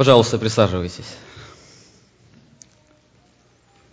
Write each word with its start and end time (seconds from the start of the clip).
Пожалуйста, 0.00 0.38
присаживайтесь. 0.38 1.04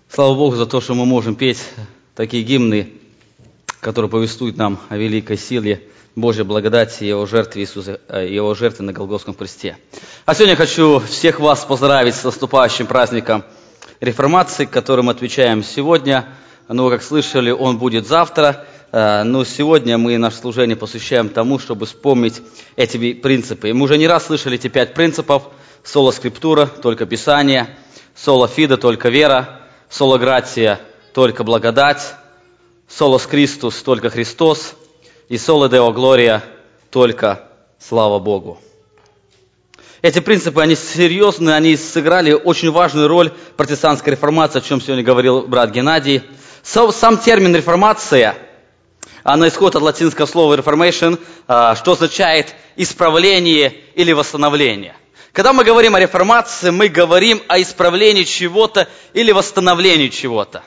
Слава 0.07 0.35
Богу 0.35 0.55
за 0.55 0.65
то, 0.65 0.79
что 0.79 0.93
мы 0.93 1.05
можем 1.05 1.35
петь 1.35 1.59
такие 2.15 2.43
гимны, 2.43 2.93
которые 3.81 4.09
повествуют 4.09 4.55
нам 4.55 4.79
о 4.87 4.95
великой 4.95 5.37
силе 5.37 5.83
Божьей 6.15 6.45
благодати 6.45 7.03
и 7.03 7.07
Его 7.07 7.25
жертве 7.25 7.63
Иисуса, 7.63 7.99
э, 8.07 8.25
Его 8.25 8.53
жертве 8.53 8.85
на 8.85 8.93
Голгофском 8.93 9.33
кресте. 9.33 9.75
А 10.25 10.33
сегодня 10.33 10.55
хочу 10.55 11.01
всех 11.01 11.41
вас 11.41 11.65
поздравить 11.65 12.15
с 12.15 12.23
наступающим 12.23 12.87
праздником 12.87 13.43
реформации, 13.99 14.63
к 14.63 14.69
которому 14.69 15.11
отвечаем 15.11 15.61
сегодня. 15.61 16.33
Ну, 16.69 16.89
как 16.89 17.03
слышали, 17.03 17.51
он 17.51 17.79
будет 17.79 18.07
завтра. 18.07 18.65
Э, 18.91 19.23
но 19.23 19.43
сегодня 19.43 19.97
мы 19.97 20.17
наше 20.17 20.37
служение 20.37 20.75
посвящаем 20.75 21.29
тому, 21.29 21.59
чтобы 21.59 21.85
вспомнить 21.85 22.41
эти 22.75 23.13
принципы. 23.13 23.69
И 23.69 23.73
мы 23.73 23.85
уже 23.85 23.97
не 23.97 24.07
раз 24.07 24.27
слышали 24.27 24.55
эти 24.55 24.67
пять 24.67 24.93
принципов. 24.93 25.43
Соло 25.83 26.11
скриптура, 26.11 26.65
только 26.65 27.05
Писание. 27.05 27.75
Соло 28.15 28.47
фида, 28.47 28.77
только 28.77 29.09
вера. 29.09 29.61
Соло 29.89 30.17
гратия, 30.17 30.79
только 31.13 31.43
благодать. 31.43 32.15
Солос 32.87 33.25
Христус, 33.25 33.81
только 33.83 34.09
Христос. 34.09 34.75
И 35.29 35.37
соло 35.37 35.67
Део 35.69 35.91
Глория, 35.91 36.43
только 36.89 37.49
слава 37.79 38.19
Богу. 38.19 38.59
Эти 40.01 40.19
принципы, 40.19 40.61
они 40.61 40.75
серьезные, 40.75 41.55
они 41.55 41.75
сыграли 41.75 42.31
очень 42.31 42.71
важную 42.71 43.07
роль 43.07 43.33
протестантской 43.57 44.11
реформации, 44.11 44.59
о 44.59 44.61
чем 44.61 44.79
сегодня 44.79 45.03
говорил 45.03 45.41
брат 45.41 45.71
Геннадий. 45.71 46.23
Сам 46.63 47.17
термин 47.17 47.55
«реформация», 47.55 48.35
она 49.27 49.49
исходит 49.49 49.75
от 49.75 49.81
латинского 49.81 50.25
слова 50.25 50.55
«reformation», 50.55 51.19
а, 51.49 51.75
что 51.75 51.91
означает 51.91 52.55
«исправление» 52.77 53.75
или 53.93 54.13
«восстановление». 54.13 54.95
Когда 55.33 55.51
мы 55.51 55.65
говорим 55.65 55.95
о 55.95 55.99
реформации, 55.99 56.69
мы 56.69 56.87
говорим 56.87 57.43
о 57.49 57.61
исправлении 57.61 58.23
чего-то 58.23 58.87
или 59.11 59.33
восстановлении 59.33 60.07
чего-то. 60.07 60.63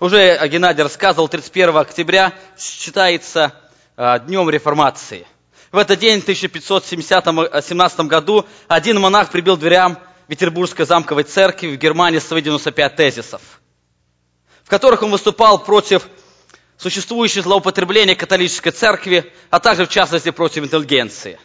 Уже 0.00 0.40
Геннадий 0.48 0.82
рассказывал, 0.82 1.28
31 1.28 1.76
октября 1.76 2.32
считается 2.58 3.52
а, 3.98 4.18
днем 4.18 4.48
реформации. 4.48 5.26
В 5.70 5.76
этот 5.76 5.98
день, 5.98 6.20
в 6.20 6.22
1517 6.22 8.00
году, 8.00 8.46
один 8.66 8.98
монах 8.98 9.30
прибил 9.30 9.58
дверям 9.58 9.98
Петербургской 10.26 10.86
замковой 10.86 11.24
церкви 11.24 11.76
в 11.76 11.76
Германии 11.76 12.18
свои 12.18 12.40
95 12.40 12.96
тезисов, 12.96 13.42
в 14.64 14.70
которых 14.70 15.02
он 15.02 15.10
выступал 15.10 15.62
против 15.62 16.08
существующего 16.80 17.42
злоупотребления 17.42 18.14
католической 18.14 18.70
церкви, 18.70 19.30
а 19.50 19.60
также, 19.60 19.84
в 19.84 19.90
частности, 19.90 20.30
против 20.30 20.64
интеллигенции. 20.64 21.38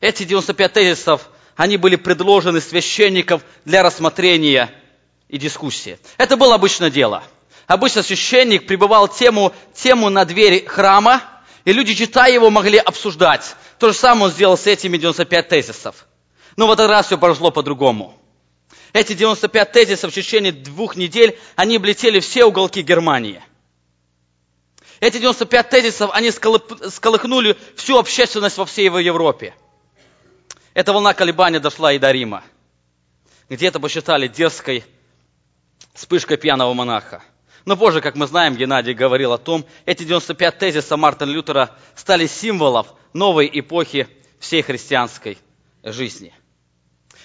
Эти 0.00 0.24
95 0.24 0.72
тезисов, 0.72 1.30
они 1.56 1.78
были 1.78 1.96
предложены 1.96 2.60
священников 2.60 3.42
для 3.64 3.82
рассмотрения 3.82 4.70
и 5.28 5.38
дискуссии. 5.38 5.98
Это 6.18 6.36
было 6.36 6.54
обычное 6.54 6.90
дело. 6.90 7.24
Обычно 7.66 8.02
священник 8.02 8.66
прибывал 8.66 9.08
тему, 9.08 9.54
тему 9.74 10.10
на 10.10 10.24
двери 10.24 10.64
храма, 10.66 11.22
и 11.64 11.72
люди, 11.72 11.94
читая 11.94 12.32
его, 12.32 12.50
могли 12.50 12.78
обсуждать. 12.78 13.56
То 13.78 13.88
же 13.88 13.94
самое 13.94 14.26
он 14.26 14.30
сделал 14.32 14.58
с 14.58 14.66
этими 14.66 14.98
95 14.98 15.48
тезисов. 15.48 16.06
Но 16.56 16.66
в 16.66 16.72
этот 16.72 16.88
раз 16.88 17.06
все 17.06 17.16
прошло 17.16 17.50
по-другому. 17.50 18.14
Эти 18.92 19.12
95 19.12 19.72
тезисов 19.72 20.12
в 20.12 20.14
течение 20.14 20.52
двух 20.52 20.96
недель, 20.96 21.38
они 21.56 21.76
облетели 21.76 22.20
все 22.20 22.44
уголки 22.44 22.82
Германии. 22.82 23.42
Эти 25.00 25.18
95 25.18 25.68
тезисов, 25.68 26.10
они 26.12 26.30
сколыхнули 26.30 27.56
всю 27.76 27.98
общественность 27.98 28.58
во 28.58 28.66
всей 28.66 28.86
Европе. 28.86 29.54
Эта 30.74 30.92
волна 30.92 31.14
колебания 31.14 31.60
дошла 31.60 31.92
и 31.92 31.98
до 31.98 32.10
Рима. 32.10 32.42
Где-то 33.48 33.80
посчитали 33.80 34.26
дерзкой 34.28 34.84
вспышкой 35.94 36.36
пьяного 36.36 36.72
монаха. 36.74 37.22
Но 37.64 37.76
позже, 37.76 38.00
как 38.00 38.14
мы 38.14 38.26
знаем, 38.26 38.56
Геннадий 38.56 38.94
говорил 38.94 39.32
о 39.32 39.38
том, 39.38 39.64
эти 39.84 40.04
95 40.04 40.58
тезисов 40.58 40.98
Мартина 40.98 41.30
Лютера 41.30 41.76
стали 41.94 42.26
символом 42.26 42.86
новой 43.12 43.50
эпохи 43.52 44.08
всей 44.38 44.62
христианской 44.62 45.38
жизни. 45.82 46.32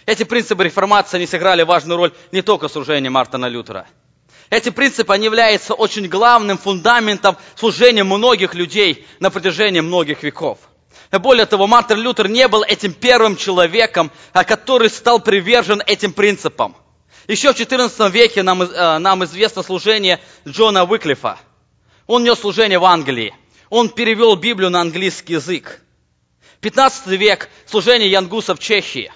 Эти 0.06 0.24
принципы 0.24 0.64
реформации 0.64 1.20
не 1.20 1.28
сыграли 1.28 1.64
важную 1.64 1.98
роль 1.98 2.14
не 2.32 2.42
только 2.42 2.68
в 2.68 2.72
служении 2.72 3.10
Мартина 3.10 3.46
Лютера. 3.46 3.88
Эти 4.50 4.70
принципы 4.70 5.14
они 5.14 5.26
являются 5.26 5.74
очень 5.74 6.08
главным 6.08 6.58
фундаментом 6.58 7.38
служения 7.56 8.04
многих 8.04 8.54
людей 8.54 9.08
на 9.20 9.32
протяжении 9.32 9.80
многих 9.80 10.24
веков. 10.24 10.60
Более 11.12 11.46
того, 11.46 11.68
Мартин 11.68 11.98
Лютер 11.98 12.28
не 12.28 12.48
был 12.48 12.64
этим 12.64 12.94
первым 12.94 13.36
человеком, 13.36 14.12
а 14.32 14.44
который 14.44 14.90
стал 14.90 15.20
привержен 15.20 15.82
этим 15.86 16.12
принципам. 16.12 16.76
Еще 17.28 17.54
в 17.54 17.56
XIV 17.58 18.12
веке 18.12 18.44
нам, 18.44 18.64
э, 18.64 18.98
нам 18.98 19.24
известно 19.24 19.64
служение 19.64 20.20
Джона 20.48 20.84
Уиклифа. 20.84 21.40
Он 22.06 22.24
нес 22.24 22.40
служение 22.40 22.80
в 22.80 22.86
Англии. 22.86 23.34
Он 23.70 23.90
перевел 23.90 24.36
Библию 24.36 24.70
на 24.70 24.82
английский 24.82 25.34
язык. 25.34 25.80
15 26.60 27.08
век– 27.18 27.50
служение 27.66 28.12
Янгуса 28.12 28.56
в 28.56 28.60
Чехии. 28.60 29.12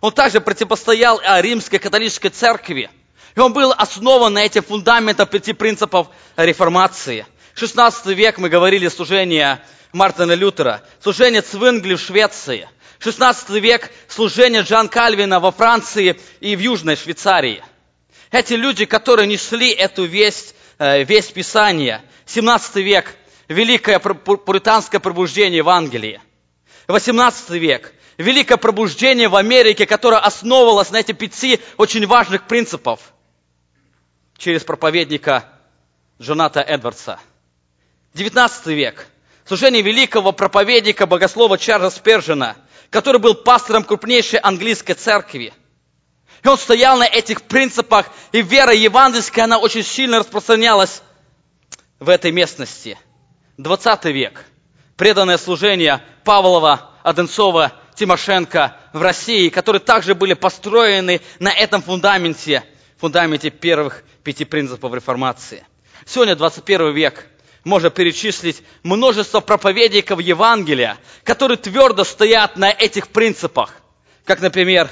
Он 0.00 0.12
также 0.12 0.40
противостоял 0.40 1.20
э, 1.20 1.42
римской 1.42 1.78
католической 1.78 2.28
церкви. 2.28 2.90
И 3.34 3.40
он 3.40 3.52
был 3.52 3.72
основан 3.76 4.34
на 4.34 4.44
этих 4.44 4.64
фундаментах 4.64 5.30
пяти 5.30 5.52
принципов 5.52 6.08
реформации. 6.36 7.26
16 7.54 8.06
век 8.06 8.38
мы 8.38 8.48
говорили 8.48 8.88
служение 8.88 9.60
Мартина 9.92 10.32
Лютера, 10.32 10.82
служение 11.02 11.42
Цвингли 11.42 11.94
в 11.94 12.00
Швеции– 12.00 12.68
16 13.00 13.50
век 13.50 13.90
служение 14.08 14.62
Джан 14.62 14.88
Кальвина 14.88 15.40
во 15.40 15.52
Франции 15.52 16.18
и 16.40 16.56
в 16.56 16.58
Южной 16.58 16.96
Швейцарии. 16.96 17.62
Эти 18.30 18.54
люди, 18.54 18.84
которые 18.84 19.26
несли 19.26 19.70
эту 19.70 20.04
весть, 20.04 20.54
э, 20.78 21.04
весть 21.04 21.32
Писания. 21.32 22.02
17 22.26 22.76
век 22.76 23.14
великое 23.48 23.98
пуританское 23.98 25.00
пробуждение 25.00 25.62
в 25.62 25.68
Англии. 25.68 26.20
18 26.88 27.50
век 27.50 27.92
великое 28.18 28.58
пробуждение 28.58 29.28
в 29.28 29.36
Америке, 29.36 29.86
которое 29.86 30.20
основывалось 30.20 30.90
на 30.90 30.98
этих 30.98 31.16
пяти 31.16 31.60
очень 31.76 32.06
важных 32.06 32.46
принципов 32.46 33.00
через 34.36 34.64
проповедника 34.64 35.48
Джоната 36.20 36.60
Эдвардса. 36.60 37.18
19 38.14 38.66
век 38.66 39.06
служение 39.46 39.80
великого 39.80 40.32
проповедника, 40.32 41.06
богослова 41.06 41.56
Чарльза 41.56 41.90
Спержина– 41.90 42.56
который 42.90 43.20
был 43.20 43.34
пастором 43.34 43.84
крупнейшей 43.84 44.38
английской 44.38 44.94
церкви. 44.94 45.52
И 46.42 46.48
он 46.48 46.56
стоял 46.56 46.96
на 46.96 47.06
этих 47.06 47.42
принципах, 47.42 48.06
и 48.32 48.42
вера 48.42 48.72
евангельская, 48.72 49.44
она 49.44 49.58
очень 49.58 49.82
сильно 49.82 50.20
распространялась 50.20 51.02
в 51.98 52.08
этой 52.08 52.30
местности. 52.30 52.98
20 53.58 54.04
век. 54.06 54.44
Преданное 54.96 55.36
служение 55.36 56.02
Павлова, 56.24 56.90
Одинцова, 57.02 57.72
Тимошенко 57.98 58.76
в 58.92 59.02
России, 59.02 59.48
которые 59.48 59.80
также 59.80 60.14
были 60.14 60.34
построены 60.34 61.20
на 61.38 61.52
этом 61.52 61.82
фундаменте, 61.82 62.64
фундаменте 62.96 63.50
первых 63.50 64.04
пяти 64.22 64.44
принципов 64.44 64.94
реформации. 64.94 65.66
Сегодня 66.06 66.36
21 66.36 66.94
век– 66.94 67.26
можно 67.64 67.90
перечислить 67.90 68.62
множество 68.82 69.40
проповедников 69.40 70.20
Евангелия, 70.20 70.96
которые 71.22 71.58
твердо 71.58 72.04
стоят 72.04 72.56
на 72.56 72.70
этих 72.70 73.08
принципах. 73.08 73.74
Как, 74.24 74.40
например, 74.40 74.90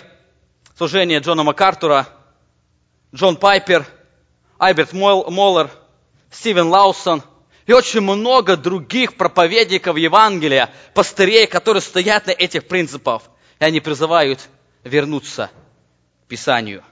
служение 0.77 1.21
Джона 1.21 1.43
МакАртура, 1.43 2.07
Джон 3.15 3.37
Пайпер, 3.37 3.87
Альберт 4.59 4.93
Моллер, 4.93 5.71
Стивен 6.31 6.69
Лаусон 6.69 7.23
и 7.67 7.73
очень 7.73 8.01
много 8.01 8.57
других 8.57 9.17
проповедников 9.17 9.97
Евангелия, 9.97 10.71
пастырей, 10.95 11.47
которые 11.47 11.83
стоят 11.83 12.27
на 12.27 12.31
этих 12.31 12.69
принципах. 12.69 13.23
И 13.59 13.65
они 13.65 13.81
призывают 13.81 14.49
вернуться 14.85 15.51
к 16.25 16.29
Писанию. 16.29 16.85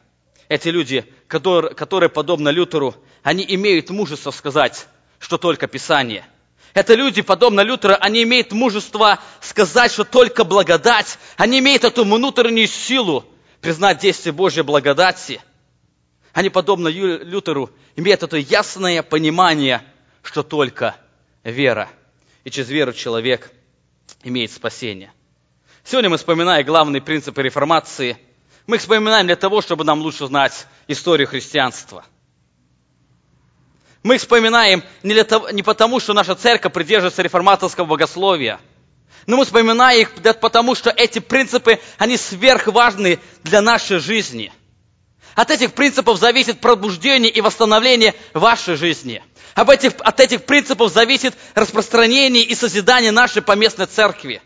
Эти 0.49 0.69
люди, 0.69 1.05
которые, 1.29 1.75
которые 1.75 2.11
подобно 2.11 2.49
Лютеру, 2.49 2.95
они 3.23 3.45
имеют 3.49 3.91
мужество 3.91 4.31
сказать, 4.31 4.87
что 5.19 5.39
только 5.39 5.69
Писание. 5.69 6.25
Это 6.75 6.95
люди, 6.95 7.23
подобно 7.23 7.61
Лютеру, 7.61 7.95
они 8.01 8.25
имеют 8.25 8.51
мужество 8.51 9.21
сказать, 9.41 9.93
что 9.93 10.05
только 10.05 10.45
благодать. 10.45 11.19
Они 11.37 11.61
имеют 11.61 11.85
эту 11.85 12.05
внутреннюю 12.05 12.67
силу 12.67 13.25
признать 13.61 14.01
действие 14.01 14.33
Божьей 14.33 14.65
благодати. 14.65 15.41
Они, 16.33 16.51
подобно 16.51 16.89
Лютеру, 16.89 17.71
имеют 17.95 18.25
это 18.25 18.37
ясное 18.37 19.05
понимание, 19.05 19.83
что 20.25 20.43
только 20.43 20.97
вера. 21.45 21.89
И 22.43 22.51
через 22.51 22.69
веру 22.69 22.93
человек 22.93 23.53
имеет 24.23 24.51
спасение. 24.51 25.13
Сегодня 25.85 26.11
мы 26.11 26.17
вспоминаем 26.17 26.67
главные 26.67 27.01
принципы 27.01 27.43
реформации. 27.43 28.19
Мы 28.67 28.77
их 28.77 28.83
вспоминаем 28.83 29.27
для 29.27 29.37
того, 29.37 29.61
чтобы 29.61 29.85
нам 29.85 30.01
лучше 30.01 30.27
знать 30.27 30.67
историю 30.89 31.29
христианства– 31.29 32.05
мы 34.05 34.17
их 34.17 34.21
вспоминаем 34.21 34.85
не, 35.03 35.15
для 35.15 35.25
того, 35.25 35.49
не 35.49 35.63
потому, 35.63 35.99
что 35.99 36.13
наша 36.13 36.35
церковь 36.35 36.75
придерживается 36.75 37.23
реформаторского 37.23 37.87
богословия. 37.87 38.61
Но 39.27 39.39
мы 39.39 39.47
вспоминаем 39.47 40.03
их 40.03 40.11
потому, 40.41 40.75
что 40.75 40.91
эти 40.91 41.21
принципы, 41.21 41.81
они 41.97 42.19
сверхважны 42.19 43.19
для 43.43 43.63
нашей 43.63 43.99
жизни. 43.99 44.53
От 45.35 45.51
этих 45.51 45.75
принципов 45.75 46.19
зависит 46.19 46.61
пробуждение 46.61 47.31
и 47.31 47.41
восстановление 47.41 48.15
вашей 48.35 48.77
жизни. 48.77 49.23
Об 49.55 49.71
этих, 49.71 49.93
от 50.01 50.21
этих 50.21 50.45
принципов 50.45 50.93
зависит 50.93 51.35
распространение 51.55 52.45
и 52.45 52.55
созидание 52.55 53.11
нашей 53.11 53.43
поместной 53.43 53.87
церкви. 53.87 54.41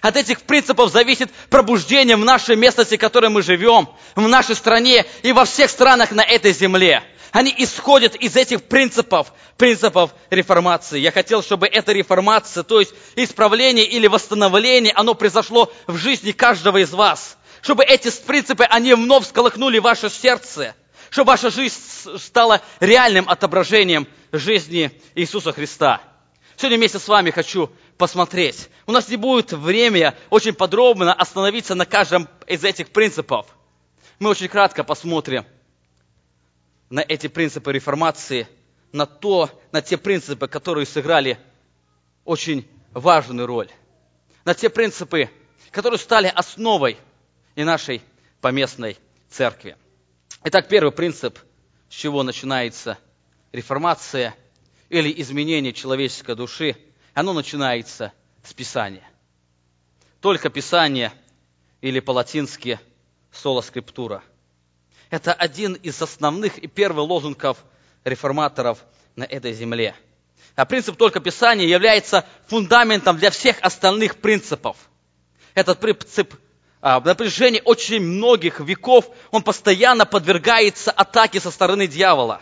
От 0.00 0.16
этих 0.16 0.42
принципов 0.42 0.90
зависит 0.92 1.30
пробуждение 1.50 2.16
в 2.16 2.24
нашей 2.24 2.56
местности, 2.56 2.96
в 2.96 3.00
которой 3.00 3.28
мы 3.28 3.42
живем, 3.42 3.88
в 4.14 4.28
нашей 4.28 4.54
стране 4.54 5.04
и 5.22 5.32
во 5.32 5.44
всех 5.44 5.70
странах 5.70 6.10
на 6.12 6.22
этой 6.22 6.52
земле. 6.52 7.02
Они 7.32 7.54
исходят 7.58 8.16
из 8.16 8.34
этих 8.34 8.64
принципов, 8.64 9.32
принципов 9.56 10.12
реформации. 10.30 10.98
Я 10.98 11.12
хотел, 11.12 11.42
чтобы 11.42 11.68
эта 11.68 11.92
реформация, 11.92 12.64
то 12.64 12.80
есть 12.80 12.92
исправление 13.14 13.84
или 13.84 14.06
восстановление, 14.08 14.92
оно 14.94 15.14
произошло 15.14 15.72
в 15.86 15.96
жизни 15.96 16.32
каждого 16.32 16.78
из 16.78 16.90
вас. 16.92 17.36
Чтобы 17.62 17.84
эти 17.84 18.10
принципы, 18.24 18.64
они 18.64 18.94
вновь 18.94 19.24
всколыхнули 19.24 19.78
ваше 19.78 20.08
сердце. 20.08 20.74
Чтобы 21.10 21.28
ваша 21.28 21.50
жизнь 21.50 21.76
стала 22.18 22.62
реальным 22.78 23.28
отображением 23.28 24.06
жизни 24.32 24.90
Иисуса 25.14 25.52
Христа. 25.52 26.00
Сегодня 26.56 26.78
вместе 26.78 26.98
с 26.98 27.08
вами 27.08 27.30
хочу 27.30 27.70
посмотреть. 27.98 28.68
У 28.86 28.92
нас 28.92 29.08
не 29.08 29.16
будет 29.16 29.52
времени 29.52 30.12
очень 30.30 30.54
подробно 30.54 31.12
остановиться 31.12 31.74
на 31.74 31.84
каждом 31.84 32.28
из 32.46 32.64
этих 32.64 32.90
принципов. 32.90 33.46
Мы 34.18 34.30
очень 34.30 34.48
кратко 34.48 34.84
посмотрим 34.84 35.44
на 36.90 37.00
эти 37.00 37.28
принципы 37.28 37.72
реформации, 37.72 38.46
на, 38.92 39.06
то, 39.06 39.50
на 39.72 39.82
те 39.82 39.96
принципы, 39.96 40.48
которые 40.48 40.86
сыграли 40.86 41.38
очень 42.24 42.68
важную 42.92 43.46
роль, 43.46 43.70
на 44.44 44.54
те 44.54 44.68
принципы, 44.68 45.30
которые 45.70 45.98
стали 45.98 46.26
основой 46.34 46.98
и 47.60 47.64
нашей 47.64 48.02
поместной 48.40 48.98
церкви. 49.28 49.76
Итак, 50.44 50.68
первый 50.68 50.92
принцип, 50.92 51.38
с 51.88 51.94
чего 51.94 52.22
начинается 52.22 52.98
реформация 53.52 54.34
или 54.88 55.12
изменение 55.20 55.72
человеческой 55.72 56.36
души, 56.36 56.76
оно 57.14 57.32
начинается 57.32 58.12
с 58.42 58.52
Писания. 58.54 59.08
Только 60.20 60.48
Писание 60.48 61.12
или 61.80 62.00
по-латински 62.00 62.80
соло 63.32 63.60
скриптура– 63.60 64.22
это 65.10 65.34
один 65.34 65.74
из 65.74 66.00
основных 66.00 66.58
и 66.58 66.68
первых 66.68 67.08
лозунгов 67.08 67.58
реформаторов 68.04 68.78
на 69.16 69.24
этой 69.24 69.52
земле. 69.52 69.94
А 70.54 70.64
принцип 70.64 70.96
только 70.96 71.20
Писания 71.20 71.66
является 71.66 72.24
фундаментом 72.46 73.18
для 73.18 73.30
всех 73.30 73.56
остальных 73.60 74.16
принципов. 74.16 74.76
Этот 75.54 75.80
принцип 75.80 76.34
а, 76.82 77.00
на 77.00 77.14
протяжении 77.14 77.62
очень 77.64 78.00
многих 78.00 78.60
веков, 78.60 79.06
он 79.30 79.42
постоянно 79.42 80.06
подвергается 80.06 80.90
атаке 80.90 81.40
со 81.40 81.50
стороны 81.50 81.86
дьявола. 81.86 82.40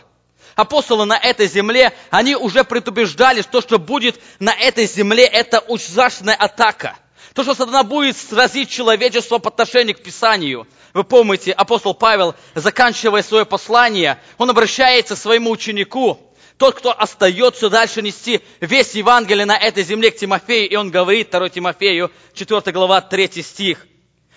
Апостолы 0.55 1.05
на 1.05 1.17
этой 1.17 1.47
земле, 1.47 1.93
они 2.09 2.35
уже 2.35 2.63
предупреждали, 2.63 3.41
что, 3.41 3.61
что 3.61 3.79
будет 3.79 4.19
на 4.39 4.51
этой 4.51 4.87
земле, 4.87 5.25
это 5.25 5.59
ужасная 5.59 6.35
атака– 6.35 6.97
то, 7.33 7.43
что 7.43 7.53
сатана 7.53 7.83
будет 7.83 8.17
сразить 8.17 8.69
человечество 8.69 9.37
по 9.37 9.49
отношению 9.49 9.95
к 9.95 10.01
Писанию. 10.01 10.67
Вы 10.93 11.03
помните, 11.03 11.51
апостол 11.51 11.93
Павел, 11.93 12.35
заканчивая 12.55 13.23
свое 13.23 13.45
послание, 13.45 14.19
он 14.37 14.49
обращается 14.49 15.15
к 15.15 15.19
своему 15.19 15.51
ученику, 15.51 16.19
тот, 16.57 16.75
кто 16.75 16.91
остается 16.91 17.69
дальше 17.69 18.01
нести 18.01 18.41
весь 18.59 18.93
Евангелие 18.93 19.45
на 19.45 19.55
этой 19.55 19.83
земле 19.83 20.11
к 20.11 20.17
Тимофею, 20.17 20.69
и 20.69 20.75
он 20.75 20.91
говорит, 20.91 21.29
2 21.31 21.49
Тимофею, 21.49 22.11
4 22.33 22.73
глава, 22.73 22.99
3 22.99 23.41
стих. 23.41 23.87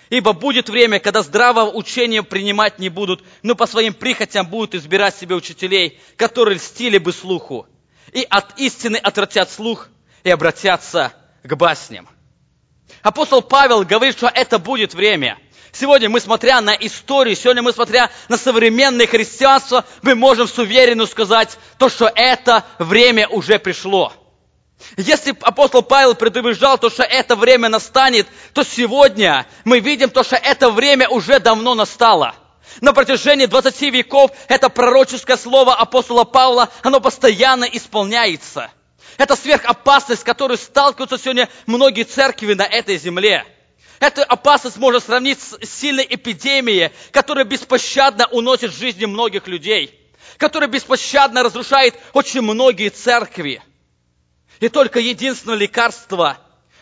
Ибо 0.09 0.33
будет 0.33 0.69
время, 0.69 0.99
когда 0.99 1.21
здравого 1.21 1.71
учения 1.71 2.23
принимать 2.23 2.79
не 2.79 2.89
будут, 2.89 3.23
но 3.41 3.55
по 3.55 3.65
своим 3.65 3.93
прихотям 3.93 4.47
будут 4.47 4.75
избирать 4.75 5.15
себе 5.15 5.35
учителей, 5.35 5.99
которые 6.17 6.57
льстили 6.57 6.97
бы 6.97 7.13
слуху, 7.13 7.67
и 8.11 8.25
от 8.29 8.59
истины 8.59 8.97
отвратят 8.97 9.51
слух 9.51 9.89
и 10.23 10.29
обратятся 10.29 11.13
к 11.43 11.55
басням. 11.55 12.07
Апостол 13.01 13.41
Павел 13.41 13.83
говорит, 13.83 14.15
что 14.15 14.27
это 14.33 14.59
будет 14.59 14.93
время. 14.93 15.37
Сегодня 15.71 16.07
мы, 16.07 16.19
смотря 16.19 16.61
на 16.61 16.75
историю, 16.75 17.35
сегодня 17.35 17.63
мы, 17.63 17.73
смотря 17.73 18.11
на 18.29 18.37
современное 18.37 19.07
христианство, 19.07 19.83
мы 20.03 20.13
можем 20.13 20.47
с 20.47 20.57
уверенностью 20.59 21.13
сказать, 21.13 21.57
то, 21.79 21.89
что 21.89 22.11
это 22.13 22.63
время 22.77 23.27
уже 23.27 23.57
пришло. 23.57 24.13
Если 24.97 25.35
апостол 25.41 25.81
Павел 25.81 26.15
предупреждал 26.15 26.77
то, 26.77 26.89
что 26.89 27.03
это 27.03 27.35
время 27.35 27.69
настанет, 27.69 28.27
то 28.53 28.63
сегодня 28.63 29.45
мы 29.63 29.79
видим 29.79 30.09
то, 30.09 30.23
что 30.23 30.35
это 30.35 30.69
время 30.69 31.07
уже 31.09 31.39
давно 31.39 31.75
настало. 31.75 32.35
На 32.81 32.93
протяжении 32.93 33.45
20 33.45 33.81
веков 33.93 34.31
это 34.47 34.69
пророческое 34.69 35.37
слово 35.37 35.75
апостола 35.75 36.23
Павла, 36.23 36.69
оно 36.81 36.99
постоянно 36.99 37.65
исполняется– 37.65 38.71
это 39.17 39.35
сверхопасность, 39.35 40.21
с 40.21 40.23
которой 40.23 40.57
сталкиваются 40.57 41.17
сегодня 41.17 41.49
многие 41.65 42.03
церкви 42.03 42.53
на 42.53 42.63
этой 42.63 42.97
земле. 42.97 43.45
Эта 43.99 44.23
опасность 44.23 44.77
можно 44.77 44.99
сравнить 44.99 45.39
с 45.39 45.69
сильной 45.69 46.05
эпидемией, 46.09 46.91
которая 47.11 47.45
беспощадно 47.45 48.27
уносит 48.27 48.73
жизни 48.73 49.05
многих 49.05 49.47
людей, 49.47 49.97
которая 50.37 50.69
беспощадно 50.69 51.43
разрушает 51.43 51.95
очень 52.13 52.41
многие 52.41 52.89
церкви. 52.89 53.61
И 54.59 54.69
только 54.69 54.99
единственное 54.99 55.57
лекарство, 55.57 56.37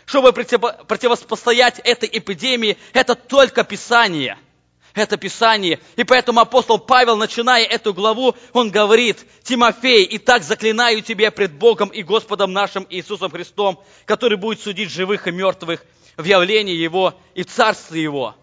чтобы 0.06 0.34
противостоять 0.34 1.80
этой 1.80 2.10
эпидемии, 2.12 2.78
это 2.94 3.16
только 3.16 3.64
Писание– 3.64 4.38
это 4.94 5.18
Писание. 5.18 5.80
И 5.96 6.04
поэтому 6.04 6.42
апостол 6.42 6.78
Павел, 6.78 7.16
начиная 7.16 7.66
эту 7.66 7.94
главу, 7.94 8.36
он 8.54 8.72
говорит, 8.72 9.26
Тимофей, 9.44 10.04
и 10.04 10.18
так 10.18 10.44
заклинаю 10.44 11.02
тебя 11.02 11.32
пред 11.32 11.54
Богом 11.54 11.90
и 11.90 12.04
Господом 12.04 12.54
нашим 12.54 12.86
Иисусом 12.90 13.32
Христом, 13.32 13.82
который 14.06 14.38
будет 14.38 14.62
судить 14.62 14.92
живых 14.92 15.28
и 15.28 15.32
мертвых 15.32 15.86
в 16.18 16.24
явлении 16.24 16.76
Его 16.76 17.14
и 17.36 17.44
Царстве 17.44 18.04
Его. 18.04 18.36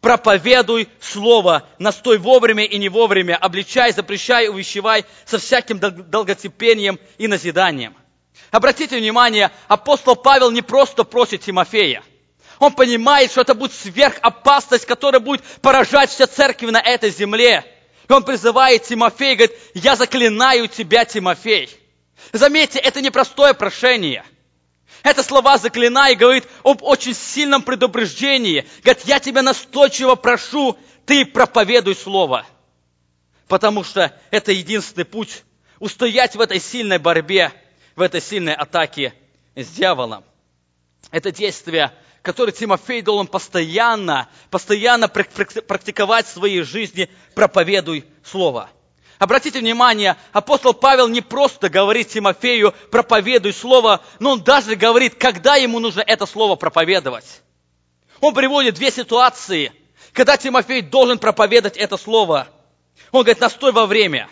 Проповедуй 0.00 0.88
Слово, 1.00 1.68
настой 1.78 2.18
вовремя 2.18 2.64
и 2.64 2.78
не 2.78 2.88
вовремя, 2.88 3.36
обличай, 3.36 3.92
запрещай, 3.92 4.48
увещевай 4.48 5.04
со 5.26 5.38
всяким 5.38 5.78
долготерпением 5.78 6.98
и 7.18 7.28
назиданием. 7.28 7.94
Обратите 8.50 8.98
внимание, 8.98 9.50
апостол 9.68 10.16
Павел 10.16 10.50
не 10.50 10.62
просто 10.62 11.04
просит 11.04 11.42
Тимофея– 11.42 12.02
он 12.62 12.74
понимает, 12.74 13.32
что 13.32 13.40
это 13.40 13.54
будет 13.54 13.72
сверхопасность, 13.72 14.86
которая 14.86 15.18
будет 15.18 15.42
поражать 15.62 16.10
все 16.10 16.26
церкви 16.26 16.70
на 16.70 16.80
этой 16.80 17.10
земле. 17.10 17.64
И 18.08 18.12
он 18.12 18.22
призывает 18.22 18.84
Тимофея, 18.84 19.34
говорит, 19.34 19.58
я 19.74 19.96
заклинаю 19.96 20.68
тебя, 20.68 21.04
Тимофей. 21.04 21.68
Заметьте, 22.32 22.78
это 22.78 23.00
не 23.00 23.10
простое 23.10 23.52
прошение. 23.52 24.24
Это 25.02 25.24
слова 25.24 25.58
заклинай 25.58 26.14
говорит 26.14 26.44
об 26.62 26.84
очень 26.84 27.14
сильном 27.14 27.62
предупреждении. 27.62 28.64
Говорит, 28.84 29.06
я 29.06 29.18
тебя 29.18 29.42
настойчиво 29.42 30.14
прошу, 30.14 30.78
ты 31.04 31.24
проповедуй 31.26 31.96
слово. 31.96 32.46
Потому 33.48 33.82
что 33.82 34.16
это 34.30 34.52
единственный 34.52 35.04
путь 35.04 35.42
устоять 35.80 36.36
в 36.36 36.40
этой 36.40 36.60
сильной 36.60 36.98
борьбе, 36.98 37.50
в 37.96 38.00
этой 38.00 38.20
сильной 38.20 38.54
атаке 38.54 39.14
с 39.54 39.68
дьяволом. 39.68 40.24
Это 41.10 41.30
действие 41.30 41.92
который 42.22 42.52
Тимофей 42.52 43.02
должен 43.02 43.26
постоянно, 43.26 44.28
постоянно 44.50 45.08
практиковать 45.08 46.26
в 46.26 46.32
своей 46.32 46.62
жизни, 46.62 47.10
проповедуй 47.34 48.04
Слово. 48.24 48.70
Обратите 49.18 49.58
внимание, 49.58 50.16
апостол 50.32 50.72
Павел 50.72 51.08
не 51.08 51.20
просто 51.20 51.68
говорит 51.68 52.08
Тимофею, 52.08 52.74
проповедуй 52.90 53.52
Слово, 53.52 54.00
но 54.20 54.32
он 54.32 54.42
даже 54.42 54.76
говорит, 54.76 55.16
когда 55.16 55.56
ему 55.56 55.80
нужно 55.80 56.00
это 56.00 56.26
Слово 56.26 56.56
проповедовать. 56.56 57.42
Он 58.20 58.34
приводит 58.34 58.74
две 58.74 58.90
ситуации, 58.90 59.72
когда 60.12 60.36
Тимофей 60.36 60.80
должен 60.80 61.18
проповедовать 61.18 61.76
это 61.76 61.96
Слово. 61.96 62.48
Он 63.10 63.22
говорит, 63.22 63.40
настой 63.40 63.72
во 63.72 63.86
время. 63.86 64.28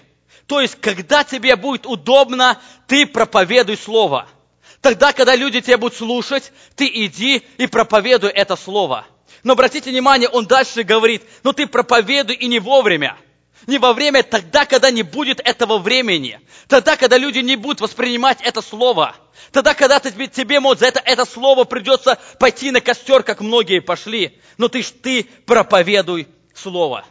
То 0.51 0.61
есть, 0.61 0.75
когда 0.81 1.23
тебе 1.23 1.55
будет 1.55 1.87
удобно, 1.87 2.59
ты 2.89 3.07
проповедуй 3.07 3.77
Слово– 3.77 4.29
Тогда, 4.81 5.13
когда 5.13 5.37
люди 5.37 5.61
тебя 5.61 5.79
будут 5.79 5.97
слушать, 5.99 6.53
ты 6.75 6.87
иди 6.87 7.43
и 7.59 7.67
проповедуй 7.67 8.31
это 8.31 8.57
слово. 8.57 9.07
Но 9.43 9.53
обратите 9.53 9.91
внимание, 9.91 10.29
он 10.29 10.47
дальше 10.47 10.85
говорит, 10.85 11.23
ну 11.43 11.53
ты 11.53 11.67
проповедуй 11.67 12.35
и 12.35 12.47
не 12.47 12.61
вовремя. 12.61 13.19
Не 13.67 13.77
во 13.77 13.93
время, 13.93 14.23
тогда, 14.23 14.65
когда 14.65 14.91
не 14.91 15.03
будет 15.03 15.41
этого 15.45 15.77
времени. 15.77 16.41
Тогда, 16.67 16.97
когда 16.97 17.19
люди 17.19 17.41
не 17.41 17.57
будут 17.57 17.83
воспринимать 17.83 18.39
это 18.41 18.63
слово. 18.63 19.15
Тогда, 19.53 19.75
когда 19.75 20.01
ты, 20.01 20.11
тебе, 20.29 20.61
может, 20.61 20.81
за 20.81 20.87
это, 20.87 21.01
это 21.05 21.27
слово 21.27 21.65
придется 21.65 22.19
пойти 22.39 22.71
на 22.71 22.81
костер, 22.81 23.23
как 23.23 23.43
многие 23.43 23.81
пошли. 23.81 24.41
Но 24.57 24.69
ты 24.69 24.83
ж 24.83 24.93
ты 25.03 25.25
проповедуй 25.45 26.27
слово. 26.55 27.05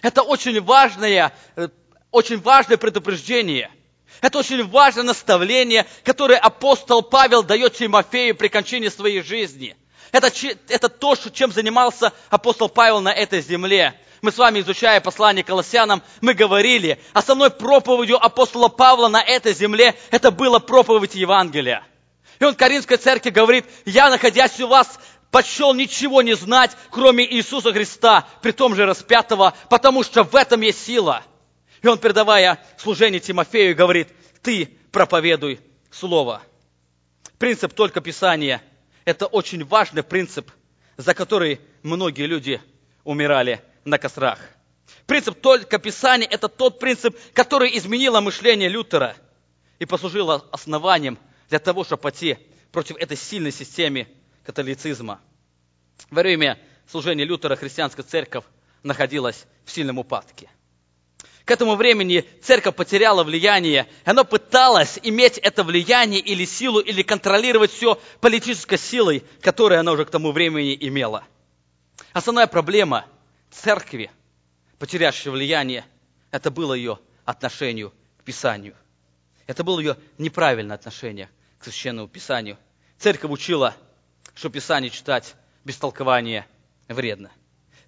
Это 0.00 0.22
очень 0.22 0.58
важное, 0.62 1.34
э, 1.56 1.68
очень 2.10 2.40
важное 2.40 2.76
предупреждение– 2.76 3.70
Это 4.20 4.38
очень 4.38 4.66
важное 4.68 5.04
наставление, 5.04 5.86
которое 6.04 6.38
апостол 6.38 7.02
Павел 7.02 7.42
дает 7.42 7.74
Тимофею 7.74 8.34
при 8.34 8.48
кончине 8.48 8.90
своей 8.90 9.22
жизни. 9.22 9.76
Это, 10.12 10.30
это 10.68 10.88
то, 10.88 11.16
чем 11.32 11.52
занимался 11.52 12.12
апостол 12.28 12.68
Павел 12.68 13.00
на 13.00 13.12
этой 13.12 13.40
земле. 13.40 13.94
Мы 14.20 14.32
с 14.32 14.38
вами, 14.38 14.60
изучая 14.60 15.00
послание 15.00 15.42
Колоссянам, 15.42 16.02
мы 16.20 16.34
говорили, 16.34 17.00
основной 17.14 17.50
проповедью 17.50 18.22
апостола 18.22 18.68
Павла 18.68 19.08
на 19.08 19.22
этой 19.22 19.54
земле, 19.54 19.94
это 20.10 20.30
было 20.30 20.58
проповедь 20.58 21.14
Евангелия. 21.14 21.82
И 22.38 22.44
он 22.44 22.54
Каринской 22.54 22.98
церкви 22.98 23.30
говорит, 23.30 23.64
я, 23.86 24.10
находясь 24.10 24.60
у 24.60 24.66
вас, 24.66 24.98
почел 25.30 25.72
ничего 25.72 26.20
не 26.20 26.34
знать, 26.34 26.72
кроме 26.90 27.24
Иисуса 27.24 27.72
Христа, 27.72 28.26
при 28.42 28.52
том 28.52 28.74
же 28.74 28.84
распятого, 28.84 29.54
потому 29.70 30.02
что 30.02 30.24
в 30.24 30.34
этом 30.36 30.60
есть 30.60 30.84
сила. 30.84 31.22
И 31.82 31.86
он, 31.86 31.98
передавая 31.98 32.58
служение 32.76 33.20
Тимофею, 33.20 33.74
говорит, 33.74 34.08
ты 34.42 34.66
проповедуй 34.92 35.60
Слово. 35.90 36.42
Принцип 37.38 37.72
только 37.72 38.00
Писания– 38.00 38.62
это 39.04 39.26
очень 39.26 39.64
важный 39.64 40.02
принцип, 40.02 40.50
за 40.96 41.14
который 41.14 41.60
многие 41.82 42.26
люди 42.26 42.60
умирали 43.02 43.62
на 43.84 43.98
кострах. 43.98 44.38
Принцип 45.06 45.40
только 45.40 45.78
Писания– 45.78 46.28
это 46.30 46.48
тот 46.48 46.78
принцип, 46.78 47.18
который 47.32 47.76
изменил 47.76 48.20
мышление 48.20 48.68
Лютера 48.68 49.16
и 49.78 49.86
послужил 49.86 50.30
основанием 50.30 51.18
для 51.48 51.58
того, 51.58 51.82
чтобы 51.82 52.02
пойти 52.02 52.38
против 52.70 52.96
этой 52.96 53.16
сильной 53.16 53.52
системы 53.52 54.06
католицизма. 54.44 55.20
Во 56.10 56.22
время 56.22 56.58
служения 56.86 57.24
Лютера 57.24 57.56
христианская 57.56 58.02
церковь 58.02 58.44
находилась 58.82 59.46
в 59.64 59.70
сильном 59.70 59.98
упадке. 59.98 60.48
К 61.50 61.54
этому 61.54 61.74
времени 61.74 62.24
церковь 62.42 62.76
потеряла 62.76 63.24
влияние, 63.24 63.88
она 64.04 64.22
пыталась 64.22 65.00
иметь 65.02 65.36
это 65.36 65.64
влияние 65.64 66.20
или 66.20 66.44
силу, 66.44 66.78
или 66.78 67.02
контролировать 67.02 67.72
все 67.72 68.00
политической 68.20 68.78
силой, 68.78 69.24
которую 69.40 69.80
она 69.80 69.90
уже 69.90 70.04
к 70.04 70.10
тому 70.10 70.30
времени 70.30 70.78
имела. 70.80 71.24
Основная 72.12 72.46
проблема 72.46 73.04
церкви, 73.50 74.12
потерявшей 74.78 75.32
влияние, 75.32 75.84
это 76.30 76.52
было 76.52 76.72
ее 76.72 77.00
отношению 77.24 77.92
к 78.18 78.22
Писанию. 78.22 78.76
Это 79.48 79.64
было 79.64 79.80
ее 79.80 79.96
неправильное 80.18 80.76
отношение 80.76 81.28
к 81.58 81.64
Священному 81.64 82.06
Писанию. 82.06 82.58
Церковь 82.96 83.32
учила, 83.32 83.74
что 84.36 84.50
Писание 84.50 84.88
читать 84.88 85.34
без 85.64 85.78
толкования 85.78 86.46
вредно. 86.86 87.32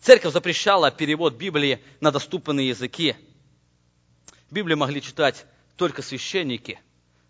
Церковь 0.01 0.33
запрещала 0.33 0.91
перевод 0.91 1.35
Библии 1.35 1.81
на 2.01 2.11
доступные 2.11 2.67
языки. 2.71 3.15
Библию 4.53 4.77
могли 4.77 5.01
читать 5.01 5.47
только 5.79 6.03
священники, 6.03 6.79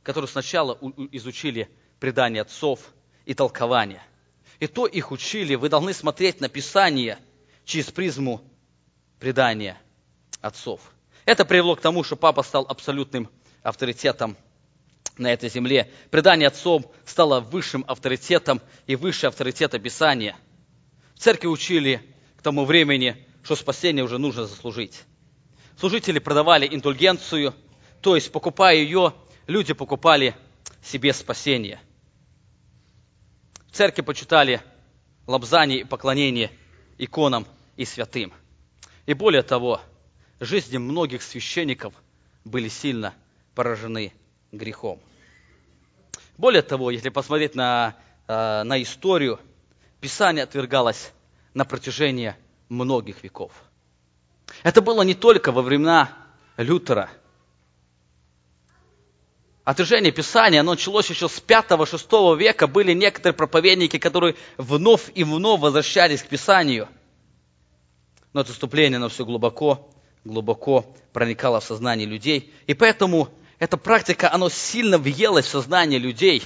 которые 0.02 0.28
сначала 0.28 0.76
изучили 1.12 1.70
предания 2.00 2.40
отцов 2.40 2.80
и 3.26 3.32
толкования. 3.32 4.02
И 4.58 4.66
то 4.66 4.86
их 4.86 5.12
учили, 5.12 5.54
вы 5.54 5.68
должны 5.68 5.94
смотреть 5.94 6.40
на 6.40 6.48
Писание 6.48 7.20
через 7.64 7.92
призму 7.92 8.42
предания 9.20 9.80
отцов. 10.40 10.80
Это 11.24 11.44
привело 11.44 11.76
к 11.76 11.80
тому, 11.80 12.02
что 12.02 12.16
папа 12.16 12.42
стал 12.42 12.66
абсолютным 12.68 13.30
авторитетом 13.62 14.36
на 15.16 15.32
этой 15.32 15.48
земле. 15.48 15.92
Предание 16.10 16.48
отцом 16.48 16.84
стало 17.04 17.38
высшим 17.38 17.84
авторитетом 17.86 18.60
и 18.88 18.96
выше 18.96 19.28
авторитета 19.28 19.78
Писания. 19.78 20.36
В 21.14 21.20
церкви 21.20 21.46
учили 21.46 22.02
к 22.36 22.42
тому 22.42 22.64
времени, 22.64 23.24
что 23.44 23.54
спасение 23.54 24.02
уже 24.02 24.18
нужно 24.18 24.44
заслужить. 24.44 25.04
Служители 25.76 26.18
продавали 26.18 26.66
индульгенцию, 26.66 27.54
то 28.00 28.14
есть, 28.14 28.30
покупая 28.32 28.76
ее, 28.76 29.14
люди 29.46 29.72
покупали 29.72 30.34
себе 30.82 31.12
спасение. 31.12 31.80
В 33.68 33.76
церкви 33.76 34.02
почитали 34.02 34.60
лобзание 35.26 35.80
и 35.80 35.84
поклонение 35.84 36.50
иконам 36.98 37.46
и 37.76 37.84
святым. 37.84 38.32
И 39.06 39.14
более 39.14 39.42
того, 39.42 39.80
жизни 40.40 40.76
многих 40.76 41.22
священников 41.22 41.94
были 42.44 42.68
сильно 42.68 43.14
поражены 43.54 44.12
грехом. 44.50 45.00
Более 46.36 46.62
того, 46.62 46.90
если 46.90 47.08
посмотреть 47.08 47.54
на, 47.54 47.96
э, 48.26 48.62
на 48.62 48.82
историю, 48.82 49.40
Писание 50.00 50.42
отвергалось 50.42 51.12
на 51.54 51.64
протяжении 51.64 52.34
многих 52.68 53.22
веков. 53.22 53.52
Это 54.62 54.80
было 54.80 55.02
не 55.02 55.14
только 55.14 55.52
во 55.52 55.62
времена 55.62 56.10
Лютера. 56.56 57.10
Отвержение 59.64 60.12
Писания, 60.12 60.60
оно 60.60 60.72
началось 60.72 61.08
еще 61.08 61.28
с 61.28 61.40
5-6 61.40 62.36
века. 62.36 62.66
Были 62.66 62.92
некоторые 62.92 63.34
проповедники, 63.34 63.98
которые 63.98 64.34
вновь 64.56 65.10
и 65.14 65.22
вновь 65.22 65.60
возвращались 65.60 66.22
к 66.22 66.28
Писанию. 66.28 66.88
Но 68.32 68.40
это 68.40 68.50
отступление, 68.50 68.96
оно 68.96 69.08
все 69.08 69.24
глубоко, 69.24 69.90
глубоко 70.24 70.96
проникало 71.12 71.60
в 71.60 71.64
сознание 71.64 72.06
людей. 72.06 72.52
И 72.66 72.74
поэтому 72.74 73.28
эта 73.60 73.76
практика, 73.76 74.32
она 74.32 74.50
сильно 74.50 74.98
въелась 74.98 75.46
в 75.46 75.50
сознание 75.50 76.00
людей. 76.00 76.42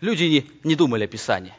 Люди 0.00 0.24
не, 0.24 0.50
не 0.64 0.76
думали 0.76 1.04
о 1.04 1.08
Писании. 1.08 1.52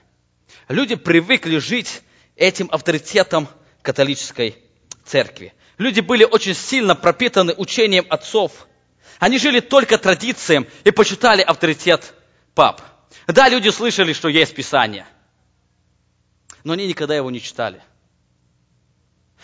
Люди 0.67 0.95
привыкли 0.95 1.57
жить 1.57 2.01
этим 2.35 2.67
авторитетом 2.71 3.47
католической 3.83 4.55
церкви. 5.05 5.53
Люди 5.81 5.99
были 5.99 6.23
очень 6.25 6.53
сильно 6.53 6.93
пропитаны 6.93 7.55
учением 7.57 8.05
отцов. 8.07 8.67
Они 9.17 9.39
жили 9.39 9.61
только 9.61 9.97
традициям 9.97 10.67
и 10.83 10.91
почитали 10.91 11.41
авторитет 11.41 12.13
пап. 12.53 12.83
Да, 13.25 13.49
люди 13.49 13.69
слышали, 13.69 14.13
что 14.13 14.29
есть 14.29 14.53
Писание, 14.53 15.07
но 16.63 16.73
они 16.73 16.85
никогда 16.85 17.15
его 17.15 17.31
не 17.31 17.41
читали. 17.41 17.81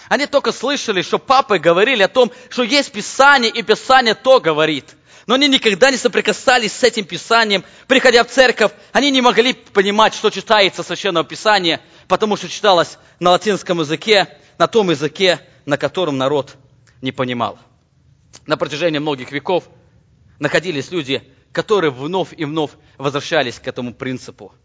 Они 0.09 0.27
только 0.27 0.51
слышали, 0.51 1.01
что 1.01 1.17
папы 1.17 1.57
говорили 1.57 2.03
о 2.03 2.07
том, 2.07 2.31
что 2.51 2.61
есть 2.61 2.91
Писание, 2.91 3.49
и 3.49 3.63
Писание 3.63 4.13
то 4.13 4.39
говорит. 4.39 4.95
Но 5.25 5.33
они 5.33 5.47
никогда 5.47 5.89
не 5.89 5.97
соприкасались 5.97 6.71
с 6.71 6.83
этим 6.83 7.05
Писанием. 7.05 7.65
Приходя 7.87 8.23
в 8.23 8.27
церковь, 8.27 8.73
они 8.91 9.09
не 9.09 9.21
могли 9.21 9.53
понимать, 9.53 10.13
что 10.13 10.29
читается 10.29 10.83
Священного 10.83 11.25
Писания, 11.25 11.81
потому 12.07 12.37
что 12.37 12.47
читалось 12.47 12.99
на 13.19 13.31
латинском 13.31 13.79
языке, 13.79 14.37
на 14.59 14.67
том 14.67 14.91
языке, 14.91 15.41
на 15.67 15.77
котором 15.77 16.17
народ 16.17 16.55
не 17.03 17.11
понимал. 17.11 17.59
На 18.47 18.57
протяжении 18.57 18.97
многих 18.97 19.31
веков 19.31 19.65
находились 20.39 20.89
люди, 20.89 21.21
которые 21.51 21.91
вновь 21.91 22.33
и 22.35 22.45
вновь 22.45 22.71
возвращались 22.97 23.59
к 23.59 23.67
этому 23.67 23.93
принципу– 23.93 24.51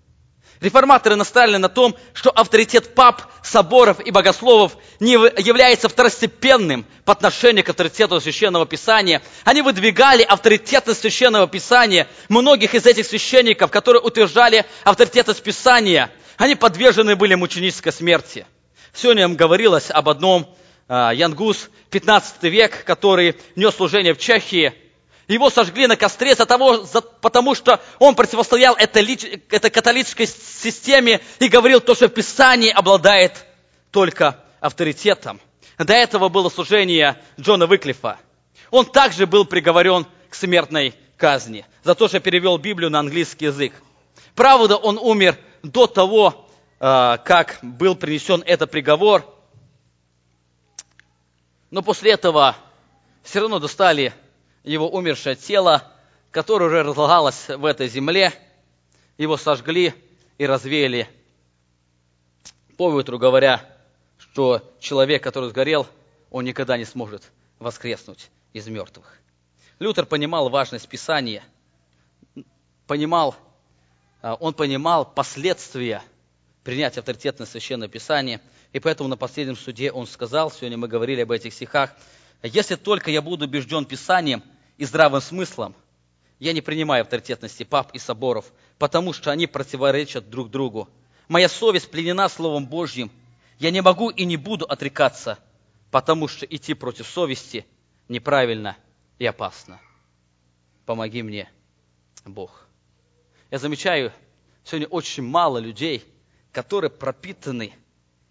Реформаторы 0.62 1.16
настаивали 1.16 1.56
на 1.56 1.68
том, 1.68 1.96
что 2.14 2.30
авторитет 2.30 2.94
пап, 2.94 3.22
соборов 3.42 3.98
и 3.98 4.12
богословов 4.12 4.76
не 5.00 5.14
является 5.14 5.88
второстепенным 5.88 6.86
по 7.04 7.12
отношению 7.12 7.64
к 7.64 7.70
авторитету 7.70 8.20
Священного 8.20 8.64
Писания. 8.64 9.22
Они 9.42 9.60
выдвигали 9.60 10.22
авторитетность 10.22 11.00
Священного 11.00 11.48
Писания. 11.48 12.06
Многих 12.28 12.76
из 12.76 12.86
этих 12.86 13.06
священников, 13.06 13.72
которые 13.72 14.02
утверждали 14.02 14.64
авторитетность 14.84 15.42
Писания, 15.42 16.12
они 16.36 16.54
подвержены 16.54 17.16
были 17.16 17.34
мученической 17.34 17.92
смерти. 17.92 18.46
Сегодня 18.94 19.24
им 19.24 19.34
говорилось 19.34 19.90
об 19.90 20.08
одном 20.08 20.54
Янгус, 20.88 21.70
15 21.90 22.42
век, 22.44 22.84
который 22.84 23.36
нес 23.56 23.74
служение 23.74 24.14
в 24.14 24.18
Чехии– 24.18 24.74
его 25.28 25.50
сожгли 25.50 25.86
на 25.86 25.96
костре 25.96 26.34
за 26.34 26.46
того, 26.46 26.78
за, 26.78 27.00
потому 27.00 27.54
что 27.54 27.80
он 27.98 28.14
противостоял 28.14 28.74
этой, 28.74 29.14
этой 29.50 29.70
католической 29.70 30.26
системе 30.26 31.20
и 31.38 31.48
говорил 31.48 31.80
то, 31.80 31.94
что 31.94 32.08
в 32.08 32.12
Писании 32.12 32.70
обладает 32.70 33.46
только 33.90 34.38
авторитетом. 34.60 35.40
До 35.78 35.94
этого 35.94 36.28
было 36.28 36.48
служение 36.48 37.20
Джона 37.40 37.66
Выклифа. 37.66 38.18
Он 38.70 38.84
также 38.84 39.26
был 39.26 39.44
приговорен 39.44 40.06
к 40.28 40.34
смертной 40.34 40.94
казни 41.16 41.64
за 41.82 41.94
то, 41.94 42.08
что 42.08 42.20
перевел 42.20 42.58
Библию 42.58 42.90
на 42.90 43.00
английский 43.00 43.46
язык. 43.46 43.72
Правда, 44.34 44.76
он 44.76 44.98
умер 44.98 45.38
до 45.62 45.86
того, 45.86 46.48
а, 46.80 47.18
как 47.18 47.58
был 47.62 47.94
принесен 47.94 48.42
этот 48.44 48.70
приговор. 48.70 49.24
Но 51.72 51.80
после 51.80 52.12
этого 52.12 52.54
все 53.22 53.40
равно 53.40 53.58
достали 53.58 54.12
его 54.62 54.90
умершее 54.90 55.36
тело, 55.36 55.90
которое 56.30 56.66
уже 56.66 56.82
разлагалось 56.82 57.48
в 57.48 57.64
этой 57.64 57.88
земле, 57.88 58.30
его 59.16 59.38
сожгли 59.38 59.94
и 60.36 60.46
развеяли. 60.46 61.08
По 62.76 62.94
ветру 62.94 63.18
говоря, 63.18 63.66
что 64.18 64.74
человек, 64.80 65.22
который 65.24 65.48
сгорел, 65.48 65.86
он 66.30 66.44
никогда 66.44 66.76
не 66.76 66.84
сможет 66.84 67.32
воскреснуть 67.58 68.28
из 68.52 68.68
мертвых. 68.68 69.18
Лютер 69.78 70.04
понимал 70.04 70.50
важность 70.50 70.86
Писания, 70.90 71.42
понимал, 72.86 73.34
а, 74.20 74.34
он 74.34 74.52
понимал 74.52 75.06
последствия 75.06 76.02
принятия 76.64 77.00
авторитетного 77.00 77.48
священного 77.48 77.90
Писания, 77.90 78.40
и 78.72 78.78
поэтому 78.78 79.08
на 79.08 79.16
последнем 79.16 79.56
суде 79.56 79.90
он 79.90 80.06
сказал, 80.06 80.50
сегодня 80.50 80.78
мы 80.78 80.88
говорили 80.88 81.22
об 81.22 81.32
этих 81.32 81.52
стихах, 81.52 81.94
если 82.42 82.76
только 82.76 83.10
я 83.10 83.22
буду 83.22 83.44
убежден 83.44 83.84
Писанием 83.84 84.42
и 84.76 84.84
здравым 84.84 85.20
смыслом, 85.20 85.74
Я 86.42 86.52
не 86.52 86.60
принимаю 86.60 87.02
авторитетности 87.02 87.62
пап 87.62 87.92
и 87.94 88.00
соборов, 88.00 88.52
потому 88.76 89.12
что 89.12 89.30
они 89.30 89.46
противоречат 89.46 90.28
друг 90.28 90.50
другу. 90.50 90.88
Моя 91.28 91.48
совесть 91.48 91.88
пленена 91.88 92.28
Словом 92.28 92.66
Божьим. 92.66 93.12
Я 93.60 93.70
не 93.70 93.80
могу 93.80 94.10
и 94.10 94.24
не 94.24 94.36
буду 94.36 94.64
отрекаться, 94.64 95.38
потому 95.92 96.26
что 96.26 96.44
идти 96.44 96.74
против 96.74 97.06
совести 97.06 97.64
неправильно 98.08 98.76
и 99.20 99.24
опасно. 99.24 99.80
Помоги 100.84 101.22
мне, 101.22 101.48
Бог. 102.24 102.66
Я 103.52 103.60
замечаю, 103.60 104.12
сегодня 104.64 104.88
очень 104.88 105.22
мало 105.22 105.58
людей, 105.58 106.02
которые 106.52 106.90
пропитаны 106.90 107.72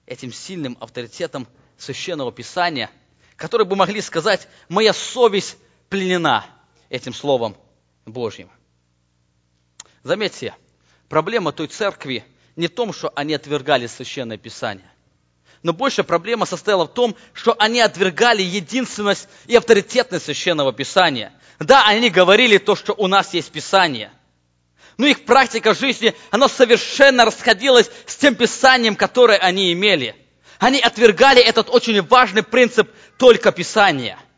этим 0.05 0.31
сильным 0.31 0.77
авторитетом 0.79 1.47
Священного 1.77 2.31
Писания, 2.31 2.89
которые 3.35 3.67
бы 3.67 3.75
могли 3.75 4.01
сказать, 4.01 4.47
моя 4.69 4.93
совесть 4.93 5.57
пленена 5.89 6.45
этим 6.89 7.13
Словом 7.13 7.57
Божьим. 8.05 8.49
Заметьте, 10.03 10.55
проблема 11.09 11.51
той 11.51 11.67
церкви 11.67 12.23
не 12.55 12.67
в 12.67 12.75
том, 12.75 12.93
что 12.93 13.11
они 13.15 13.33
отвергали 13.33 13.87
Священное 13.87 14.37
Писание. 14.37 14.89
Но 15.63 15.73
больше 15.73 16.03
проблема 16.03 16.45
состояла 16.45 16.85
в 16.85 16.93
том, 16.93 17.15
что 17.33 17.55
они 17.59 17.81
отвергали 17.81 18.41
единственность 18.41 19.27
и 19.45 19.55
авторитетность 19.55 20.25
Священного 20.25 20.73
Писания. 20.73 21.33
Да, 21.59 21.87
они 21.87 22.09
говорили 22.09 22.57
то, 22.57 22.75
что 22.75 22.93
у 22.93 23.07
нас 23.07 23.33
есть 23.33 23.51
Писание. 23.51 24.11
Но 25.01 25.07
их 25.07 25.25
практика 25.25 25.73
жизни, 25.73 26.13
она 26.29 26.47
совершенно 26.47 27.25
расходилась 27.25 27.89
с 28.05 28.15
тем 28.17 28.35
Писанием, 28.35 28.95
которое 28.95 29.39
они 29.39 29.73
имели. 29.73 30.15
Они 30.59 30.79
отвергали 30.79 31.41
этот 31.41 31.71
очень 31.71 32.03
важный 32.03 32.43
принцип 32.43 32.87
только 33.17 33.51
Писания– 33.51 34.19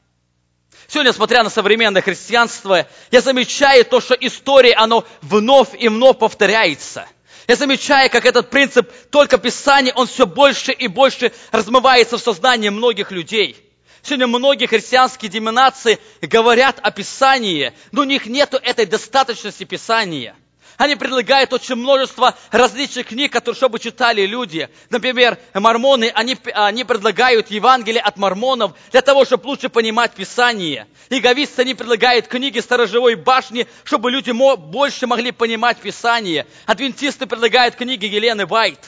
Сегодня, 0.87 1.11
смотря 1.11 1.43
на 1.43 1.49
современное 1.49 2.01
христианство, 2.01 2.87
я 3.09 3.21
замечаю 3.21 3.83
то, 3.83 3.99
что 3.99 4.13
история, 4.13 4.73
оно 4.75 5.05
вновь 5.21 5.69
и 5.79 5.87
вновь 5.87 6.19
повторяется. 6.19 7.07
Я 7.47 7.55
замечаю, 7.55 8.09
как 8.11 8.25
этот 8.25 8.49
принцип 8.49 8.91
только 9.09 9.37
Писания, 9.37 9.91
он 9.93 10.07
все 10.07 10.27
больше 10.27 10.71
и 10.71 10.87
больше 10.87 11.31
размывается 11.51 12.17
в 12.17 12.21
сознании 12.21 12.69
многих 12.69 13.11
людей. 13.11 13.57
Сегодня 14.03 14.27
многие 14.27 14.67
христианские 14.67 15.31
деноминации 15.31 15.99
говорят 16.21 16.79
о 16.83 16.91
Писании, 16.91 17.73
но 17.91 18.01
у 18.01 18.05
них 18.05 18.27
нет 18.27 18.53
этой 18.53 18.85
достаточности 18.85 19.63
Писания. 19.63 20.35
Они 20.77 20.95
предлагают 20.95 21.53
очень 21.53 21.75
множество 21.75 22.35
различных 22.51 23.07
книг, 23.07 23.31
которые, 23.31 23.55
чтобы 23.55 23.79
читали 23.79 24.25
люди. 24.25 24.69
Например, 24.89 25.37
мормоны, 25.53 26.11
они, 26.13 26.37
они 26.53 26.83
предлагают 26.83 27.51
Евангелие 27.51 28.01
от 28.01 28.17
мормонов 28.17 28.73
для 28.91 29.01
того, 29.01 29.25
чтобы 29.25 29.47
лучше 29.47 29.69
понимать 29.69 30.13
Писание. 30.13 30.87
Иговисты, 31.09 31.61
они 31.61 31.73
предлагают 31.75 32.27
книги 32.27 32.59
сторожевой 32.59 33.15
башни, 33.15 33.67
чтобы 33.83 34.11
люди 34.11 34.31
больше 34.31 35.07
могли 35.07 35.31
понимать 35.31 35.77
Писание. 35.77 36.47
Адвентисты 36.65 37.25
предлагают 37.25 37.75
книги 37.75 38.05
Елены 38.05 38.45
Вайт. 38.45 38.79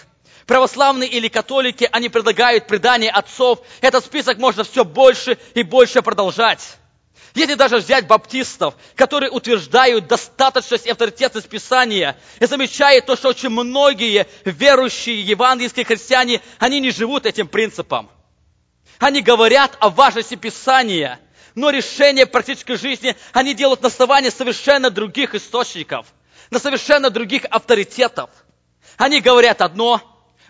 Православные 0.48 1.10
или 1.10 1.27
католики, 1.27 1.89
они 1.92 2.10
предлагают 2.10 2.68
предание 2.68 3.10
отцов. 3.10 3.60
Этот 3.82 4.06
список 4.06 4.38
можно 4.38 4.63
все 4.63 4.86
больше 4.86 5.38
и 5.56 5.63
больше 5.63 6.01
продолжать. 6.01 6.77
Если 7.36 7.56
даже 7.56 7.77
взять 7.77 8.08
баптистов, 8.08 8.75
которые 8.96 9.30
утверждают 9.30 10.08
достаточность 10.08 10.86
и 10.86 10.89
авторитетность 10.89 11.50
Писания, 11.50 12.18
и 12.39 12.46
замечает 12.46 13.06
то, 13.06 13.18
что 13.18 13.27
очень 13.27 13.50
многие 13.50 14.25
верующие 14.46 15.22
евангельские 15.22 15.84
христиане, 15.84 16.42
они 16.60 16.80
не 16.80 16.92
живут 16.92 17.25
этим 17.25 17.50
принципом. 17.50 18.10
Они 19.00 19.22
говорят 19.22 19.75
о 19.82 19.89
важности 19.89 20.36
Писания, 20.36 21.20
но 21.56 21.72
решение 21.72 22.25
практической 22.25 22.77
жизни 22.77 23.18
они 23.34 23.54
делают 23.54 23.82
на 23.82 23.89
основании 23.89 24.30
совершенно 24.30 24.89
других 24.89 25.36
источников, 25.36 26.08
на 26.51 26.60
совершенно 26.60 27.10
других 27.10 27.44
авторитетов. 27.51 28.30
Они 28.96 29.20
говорят 29.20 29.62
одно, 29.62 30.01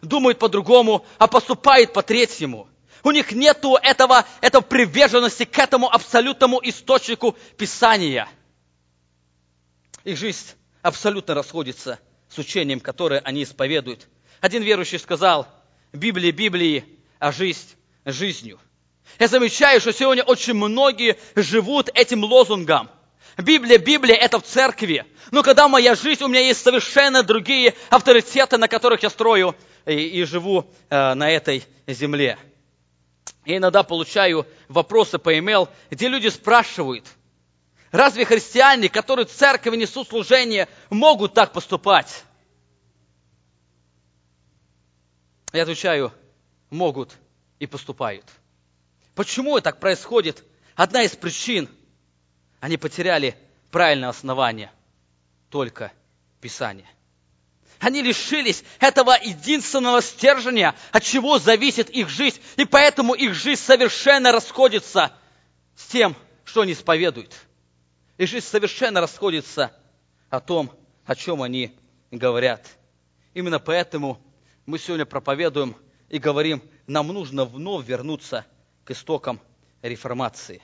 думают 0.03 0.37
по-другому, 0.37 1.03
а 1.17 1.25
поступают 1.25 1.93
по-третьему– 1.93 2.69
у 3.05 3.11
них 3.11 3.31
нет 3.31 3.63
этого, 3.83 4.25
этого 4.41 4.61
приверженности 4.61 5.45
к 5.45 5.59
этому 5.59 5.87
абсолютному 5.93 6.59
источнику 6.63 7.37
Писания. 7.55 8.27
Их 10.03 10.17
жизнь 10.17 10.55
абсолютно 10.81 11.35
расходится 11.35 11.99
с 12.29 12.37
учением, 12.39 12.79
которое 12.79 13.19
они 13.19 13.43
исповедуют. 13.43 14.07
Один 14.41 14.63
верующий 14.63 14.97
сказал, 14.97 15.47
Библия 15.93 16.31
Библии, 16.31 16.83
а 17.19 17.31
жизнь 17.31 17.75
жизнью. 18.05 18.59
Я 19.19 19.27
замечаю, 19.27 19.79
что 19.79 19.93
сегодня 19.93 20.23
очень 20.23 20.55
многие 20.55 21.17
живут 21.35 21.89
этим 21.93 22.23
лозунгом. 22.23 22.89
Библия, 23.37 23.77
Библия– 23.77 24.15
это 24.19 24.39
в 24.39 24.43
церкви. 24.43 25.05
Но 25.29 25.43
когда 25.43 25.67
моя 25.67 25.93
жизнь, 25.93 26.23
у 26.23 26.27
меня 26.27 26.39
есть 26.39 26.63
совершенно 26.63 27.21
другие 27.21 27.75
авторитеты, 27.91 28.57
на 28.57 28.67
которых 28.67 29.03
я 29.03 29.11
строю 29.11 29.55
и, 29.85 29.93
и 29.93 30.23
живу 30.23 30.65
э, 30.89 31.13
на 31.13 31.29
этой 31.29 31.63
земле. 31.85 32.39
Я 33.45 33.57
иногда 33.57 33.83
получаю 33.83 34.47
вопросы 34.67 35.19
по 35.19 35.31
e 35.31 35.67
где 35.91 36.07
люди 36.07 36.27
спрашивают, 36.29 37.05
разве 37.91 38.25
христиане, 38.25 38.89
которые 38.89 39.25
в 39.25 39.31
церкви 39.31 39.75
несут 39.75 40.09
служение, 40.09 40.67
могут 40.89 41.33
так 41.33 41.53
поступать? 41.53 42.23
Я 45.53 45.63
отвечаю, 45.63 46.11
могут 46.69 47.15
и 47.59 47.67
поступают. 47.67 48.25
Почему 49.13 49.59
так 49.61 49.79
происходит? 49.79 50.43
Одна 50.75 51.03
из 51.03 51.15
причин– 51.15 51.69
они 52.59 52.77
потеряли 52.77 53.37
правильное 53.69 54.09
основание, 54.09 54.71
только 55.51 55.91
Писание. 56.41 56.87
Они 57.79 58.01
лишились 58.01 58.63
этого 58.79 59.17
единственного 59.21 60.01
стержня, 60.01 60.75
от 60.91 61.03
чего 61.03 61.39
зависит 61.39 61.89
их 61.89 62.09
жизнь. 62.09 62.39
И 62.57 62.65
поэтому 62.65 63.13
их 63.13 63.33
жизнь 63.33 63.61
совершенно 63.61 64.31
расходится 64.31 65.13
с 65.75 65.87
тем, 65.87 66.15
что 66.43 66.61
они 66.61 66.73
исповедуют. 66.73 67.33
Их 68.17 68.29
жизнь 68.29 68.45
совершенно 68.45 69.01
расходится 69.01 69.73
о 70.29 70.39
том, 70.39 70.71
о 71.05 71.15
чем 71.15 71.41
они 71.41 71.77
говорят. 72.11 72.65
Именно 73.33 73.59
поэтому 73.59 74.21
мы 74.65 74.79
сегодня 74.79 75.05
проповедуем 75.05 75.75
и 76.09 76.17
говорим, 76.17 76.63
нам 76.87 77.07
нужно 77.07 77.43
вновь 77.43 77.85
вернуться 77.85 78.45
к 78.85 78.91
истокам 78.91 79.41
реформации. 79.81 80.61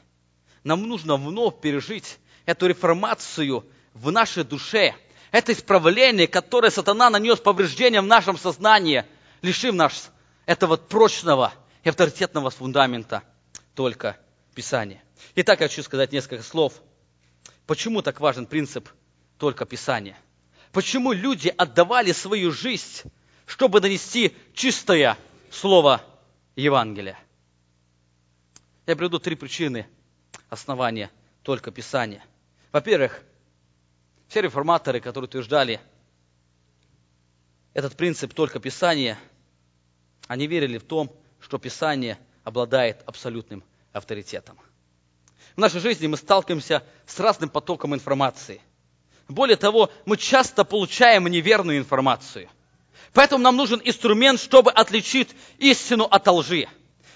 Нам 0.63 0.83
нужно 0.83 1.17
вновь 1.17 1.59
пережить 1.59 2.19
эту 2.45 2.67
реформацию 2.67 3.65
в 3.93 4.11
нашей 4.11 4.45
душе– 4.45 4.95
это 5.31 5.53
исправление, 5.53 6.27
которое 6.27 6.69
сатана 6.69 7.09
нанес 7.09 7.39
повреждением 7.39 8.03
в 8.03 8.07
нашем 8.07 8.37
сознании, 8.37 9.05
лишив 9.41 9.73
нас 9.73 10.11
этого 10.45 10.75
прочного 10.75 11.53
и 11.83 11.89
авторитетного 11.89 12.49
фундамента 12.49 13.23
только 13.73 14.17
Писания. 14.53 15.01
Итак, 15.35 15.61
я 15.61 15.67
хочу 15.67 15.83
сказать 15.83 16.11
несколько 16.11 16.43
слов. 16.43 16.73
Почему 17.65 18.01
так 18.01 18.19
важен 18.19 18.45
принцип 18.45 18.89
только 19.37 19.65
Писания? 19.65 20.17
Почему 20.73 21.13
люди 21.13 21.53
отдавали 21.57 22.11
свою 22.11 22.51
жизнь, 22.51 23.09
чтобы 23.45 23.79
донести 23.79 24.35
чистое 24.53 25.17
слово 25.49 26.01
Евангелия? 26.55 27.17
Я 28.85 28.95
приведу 28.95 29.19
три 29.19 29.35
причины 29.35 29.87
основания 30.49 31.09
только 31.43 31.71
Писания. 31.71 32.23
Во-первых, 32.73 33.21
все 34.31 34.39
реформаторы, 34.39 35.01
которые 35.01 35.27
утверждали 35.27 35.81
этот 37.73 37.97
принцип 37.97 38.33
только 38.33 38.59
Писания, 38.59 39.19
они 40.27 40.47
верили 40.47 40.77
в 40.77 40.83
том, 40.83 41.11
что 41.41 41.57
Писание 41.57 42.17
обладает 42.45 43.01
абсолютным 43.05 43.61
авторитетом. 43.91 44.57
В 45.57 45.59
нашей 45.59 45.81
жизни 45.81 46.07
мы 46.07 46.15
сталкиваемся 46.15 46.81
с 47.05 47.19
разным 47.19 47.49
потоком 47.49 47.93
информации. 47.93 48.61
Более 49.27 49.57
того, 49.57 49.91
мы 50.05 50.15
часто 50.15 50.63
получаем 50.63 51.27
неверную 51.27 51.77
информацию. 51.77 52.47
Поэтому 53.11 53.43
нам 53.43 53.57
нужен 53.57 53.81
инструмент, 53.83 54.39
чтобы 54.39 54.71
отличить 54.71 55.35
истину 55.57 56.05
от 56.05 56.25
лжи. 56.29 56.69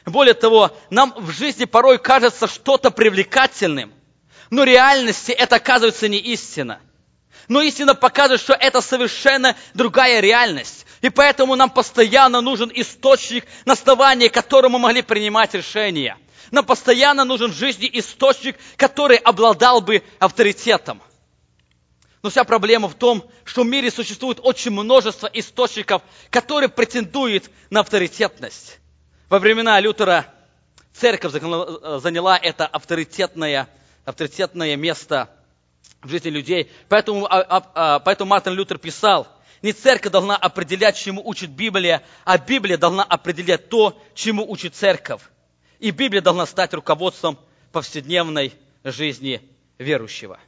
Более 0.06 0.34
того, 0.34 0.76
нам 0.90 1.14
в 1.16 1.32
жизни 1.32 1.64
порой 1.64 1.98
кажется 1.98 2.48
что-то 2.48 2.92
привлекательным, 2.92 3.94
но 4.50 4.64
в 4.64 4.66
реальности 4.66 5.32
это 5.32 5.56
оказывается 5.56 6.10
не 6.10 6.18
истина. 6.18 6.82
Но 7.48 7.62
истина 7.62 7.96
показывает, 7.96 8.42
что 8.42 8.54
это 8.54 8.82
совершенно 8.82 9.56
другая 9.74 10.20
реальность. 10.20 10.86
И 11.02 11.10
поэтому 11.10 11.56
нам 11.56 11.70
постоянно 11.70 12.42
нужен 12.42 12.72
источник, 12.74 13.46
на 13.66 13.74
основании 13.74 14.28
которого 14.28 14.74
мы 14.74 14.80
могли 14.80 15.02
принимать 15.02 15.54
решения. 15.54 16.18
Нам 16.52 16.66
постоянно 16.66 17.26
нужен 17.26 17.52
в 17.52 17.56
жизни 17.56 17.90
источник, 17.94 18.58
который 18.78 19.18
обладал 19.18 19.82
бы 19.82 20.04
авторитетом. 20.20 21.02
Но 22.24 22.32
вся 22.32 22.44
проблема 22.44 22.88
в 22.88 22.96
том, 22.96 23.24
что 23.44 23.62
в 23.62 23.68
мире 23.68 23.92
существует 23.92 24.40
очень 24.42 24.72
множество 24.72 25.30
источников, 25.32 26.02
которые 26.32 26.70
претендуют 26.70 27.52
на 27.70 27.82
авторитетность. 27.82 28.80
Во 29.30 29.38
времена 29.38 29.80
Лютера 29.80 30.34
церковь 30.94 31.34
заняла 31.34 32.38
это 32.38 32.66
авторитетное, 32.66 33.68
авторитетное 34.06 34.76
место 34.76 35.30
в 36.02 36.10
жизни 36.10 36.30
людей. 36.30 36.72
Поэтому, 36.90 37.26
а, 37.26 37.42
а, 37.42 37.72
а, 37.74 38.00
поэтому 38.00 38.30
Мартин 38.30 38.54
Лютер 38.54 38.78
писал, 38.78 39.28
не 39.62 39.74
церковь 39.74 40.12
должна 40.12 40.36
определять, 40.36 40.98
чему 40.98 41.28
учит 41.28 41.50
Библия, 41.50 42.04
а 42.24 42.38
Библия 42.38 42.78
должна 42.78 43.04
определять 43.04 43.70
то, 43.70 44.00
чему 44.14 44.50
учит 44.50 44.76
церковь. 44.76 45.22
И 45.80 45.92
Библия 45.92 46.22
должна 46.22 46.46
стать 46.46 46.74
руководством 46.74 47.40
повседневной 47.72 48.54
жизни 48.84 49.42
верующего. 49.78 50.40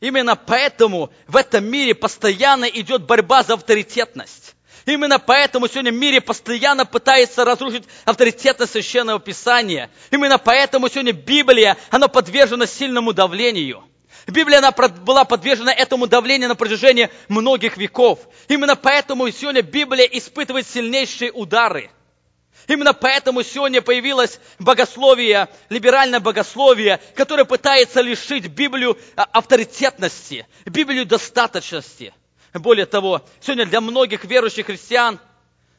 Именно 0.00 0.36
поэтому 0.36 1.10
в 1.26 1.36
этом 1.36 1.64
мире 1.64 1.94
постоянно 1.94 2.64
идет 2.64 3.02
борьба 3.02 3.42
за 3.42 3.54
авторитетность. 3.54 4.54
Именно 4.88 5.18
поэтому 5.18 5.68
сегодня 5.68 5.92
в 5.92 5.96
мире 5.96 6.22
постоянно 6.22 6.86
пытается 6.86 7.44
разрушить 7.44 7.84
авторитетность 8.06 8.72
Священного 8.72 9.20
Писания. 9.20 9.90
Именно 10.10 10.38
поэтому 10.38 10.88
сегодня 10.88 11.12
Библия, 11.12 11.76
она 11.90 12.08
подвержена 12.08 12.66
сильному 12.66 13.12
давлению. 13.12 13.84
Библия 14.26 14.58
она 14.58 14.70
была 14.70 15.24
подвержена 15.24 15.72
этому 15.72 16.06
давлению 16.06 16.48
на 16.48 16.54
протяжении 16.54 17.10
многих 17.28 17.76
веков. 17.76 18.20
Именно 18.48 18.76
поэтому 18.76 19.30
сегодня 19.30 19.60
Библия 19.60 20.06
испытывает 20.06 20.66
сильнейшие 20.66 21.32
удары– 21.32 21.90
Именно 22.66 22.92
поэтому 22.92 23.42
сегодня 23.42 23.80
появилось 23.80 24.40
богословие, 24.58 25.48
либеральное 25.70 26.20
богословие, 26.20 27.00
которое 27.14 27.44
пытается 27.44 28.02
лишить 28.02 28.48
Библию 28.48 28.98
а, 29.16 29.22
авторитетности, 29.24 30.46
Библию 30.66 31.06
достаточности. 31.06 32.12
Более 32.54 32.86
того, 32.86 33.22
сегодня 33.40 33.66
для 33.66 33.80
многих 33.80 34.24
верующих 34.24 34.66
христиан, 34.66 35.18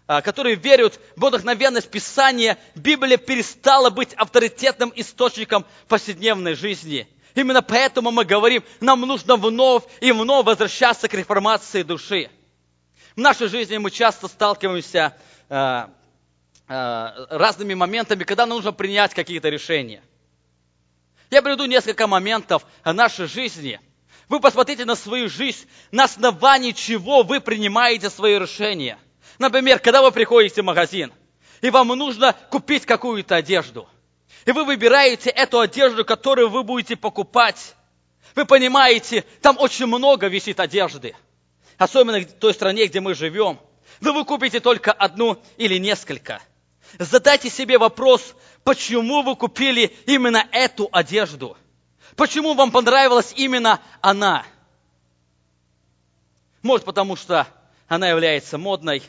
а, 0.08 0.22
которые 0.22 0.56
верят 0.56 1.00
в 1.16 1.26
вдохновенность 1.26 1.90
Писания, 1.90 2.58
Библия 2.76 3.18
перестала 3.18 3.90
быть 3.90 4.14
авторитетным 4.14 4.92
источником 4.96 5.66
повседневной 5.88 6.56
жизни. 6.56 7.08
Именно 7.36 7.62
поэтому 7.62 8.12
мы 8.12 8.26
говорим, 8.26 8.64
нам 8.80 9.02
нужно 9.02 9.36
вновь 9.36 9.84
и 10.02 10.12
вновь 10.12 10.46
возвращаться 10.46 11.08
к 11.08 11.14
реформации 11.14 11.84
души. 11.84 12.30
В 13.16 13.20
нашей 13.20 13.48
жизни 13.48 13.78
мы 13.78 13.92
часто 13.92 14.28
сталкиваемся 14.28 15.16
а, 15.50 15.90
Э, 16.72 17.26
разными 17.32 17.74
моментами, 17.74 18.24
когда 18.24 18.46
нужно 18.46 18.72
принять 18.72 19.16
какие-то 19.16 19.50
решения. 19.50 20.04
Я 21.32 21.42
приведу 21.42 21.66
несколько 21.66 22.06
моментов 22.06 22.64
нашей 22.86 23.26
жизни. 23.26 23.82
Вы 24.30 24.40
посмотрите 24.40 24.86
на 24.86 24.96
свою 24.96 25.28
жизнь, 25.28 25.68
на 25.92 26.06
основании 26.06 26.72
чего 26.72 27.24
вы 27.24 27.42
принимаете 27.42 28.10
свои 28.10 28.40
решения. 28.40 28.98
Например, 29.40 29.80
когда 29.80 30.02
вы 30.02 30.12
приходите 30.12 30.62
в 30.62 30.66
магазин, 30.66 31.12
и 31.62 31.70
вам 31.70 31.90
нужно 31.90 32.34
купить 32.50 32.86
какую-то 32.86 33.36
одежду, 33.36 33.90
и 34.46 34.52
вы 34.52 34.64
выбираете 34.64 35.30
эту 35.30 35.60
одежду, 35.60 36.06
которую 36.06 36.50
вы 36.50 36.64
будете 36.64 36.96
покупать, 36.96 37.76
вы 38.36 38.46
понимаете, 38.46 39.26
там 39.42 39.58
очень 39.60 39.88
много 39.88 40.28
висит 40.28 40.60
одежды, 40.60 41.16
особенно 41.78 42.20
в 42.20 42.32
той 42.34 42.54
стране, 42.54 42.86
где 42.86 43.02
мы 43.02 43.16
живем, 43.16 43.60
но 44.00 44.14
вы 44.14 44.24
купите 44.24 44.60
только 44.60 44.94
одну 44.94 45.42
или 45.58 45.78
несколько– 45.78 46.42
Задайте 46.98 47.50
себе 47.50 47.78
вопрос, 47.78 48.34
почему 48.64 49.22
вы 49.22 49.36
купили 49.36 49.96
именно 50.06 50.48
эту 50.52 50.90
одежду? 50.92 51.56
Почему 52.20 52.54
вам 52.54 52.70
понравилась 52.70 53.34
именно 53.38 53.80
она? 54.02 54.46
Может, 56.62 56.86
потому 56.86 57.16
что 57.16 57.48
она 57.88 58.10
является 58.10 58.58
модной, 58.58 59.02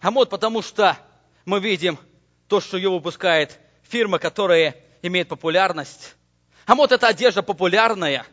а 0.00 0.12
может, 0.12 0.30
потому 0.30 0.62
что 0.62 0.96
мы 1.44 1.58
видим 1.58 1.98
то, 2.46 2.60
что 2.60 2.76
ее 2.76 2.88
выпускает 2.88 3.58
фирма, 3.82 4.20
которая 4.20 4.76
имеет 5.02 5.28
популярность. 5.28 6.14
А 6.66 6.76
может, 6.76 6.92
эта 6.92 7.08
одежда 7.08 7.42
популярная. 7.42 8.24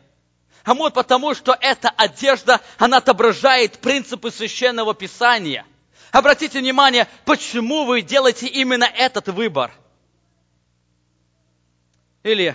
А 0.62 0.72
может, 0.72 0.94
потому 0.94 1.34
что 1.34 1.58
эта 1.60 1.88
одежда, 1.88 2.60
она 2.78 2.98
отображает 2.98 3.80
принципы 3.80 4.30
священного 4.30 4.94
писания– 4.94 5.66
Обратите 6.12 6.58
внимание, 6.60 7.08
почему 7.24 7.86
вы 7.86 8.02
делаете 8.02 8.46
именно 8.46 8.84
этот 8.84 9.28
выбор. 9.28 9.72
Или 12.22 12.54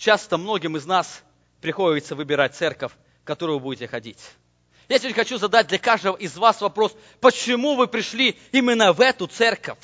часто 0.00 0.38
многим 0.38 0.76
из 0.76 0.86
нас 0.86 1.22
приходится 1.60 2.14
выбирать 2.14 2.56
церковь, 2.56 2.92
в 3.22 3.24
которую 3.24 3.58
вы 3.58 3.64
будете 3.64 3.86
ходить. 3.86 4.18
Я 4.88 4.98
сегодня 4.98 5.14
хочу 5.14 5.38
задать 5.38 5.68
для 5.68 5.78
каждого 5.78 6.16
из 6.16 6.36
вас 6.36 6.60
вопрос, 6.62 6.96
почему 7.20 7.76
вы 7.76 7.86
пришли 7.86 8.36
именно 8.50 8.92
в 8.92 9.00
эту 9.00 9.26
церковь? 9.26 9.78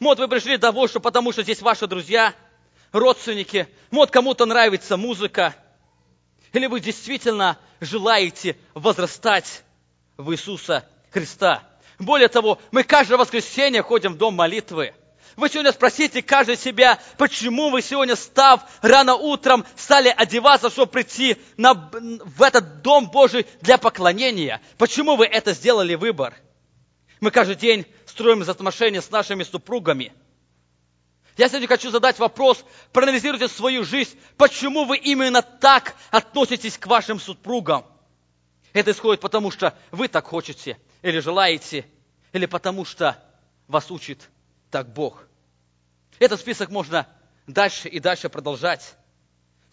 Может, 0.00 0.18
вы 0.18 0.28
пришли 0.28 0.58
того, 0.58 0.88
что 0.88 1.00
потому 1.00 1.32
что 1.32 1.42
здесь 1.42 1.62
ваши 1.62 1.86
друзья, 1.86 2.34
родственники, 2.92 3.68
может, 3.90 4.12
кому-то 4.12 4.44
нравится 4.44 4.96
музыка, 4.96 5.54
или 6.52 6.66
вы 6.66 6.80
действительно 6.80 7.58
желаете 7.80 8.56
возрастать 8.74 9.62
в 10.16 10.32
Иисуса 10.32 10.84
Христа. 11.10 11.62
Более 11.98 12.28
того, 12.28 12.58
мы 12.72 12.82
каждое 12.82 13.18
воскресенье 13.18 13.82
ходим 13.82 14.14
в 14.14 14.18
дом 14.18 14.34
молитвы. 14.34 14.94
Вы 15.38 15.48
сегодня 15.48 15.72
спросите 15.72 16.20
каждый 16.20 16.56
себя, 16.56 16.98
почему 17.16 17.70
вы 17.70 17.80
сегодня, 17.80 18.16
став 18.16 18.60
рано 18.82 19.14
утром, 19.14 19.64
стали 19.76 20.08
одеваться, 20.08 20.68
чтобы 20.68 20.90
прийти 20.90 21.36
на, 21.56 21.74
в 21.74 22.42
этот 22.42 22.82
Дом 22.82 23.08
Божий 23.08 23.46
для 23.60 23.78
поклонения. 23.78 24.60
Почему 24.78 25.14
вы 25.14 25.26
это 25.26 25.54
сделали 25.54 25.94
выбор? 25.94 26.34
Мы 27.20 27.30
каждый 27.30 27.54
день 27.54 27.86
строим 28.04 28.40
взаимоотношения 28.40 29.00
с 29.00 29.12
нашими 29.12 29.44
супругами. 29.44 30.12
Я 31.36 31.48
сегодня 31.48 31.68
хочу 31.68 31.92
задать 31.92 32.18
вопрос, 32.18 32.64
проанализируйте 32.92 33.46
свою 33.46 33.84
жизнь, 33.84 34.18
почему 34.36 34.86
вы 34.86 34.96
именно 34.96 35.42
так 35.42 35.94
относитесь 36.10 36.76
к 36.76 36.88
вашим 36.88 37.20
супругам. 37.20 37.86
Это 38.72 38.90
исходит 38.90 39.20
потому, 39.20 39.52
что 39.52 39.72
вы 39.92 40.08
так 40.08 40.26
хотите– 40.26 40.76
или 41.02 41.20
желаете, 41.20 41.86
или 42.32 42.46
потому 42.46 42.84
что 42.84 43.16
вас 43.68 43.88
учит 43.92 44.30
так 44.72 44.92
Бог. 44.92 45.27
Этот 46.18 46.40
список 46.40 46.70
можно 46.70 47.06
дальше 47.46 47.88
и 47.88 48.00
дальше 48.00 48.28
продолжать. 48.28 48.94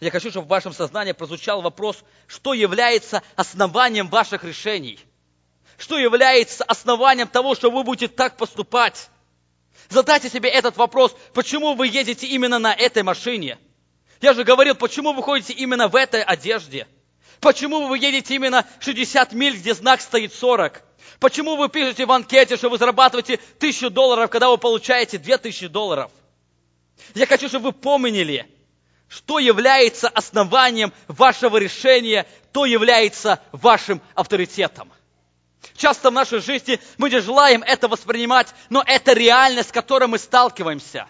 Я 0.00 0.10
хочу, 0.10 0.30
чтобы 0.30 0.46
в 0.46 0.50
вашем 0.50 0.72
сознании 0.72 1.12
прозвучал 1.12 1.62
вопрос, 1.62 2.04
что 2.26 2.52
является 2.52 3.22
основанием 3.34 4.08
ваших 4.08 4.44
решений? 4.44 5.00
Что 5.78 5.98
является 5.98 6.64
основанием 6.64 7.28
того, 7.28 7.54
что 7.54 7.70
вы 7.70 7.82
будете 7.82 8.08
так 8.08 8.36
поступать? 8.36 9.08
Задайте 9.88 10.28
себе 10.28 10.50
этот 10.50 10.76
вопрос, 10.76 11.16
почему 11.32 11.74
вы 11.74 11.86
едете 11.88 12.26
именно 12.26 12.58
на 12.58 12.74
этой 12.74 13.02
машине? 13.02 13.58
Я 14.20 14.34
же 14.34 14.44
говорил, 14.44 14.74
почему 14.74 15.12
вы 15.12 15.22
ходите 15.22 15.52
именно 15.52 15.88
в 15.88 15.96
этой 15.96 16.22
одежде? 16.22 16.86
Почему 17.40 17.86
вы 17.86 17.98
едете 17.98 18.34
именно 18.34 18.66
60 18.80 19.32
миль, 19.32 19.56
где 19.56 19.74
знак 19.74 20.00
стоит 20.00 20.32
40? 20.32 20.82
Почему 21.20 21.56
вы 21.56 21.68
пишете 21.68 22.06
в 22.06 22.12
анкете, 22.12 22.56
что 22.56 22.68
вы 22.68 22.78
зарабатываете 22.78 23.38
тысячу 23.58 23.90
долларов, 23.90 24.30
когда 24.30 24.50
вы 24.50 24.58
получаете 24.58 25.18
две 25.18 25.38
тысячи 25.38 25.66
долларов? 25.66 26.10
Я 27.14 27.26
хочу, 27.26 27.48
чтобы 27.48 27.66
вы 27.66 27.72
помнили, 27.72 28.46
что 29.08 29.38
является 29.38 30.08
основанием 30.08 30.92
вашего 31.08 31.56
решения, 31.56 32.26
то 32.52 32.64
является 32.64 33.40
вашим 33.52 34.00
авторитетом. 34.14 34.92
Часто 35.76 36.10
в 36.10 36.14
нашей 36.14 36.40
жизни 36.40 36.80
мы 36.98 37.10
не 37.10 37.20
желаем 37.20 37.62
это 37.62 37.88
воспринимать, 37.88 38.48
но 38.70 38.82
это 38.86 39.12
реальность, 39.12 39.70
с 39.70 39.72
которой 39.72 40.08
мы 40.08 40.18
сталкиваемся. 40.18 41.08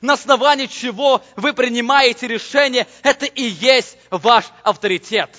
На 0.00 0.14
основании 0.14 0.66
чего 0.66 1.22
вы 1.36 1.52
принимаете 1.52 2.26
решение, 2.26 2.86
это 3.02 3.26
и 3.26 3.42
есть 3.42 3.96
ваш 4.10 4.46
авторитет. 4.62 5.30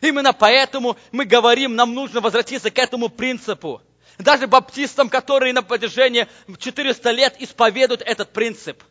Именно 0.00 0.32
поэтому 0.32 0.96
мы 1.12 1.24
говорим, 1.24 1.76
нам 1.76 1.94
нужно 1.94 2.20
возвратиться 2.20 2.70
к 2.70 2.78
этому 2.78 3.08
принципу. 3.08 3.82
Даже 4.18 4.46
баптистам, 4.46 5.08
которые 5.08 5.52
на 5.52 5.62
протяжении 5.62 6.26
400 6.58 7.10
лет 7.10 7.36
исповедуют 7.38 8.02
этот 8.02 8.32
принцип. 8.32 8.82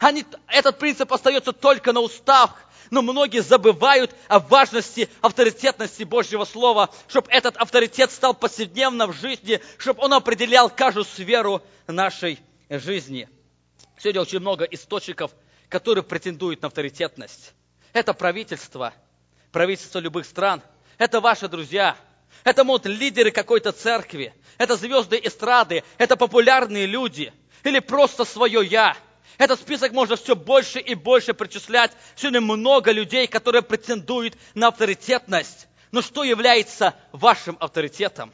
Они, 0.00 0.24
этот 0.48 0.78
принцип 0.78 1.12
остается 1.12 1.52
только 1.52 1.92
на 1.92 2.00
устах, 2.00 2.54
но 2.90 3.02
многие 3.02 3.42
забывают 3.42 4.14
о 4.28 4.40
важности 4.40 5.08
авторитетности 5.20 6.04
Божьего 6.04 6.44
Слова, 6.44 6.90
чтобы 7.06 7.30
этот 7.30 7.56
авторитет 7.58 8.10
стал 8.10 8.34
повседневно 8.34 9.06
в 9.06 9.12
жизни, 9.12 9.60
чтобы 9.78 10.02
он 10.02 10.14
определял 10.14 10.70
каждую 10.70 11.04
сферу 11.04 11.62
нашей 11.86 12.40
жизни. 12.70 13.28
Сегодня 13.98 14.22
очень 14.22 14.40
много 14.40 14.64
источников, 14.64 15.32
которые 15.68 16.02
претендуют 16.02 16.62
на 16.62 16.68
авторитетность. 16.68 17.52
Это 17.92 18.14
правительство– 18.14 18.94
правительства 19.52 19.98
любых 19.98 20.24
стран. 20.24 20.62
Это 20.96 21.20
ваши 21.20 21.48
друзья. 21.48 21.96
Это 22.44 22.64
могут 22.64 22.86
лидеры 22.86 23.30
какой-то 23.30 23.72
церкви. 23.72 24.34
Это 24.56 24.76
звезды 24.76 25.20
эстрады. 25.22 25.84
Это 25.98 26.16
популярные 26.16 26.86
люди. 26.86 27.32
Или 27.64 27.80
просто 27.80 28.24
свое 28.24 28.64
«я». 28.64 28.96
Этот 29.38 29.60
список 29.60 29.92
можно 29.92 30.16
все 30.16 30.36
больше 30.36 30.80
и 30.80 30.94
больше 30.94 31.34
причислять. 31.34 31.92
Сегодня 32.16 32.40
много 32.40 32.92
людей, 32.92 33.26
которые 33.26 33.62
претендуют 33.62 34.36
на 34.54 34.68
авторитетность. 34.68 35.66
Но 35.92 36.02
что 36.02 36.24
является 36.24 36.94
вашим 37.12 37.56
авторитетом? 37.60 38.32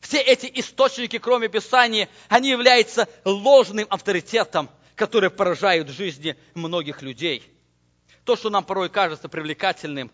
Все 0.00 0.18
эти 0.20 0.50
источники, 0.54 1.18
кроме 1.18 1.48
Писания, 1.48 2.08
они 2.28 2.50
являются 2.50 3.08
ложным 3.24 3.86
авторитетом, 3.90 4.70
который 4.94 5.30
поражают 5.30 5.88
жизни 5.88 6.36
многих 6.54 7.02
людей. 7.02 7.42
то, 8.24 8.36
что 8.36 8.50
нам 8.50 8.62
порой 8.62 8.90
кажется 8.90 9.28
привлекательным, 9.28 10.12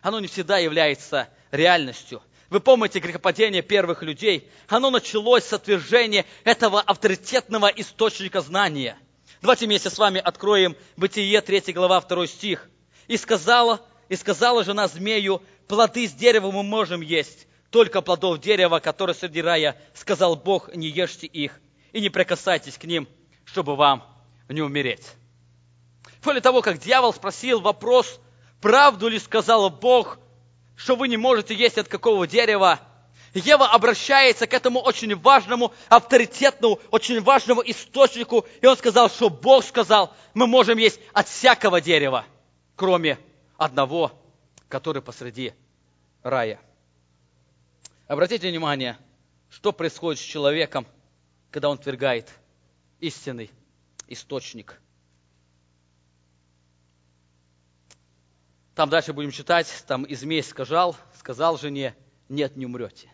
оно 0.00 0.20
не 0.20 0.28
всегда 0.28 0.58
является 0.58 1.28
реальностью. 1.50 2.22
Вы 2.48 2.60
помните 2.60 3.00
грехопадение 3.00 3.60
первых 3.60 4.02
людей? 4.02 4.48
Оно 4.68 4.90
началось 4.90 5.44
с 5.44 5.52
отвержения 5.52 6.24
этого 6.44 6.80
авторитетного 6.80 7.66
источника 7.66 8.40
знания. 8.40 8.96
Давайте 9.42 9.66
вместе 9.66 9.90
с 9.90 9.98
вами 9.98 10.20
откроем 10.20 10.76
Бытие, 10.96 11.40
3 11.40 11.72
глава, 11.72 12.00
2 12.00 12.26
стих. 12.26 12.68
«И 13.06 13.16
сказала, 13.16 13.80
и 14.08 14.16
сказала 14.16 14.64
жена 14.64 14.88
змею, 14.88 15.42
плоды 15.68 16.08
с 16.08 16.12
дерева 16.12 16.50
мы 16.50 16.62
можем 16.62 17.02
есть, 17.02 17.46
только 17.70 18.00
плодов 18.00 18.40
дерева, 18.40 18.78
которое 18.78 19.14
среди 19.14 19.42
рая, 19.42 19.76
сказал 19.94 20.36
Бог, 20.36 20.74
не 20.74 20.88
ешьте 20.88 21.26
их, 21.26 21.60
и 21.92 22.00
не 22.00 22.08
прикасайтесь 22.08 22.78
к 22.78 22.84
ним, 22.84 23.06
чтобы 23.44 23.76
вам 23.76 24.04
не 24.48 24.62
умереть». 24.62 25.06
После 26.22 26.40
того, 26.40 26.62
как 26.62 26.78
дьявол 26.78 27.12
спросил 27.12 27.60
вопрос, 27.60 28.18
правду 28.60 29.08
ли 29.08 29.18
сказал 29.18 29.70
Бог, 29.70 30.18
что 30.74 30.96
вы 30.96 31.08
не 31.08 31.16
можете 31.16 31.54
есть 31.54 31.78
от 31.78 31.88
какого 31.88 32.26
дерева, 32.26 32.80
Ева 33.36 33.68
обращается 33.70 34.46
к 34.46 34.54
этому 34.54 34.80
очень 34.80 35.14
важному, 35.14 35.74
авторитетному, 35.88 36.80
очень 36.90 37.20
важному 37.20 37.62
источнику, 37.66 38.46
и 38.62 38.66
он 38.66 38.76
сказал, 38.78 39.10
что 39.10 39.28
Бог 39.28 39.62
сказал, 39.62 40.14
мы 40.32 40.46
можем 40.46 40.78
есть 40.78 40.98
от 41.12 41.28
всякого 41.28 41.82
дерева, 41.82 42.24
кроме 42.76 43.18
одного, 43.58 44.12
который 44.68 45.02
посреди 45.02 45.52
рая. 46.22 46.58
Обратите 48.08 48.48
внимание, 48.48 48.96
что 49.50 49.70
происходит 49.72 50.18
с 50.18 50.24
человеком, 50.24 50.86
когда 51.50 51.68
он 51.68 51.76
твергает 51.76 52.30
истинный 53.00 53.50
источник. 54.08 54.80
Там 58.74 58.88
дальше 58.88 59.12
будем 59.12 59.30
читать, 59.30 59.84
там 59.86 60.04
и 60.04 60.14
змей 60.14 60.42
сказал, 60.42 60.96
сказал 61.18 61.58
жене, 61.58 61.94
нет, 62.28 62.56
не 62.56 62.64
умрете. 62.64 63.10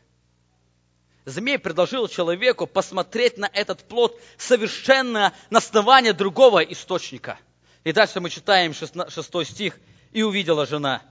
Змей 1.25 1.59
предложил 1.59 2.09
человеку 2.09 2.67
посмотреть 2.67 3.39
на 3.39 3.47
этот 3.47 3.85
плод 3.85 4.21
совершенно 4.37 5.33
на 5.51 5.59
основании 5.59 6.11
другого 6.11 6.61
источника. 6.61 7.39
И 7.85 7.93
дальше 7.93 8.21
мы 8.21 8.31
читаем 8.31 8.75
шестой 8.75 9.45
стих. 9.45 9.79
«И 10.13 10.23
увидела 10.23 10.67
жена, 10.67 11.03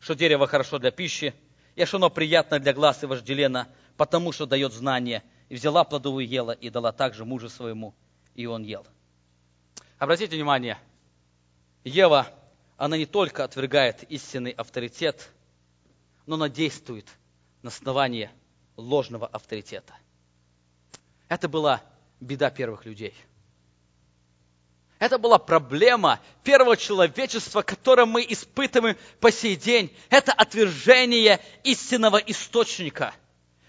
что 0.00 0.16
дерево 0.16 0.48
хорошо 0.48 0.80
для 0.80 0.90
пищи, 0.90 1.34
и 1.76 1.84
что 1.84 1.98
оно 1.98 2.10
приятно 2.10 2.58
для 2.58 2.72
глаз 2.72 3.00
и 3.04 3.06
вожделенно, 3.06 3.68
потому 3.96 4.32
что 4.32 4.44
дает 4.44 4.72
знание. 4.72 5.22
И 5.48 5.54
взяла 5.54 5.84
плодовую 5.84 6.26
ела, 6.26 6.50
и 6.50 6.68
дала 6.68 6.90
также 6.90 7.24
мужу 7.24 7.48
своему, 7.48 7.94
и 8.34 8.46
он 8.46 8.64
ел». 8.64 8.84
Обратите 9.98 10.34
внимание, 10.34 10.78
Ева, 11.84 12.26
она 12.76 12.96
не 12.96 13.06
только 13.06 13.44
отвергает 13.44 14.02
истинный 14.04 14.50
авторитет, 14.50 15.30
но 16.26 16.34
она 16.34 16.48
действует 16.48 17.06
на 17.62 17.68
основании 17.68 18.30
ложного 18.80 19.26
авторитета. 19.26 19.94
Это 21.28 21.48
была 21.48 21.82
беда 22.20 22.50
первых 22.50 22.84
людей. 22.84 23.14
Это 24.98 25.16
была 25.16 25.38
проблема 25.38 26.20
первого 26.44 26.76
человечества, 26.76 27.62
которое 27.62 28.04
мы 28.04 28.24
испытываем 28.28 28.98
по 29.18 29.32
сей 29.32 29.56
день. 29.56 29.90
Это 30.10 30.32
отвержение 30.32 31.40
истинного 31.64 32.18
источника. 32.18 33.14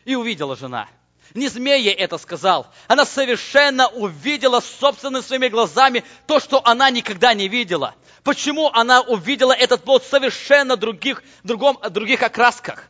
И 0.04 0.16
увидела 0.16 0.58
жена. 0.58 0.90
Не 1.34 1.48
змея 1.48 1.94
это 1.94 2.18
сказал. 2.18 2.68
Она 2.90 3.06
совершенно 3.06 3.88
увидела 3.88 4.60
собственными 4.60 5.24
своими 5.24 5.48
глазами 5.48 6.04
то, 6.28 6.42
что 6.42 6.62
она 6.66 6.90
никогда 6.90 7.34
не 7.34 7.48
видела. 7.48 7.96
Почему 8.24 8.70
она 8.74 9.02
увидела 9.02 9.54
этот 9.54 9.84
плод 9.84 10.04
совершенно 10.04 10.76
других, 10.76 11.24
другом, 11.44 11.80
других 11.92 12.22
окрасках? 12.24 12.90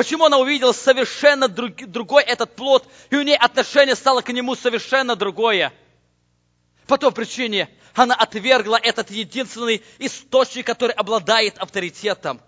Почему 0.00 0.24
она 0.24 0.38
увидела 0.38 0.72
совершенно 0.72 1.46
друг, 1.46 1.76
другой 1.76 2.22
этот 2.22 2.56
плод, 2.56 2.88
и 3.10 3.16
у 3.16 3.20
нее 3.20 3.36
отношение 3.36 3.94
стало 3.94 4.22
к 4.22 4.32
нему 4.32 4.54
совершенно 4.54 5.14
другое? 5.14 5.74
По 6.86 6.96
той 6.96 7.12
причине 7.12 7.68
она 7.92 8.14
отвергла 8.14 8.76
этот 8.76 9.10
единственный 9.10 9.82
источник, 9.98 10.64
который 10.64 10.92
обладает 10.92 11.58
авторитетом. 11.58 12.40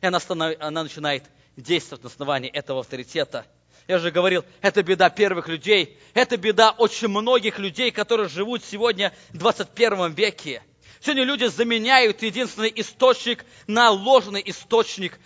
И 0.00 0.06
она, 0.06 0.18
станов... 0.18 0.56
она 0.58 0.82
начинает 0.82 1.22
действовать 1.56 2.02
на 2.02 2.10
основании 2.10 2.50
этого 2.50 2.80
авторитета. 2.80 3.46
Я 3.86 4.00
же 4.00 4.10
говорил, 4.10 4.44
это 4.60 4.82
беда 4.82 5.08
первых 5.08 5.46
людей, 5.46 5.96
это 6.14 6.36
беда 6.36 6.72
очень 6.72 7.06
многих 7.06 7.60
людей, 7.60 7.92
которые 7.92 8.28
живут 8.28 8.64
сегодня 8.64 9.12
в 9.30 9.38
21 9.38 10.14
веке. 10.14 10.64
Сегодня 11.04 11.24
люди 11.24 11.46
заменяют 11.46 12.22
единственный 12.22 12.72
источник 12.76 13.44
на 13.66 13.90
ложный 13.90 14.40
источник. 14.46 15.18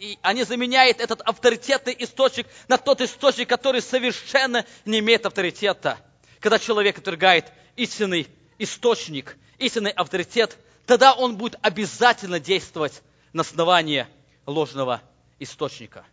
И 0.00 0.18
они 0.22 0.42
заменяют 0.42 0.98
этот 0.98 1.20
авторитетный 1.20 1.94
источник 2.00 2.48
на 2.66 2.78
тот 2.78 3.00
источник, 3.00 3.48
который 3.48 3.80
совершенно 3.80 4.66
не 4.84 4.98
имеет 4.98 5.24
авторитета. 5.24 5.98
Когда 6.40 6.58
человек 6.58 6.98
отвергает 6.98 7.52
истинный 7.76 8.26
источник, 8.58 9.36
истинный 9.58 9.92
авторитет, 9.92 10.58
тогда 10.84 11.14
он 11.14 11.36
будет 11.36 11.60
обязательно 11.62 12.40
действовать 12.40 13.00
на 13.32 13.42
основании 13.42 14.08
ложного 14.46 15.00
источника. 15.38 16.04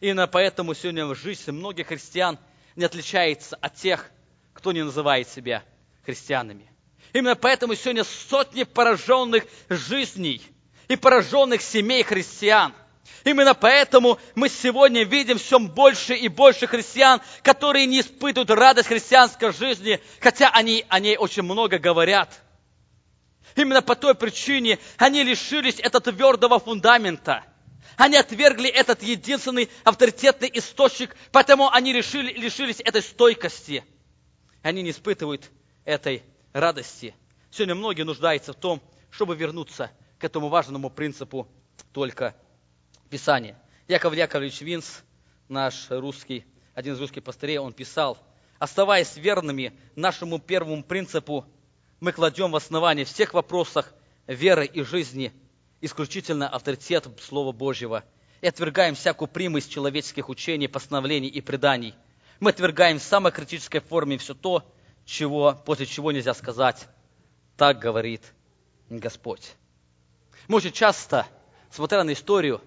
Именно 0.00 0.28
поэтому 0.28 0.72
сегодня 0.74 1.12
жизнь 1.16 1.50
многих 1.50 1.88
христиан 1.88 2.38
не 2.76 2.84
отличается 2.84 3.56
от 3.56 3.74
тех, 3.74 4.08
кто 4.52 4.70
не 4.70 4.84
называет 4.84 5.28
себя 5.28 5.64
христианами. 6.04 6.70
Именно 7.12 7.36
поэтому 7.36 7.74
сегодня 7.74 8.04
сотни 8.04 8.64
пораженных 8.64 9.44
жизней 9.68 10.42
и 10.88 10.96
пораженных 10.96 11.62
семей 11.62 12.02
христиан. 12.02 12.72
Именно 13.24 13.54
поэтому 13.54 14.18
мы 14.34 14.48
сегодня 14.48 15.04
видим 15.04 15.38
все 15.38 15.58
больше 15.58 16.14
и 16.14 16.28
больше 16.28 16.66
христиан, 16.66 17.20
которые 17.42 17.86
не 17.86 18.00
испытывают 18.00 18.50
радость 18.50 18.88
христианской 18.88 19.52
жизни, 19.52 20.00
хотя 20.20 20.48
они 20.50 20.84
о 20.88 21.00
ней 21.00 21.16
очень 21.16 21.42
много 21.42 21.78
говорят. 21.78 22.42
Именно 23.56 23.82
по 23.82 23.96
той 23.96 24.14
причине 24.14 24.78
они 24.96 25.22
лишились 25.24 25.80
этого 25.80 26.12
твердого 26.12 26.60
фундамента. 26.60 27.42
Они 27.96 28.16
отвергли 28.16 28.68
этот 28.68 29.02
единственный 29.02 29.70
авторитетный 29.82 30.50
источник, 30.52 31.16
поэтому 31.32 31.72
они 31.72 31.92
решили, 31.92 32.32
лишились 32.32 32.80
этой 32.80 33.02
стойкости. 33.02 33.84
Они 34.62 34.82
не 34.82 34.90
испытывают 34.90 35.50
этой 35.84 36.22
радости. 36.56 37.14
Сегодня 37.50 37.74
многие 37.74 38.02
нуждаются 38.02 38.52
в 38.52 38.56
том, 38.56 38.82
чтобы 39.10 39.36
вернуться 39.36 39.90
к 40.18 40.24
этому 40.24 40.48
важному 40.48 40.90
принципу 40.90 41.46
только 41.92 42.34
Писания. 43.10 43.58
Яков 43.88 44.14
Яковлевич 44.14 44.62
Винс, 44.62 45.02
наш 45.48 45.86
русский, 45.90 46.44
один 46.74 46.94
из 46.94 47.00
русских 47.00 47.22
пастырей, 47.22 47.58
он 47.58 47.72
писал, 47.72 48.18
оставаясь 48.58 49.16
верными 49.16 49.78
нашему 49.94 50.38
первому 50.38 50.82
принципу, 50.82 51.44
мы 52.00 52.12
кладем 52.12 52.52
в 52.52 52.56
основании 52.56 53.04
всех 53.04 53.34
вопросах 53.34 53.92
веры 54.26 54.66
и 54.66 54.82
жизни 54.82 55.32
исключительно 55.80 56.48
авторитет 56.48 57.06
Слова 57.20 57.52
Божьего 57.52 58.02
и 58.40 58.46
отвергаем 58.46 58.94
всякую 58.94 59.28
примысть 59.28 59.70
человеческих 59.70 60.28
учений, 60.28 60.68
постановлений 60.68 61.28
и 61.28 61.40
преданий. 61.40 61.94
Мы 62.40 62.50
отвергаем 62.50 62.98
в 62.98 63.02
самой 63.02 63.32
критической 63.32 63.80
форме 63.80 64.18
все 64.18 64.34
то, 64.34 64.64
чего, 65.06 65.56
после 65.64 65.86
чего 65.86 66.12
нельзя 66.12 66.34
сказать, 66.34 66.88
так 67.56 67.78
говорит 67.78 68.20
Господь. 68.90 69.54
Мы 70.48 70.58
очень 70.58 70.72
часто, 70.72 71.26
смотря 71.70 72.04
на 72.04 72.12
историю, 72.12 72.60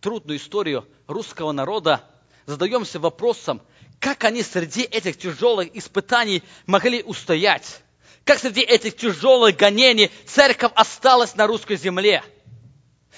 трудную 0.00 0.38
историю 0.38 0.88
русского 1.06 1.52
народа, 1.52 2.02
задаемся 2.46 2.98
вопросом, 2.98 3.62
как 4.00 4.24
они 4.24 4.42
среди 4.42 4.82
этих 4.82 5.18
тяжелых 5.18 5.74
испытаний 5.76 6.42
могли 6.66 7.02
устоять. 7.02 7.82
Как 8.24 8.38
среди 8.38 8.62
этих 8.62 8.96
тяжелых 8.96 9.56
гонений 9.56 10.10
церковь 10.26 10.72
осталась 10.74 11.36
на 11.36 11.46
русской 11.46 11.76
земле– 11.76 12.24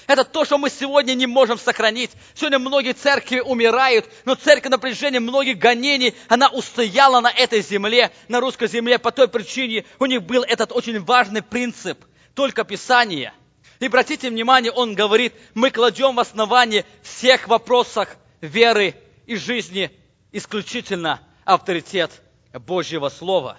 это 0.07 0.23
то, 0.23 0.45
что 0.45 0.57
мы 0.57 0.69
сегодня 0.69 1.13
не 1.13 1.27
можем 1.27 1.57
сохранить. 1.57 2.11
Сегодня 2.33 2.59
многие 2.59 2.93
церкви 2.93 3.39
умирают, 3.39 4.09
но 4.25 4.35
церковь 4.35 4.71
на 4.71 4.79
протяжении 4.79 5.19
многих 5.19 5.57
гонений, 5.57 6.15
она 6.27 6.49
устояла 6.49 7.19
на 7.21 7.31
этой 7.31 7.61
земле, 7.61 8.11
на 8.27 8.39
русской 8.39 8.67
земле, 8.67 8.99
по 8.99 9.11
той 9.11 9.27
причине 9.27 9.85
у 9.99 10.05
них 10.05 10.23
был 10.23 10.43
этот 10.43 10.71
очень 10.71 10.99
важный 11.03 11.41
принцип, 11.41 12.03
только 12.33 12.63
Писание. 12.63 13.33
И 13.79 13.85
обратите 13.85 14.29
внимание, 14.29 14.71
он 14.71 14.95
говорит, 14.95 15.33
мы 15.53 15.71
кладем 15.71 16.15
в 16.15 16.19
основании 16.19 16.85
всех 17.01 17.47
вопросах 17.47 18.17
веры 18.41 18.95
и 19.25 19.35
жизни 19.35 19.91
исключительно 20.31 21.21
авторитет 21.45 22.11
Божьего 22.53 23.09
Слова. 23.09 23.57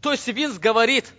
То 0.00 0.12
есть 0.12 0.26
Винс 0.28 0.58
говорит– 0.58 1.06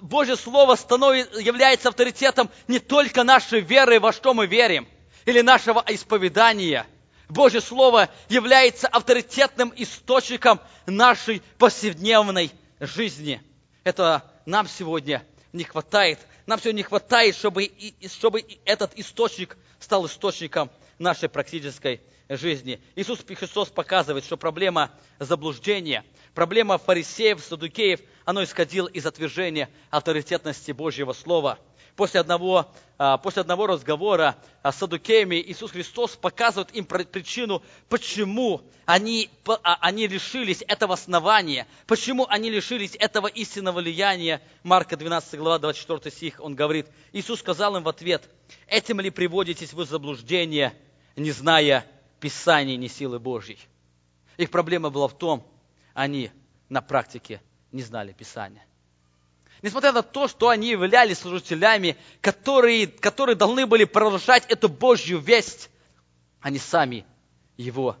Божье 0.00 0.36
Слово 0.36 0.76
становится, 0.76 1.38
является 1.38 1.88
авторитетом 1.88 2.50
не 2.66 2.78
только 2.78 3.24
нашей 3.24 3.60
веры, 3.60 4.00
во 4.00 4.12
что 4.12 4.34
мы 4.34 4.46
верим, 4.46 4.88
или 5.26 5.40
нашего 5.40 5.84
исповедания. 5.88 6.86
Божье 7.28 7.60
Слово 7.60 8.08
является 8.28 8.88
авторитетным 8.88 9.72
источником 9.76 10.60
нашей 10.86 11.42
повседневной 11.58 12.50
жизни. 12.80 13.42
Это 13.84 14.22
нам 14.46 14.66
сегодня 14.68 15.22
не 15.52 15.64
хватает 15.64 16.18
Нам 16.48 16.58
все 16.58 16.72
не 16.72 16.82
хватает, 16.82 17.36
чтобы, 17.36 17.70
чтобы 18.10 18.42
этот 18.64 18.94
источник 18.98 19.58
стал 19.78 20.06
источником 20.06 20.70
нашей 20.98 21.28
практической 21.28 22.00
жизни. 22.26 22.80
Иисус 22.96 23.20
Христос 23.22 23.68
показывает, 23.68 24.24
что 24.24 24.38
проблема 24.38 24.90
заблуждения, 25.18 26.06
проблема 26.34 26.78
фарисеев, 26.78 27.44
садукеев, 27.44 28.00
оно 28.28 28.44
исходило 28.44 28.88
из 28.88 29.06
отвержения 29.06 29.70
авторитетности 29.88 30.72
Божьего 30.72 31.14
Слова. 31.14 31.58
После 31.96 32.20
одного, 32.20 32.70
а, 32.98 33.16
после 33.16 33.40
одного 33.40 33.66
разговора 33.66 34.36
с 34.62 34.74
садукеями 34.76 35.36
Иисус 35.36 35.70
Христос 35.70 36.14
показывает 36.14 36.74
им 36.74 36.84
причину, 36.84 37.62
почему 37.88 38.60
они, 38.84 39.30
а, 39.46 39.78
они 39.80 40.06
лишились 40.06 40.62
этого 40.68 40.92
основания, 40.92 41.66
почему 41.86 42.26
они 42.28 42.50
лишились 42.50 42.96
этого 42.96 43.28
истинного 43.28 43.80
влияния. 43.80 44.42
Марка 44.62 44.98
12 44.98 45.38
глава 45.38 45.58
24 45.58 46.14
стих, 46.14 46.38
он 46.40 46.54
говорит, 46.54 46.86
Иисус 47.14 47.40
сказал 47.40 47.78
им 47.78 47.82
в 47.82 47.88
ответ, 47.88 48.28
«Этим 48.66 49.00
ли 49.00 49.08
приводитесь 49.08 49.72
вы 49.72 49.84
в 49.86 49.88
заблуждение, 49.88 50.74
не 51.16 51.30
зная 51.30 51.86
Писания, 52.20 52.76
не 52.76 52.88
силы 52.88 53.18
Божьей. 53.18 53.58
Их 54.36 54.50
проблема 54.50 54.90
была 54.90 55.08
в 55.08 55.16
том, 55.16 55.50
они 55.94 56.30
на 56.68 56.82
практике 56.82 57.40
не 57.72 57.82
знали 57.82 58.12
Писания. 58.12 58.64
Несмотря 59.62 59.92
на 59.92 60.02
то, 60.02 60.28
что 60.28 60.48
они 60.48 60.68
являлись 60.68 61.18
служителями, 61.18 61.96
которые, 62.20 62.86
которые 62.86 63.34
должны 63.34 63.66
были 63.66 63.84
продолжать 63.84 64.46
эту 64.46 64.68
Божью 64.68 65.18
весть, 65.18 65.70
они 66.40 66.58
сами 66.58 67.04
его 67.56 67.96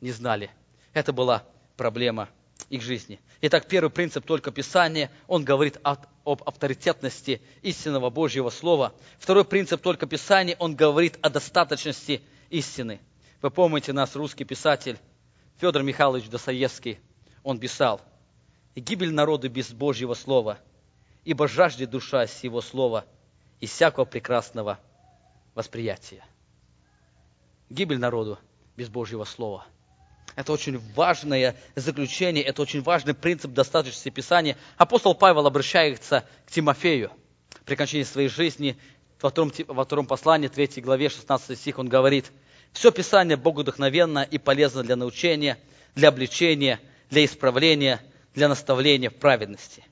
не 0.00 0.12
знали. 0.12 0.50
Это 0.92 1.12
была 1.12 1.44
проблема 1.76 2.28
их 2.68 2.82
жизни. 2.82 3.20
Итак, 3.40 3.66
первый 3.66 3.90
принцип 3.90 4.24
только 4.24 4.52
Писания, 4.52 5.10
он 5.26 5.44
говорит 5.44 5.78
об 5.82 6.06
авторитетности 6.24 7.42
истинного 7.62 8.10
Божьего 8.10 8.50
Слова. 8.50 8.94
Второй 9.18 9.44
принцип 9.44 9.80
только 9.80 10.06
Писания, 10.06 10.56
он 10.58 10.76
говорит 10.76 11.18
о 11.22 11.30
достаточности 11.30 12.22
истины. 12.50 13.00
Вы 13.42 13.50
помните 13.50 13.92
нас, 13.92 14.14
русский 14.14 14.44
писатель 14.44 14.98
Федор 15.56 15.82
Михайлович 15.82 16.28
Достоевский, 16.28 17.00
он 17.42 17.58
писал, 17.58 18.00
«Гибель 18.76 19.12
народу 19.12 19.48
без 19.48 19.72
Божьего 19.72 20.14
Слова, 20.14 20.58
ибо 21.24 21.48
жаждет 21.48 21.90
душа 21.90 22.26
сего 22.26 22.60
Слова 22.60 23.04
и 23.60 23.66
всякого 23.66 24.04
прекрасного 24.04 24.78
восприятия». 25.54 26.24
Гибель 27.68 27.98
народу 27.98 28.38
без 28.76 28.88
Божьего 28.88 29.24
Слова. 29.24 29.66
Это 30.36 30.52
очень 30.52 30.78
важное 30.94 31.56
заключение, 31.74 32.42
это 32.42 32.62
очень 32.62 32.82
важный 32.82 33.14
принцип 33.14 33.52
достаточности 33.52 34.08
Писания. 34.10 34.56
Апостол 34.76 35.14
Павел 35.14 35.46
обращается 35.46 36.24
к 36.46 36.50
Тимофею. 36.50 37.10
При 37.64 37.74
кончине 37.74 38.04
своей 38.04 38.28
жизни 38.28 38.78
во 39.20 39.30
втором, 39.30 39.52
во 39.68 39.84
втором 39.84 40.06
послании, 40.06 40.48
3 40.48 40.82
главе, 40.82 41.08
16 41.08 41.58
стих, 41.58 41.78
он 41.78 41.88
говорит– 41.88 42.32
все 42.72 42.92
Писание 42.92 43.36
Богу 43.36 43.62
вдохновенно 43.62 44.22
и 44.22 44.38
полезно 44.38 44.82
для 44.82 44.96
научения, 44.96 45.58
для 45.94 46.08
обличения, 46.08 46.80
для 47.10 47.24
исправления, 47.24 48.00
для 48.34 48.48
наставления 48.48 49.10
в 49.10 49.16
праведности. 49.16 49.84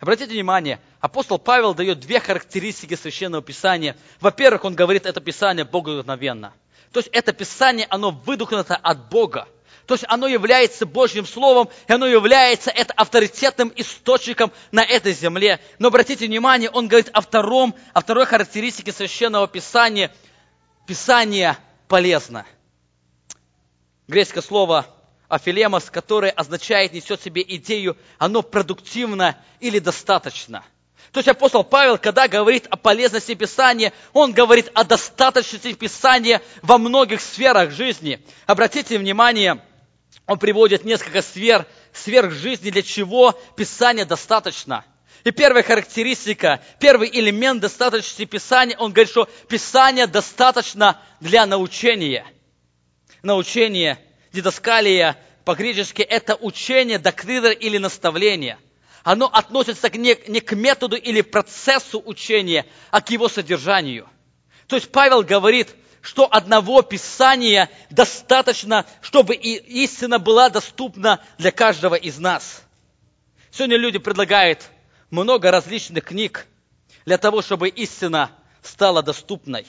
Обратите 0.00 0.32
внимание, 0.32 0.80
апостол 1.00 1.38
Павел 1.38 1.74
дает 1.74 2.00
две 2.00 2.20
характеристики 2.20 2.94
Священного 2.94 3.42
Писания. 3.42 3.96
Во-первых, 4.20 4.64
он 4.64 4.74
говорит, 4.74 5.06
это 5.06 5.20
Писание 5.20 5.64
Богу 5.64 5.92
вдохновенно. 5.92 6.52
То 6.92 7.00
есть 7.00 7.08
это 7.12 7.32
Писание, 7.32 7.86
оно 7.88 8.10
выдохнуто 8.10 8.76
от 8.76 9.08
Бога. 9.08 9.48
То 9.86 9.94
есть 9.94 10.04
оно 10.08 10.26
является 10.26 10.84
Божьим 10.84 11.26
Словом, 11.26 11.68
и 11.86 11.92
оно 11.92 12.06
является 12.06 12.70
это 12.70 12.92
авторитетным 12.94 13.72
источником 13.76 14.52
на 14.72 14.84
этой 14.84 15.12
земле. 15.12 15.60
Но 15.78 15.88
обратите 15.88 16.26
внимание, 16.26 16.70
он 16.70 16.88
говорит 16.88 17.08
о, 17.12 17.20
втором, 17.20 17.74
о 17.94 18.00
второй 18.00 18.26
характеристике 18.26 18.92
Священного 18.92 19.46
Писания. 19.46 20.12
Писание 20.86 21.56
полезно. 21.88 22.44
Греческое 24.08 24.42
слово 24.42 24.86
афилемос, 25.28 25.90
которое 25.90 26.30
означает, 26.30 26.92
несет 26.92 27.20
в 27.20 27.24
себе 27.24 27.44
идею, 27.46 27.96
оно 28.18 28.42
продуктивно 28.42 29.36
или 29.60 29.78
достаточно. 29.78 30.64
То 31.12 31.20
есть 31.20 31.28
апостол 31.28 31.64
Павел, 31.64 31.98
когда 31.98 32.28
говорит 32.28 32.66
о 32.68 32.76
полезности 32.76 33.34
Писания, 33.34 33.92
он 34.12 34.32
говорит 34.32 34.70
о 34.74 34.84
достаточности 34.84 35.72
Писания 35.72 36.42
во 36.62 36.78
многих 36.78 37.20
сферах 37.20 37.70
жизни. 37.70 38.20
Обратите 38.46 38.98
внимание, 38.98 39.62
он 40.26 40.38
приводит 40.38 40.84
несколько 40.84 41.22
сфер, 41.22 41.66
сфер 41.92 42.30
жизни, 42.30 42.70
для 42.70 42.82
чего 42.82 43.32
Писание 43.56 44.04
достаточно– 44.04 44.84
и 45.26 45.32
первая 45.32 45.64
характеристика, 45.64 46.62
первый 46.78 47.10
элемент 47.12 47.60
достаточности 47.60 48.24
Писания, 48.26 48.76
он 48.78 48.92
говорит, 48.92 49.10
что 49.10 49.28
Писание 49.48 50.06
достаточно 50.06 51.02
для 51.18 51.46
научения. 51.46 52.24
Научение, 53.24 53.98
дидаскалия, 54.36 55.16
по-гречески 55.44 56.02
это 56.02 56.36
учение, 56.36 56.98
доктрина 56.98 57.46
или 57.46 57.78
наставление. 57.78 58.58
Оно 59.02 59.26
относится 59.26 59.88
не, 59.90 60.16
не 60.28 60.40
к 60.40 60.52
методу 60.52 60.96
или 60.96 61.22
процессу 61.22 62.02
учения, 62.04 62.66
а 62.90 63.00
к 63.00 63.10
его 63.10 63.28
содержанию. 63.28 64.08
То 64.66 64.76
есть 64.76 64.90
Павел 64.90 65.22
говорит, 65.22 65.68
что 66.02 66.28
одного 66.30 66.82
Писания 66.82 67.70
достаточно, 67.90 68.84
чтобы 69.00 69.34
и 69.34 69.56
истина 69.84 70.18
была 70.18 70.50
доступна 70.50 71.20
для 71.38 71.50
каждого 71.50 71.94
из 71.94 72.18
нас. 72.18 72.62
Сегодня 73.50 73.76
люди 73.76 73.98
предлагают 73.98 74.68
много 75.10 75.50
различных 75.50 76.04
книг 76.04 76.46
для 77.06 77.16
того, 77.16 77.42
чтобы 77.42 77.68
истина 77.68 78.30
стала 78.62 79.02
доступной. 79.02 79.66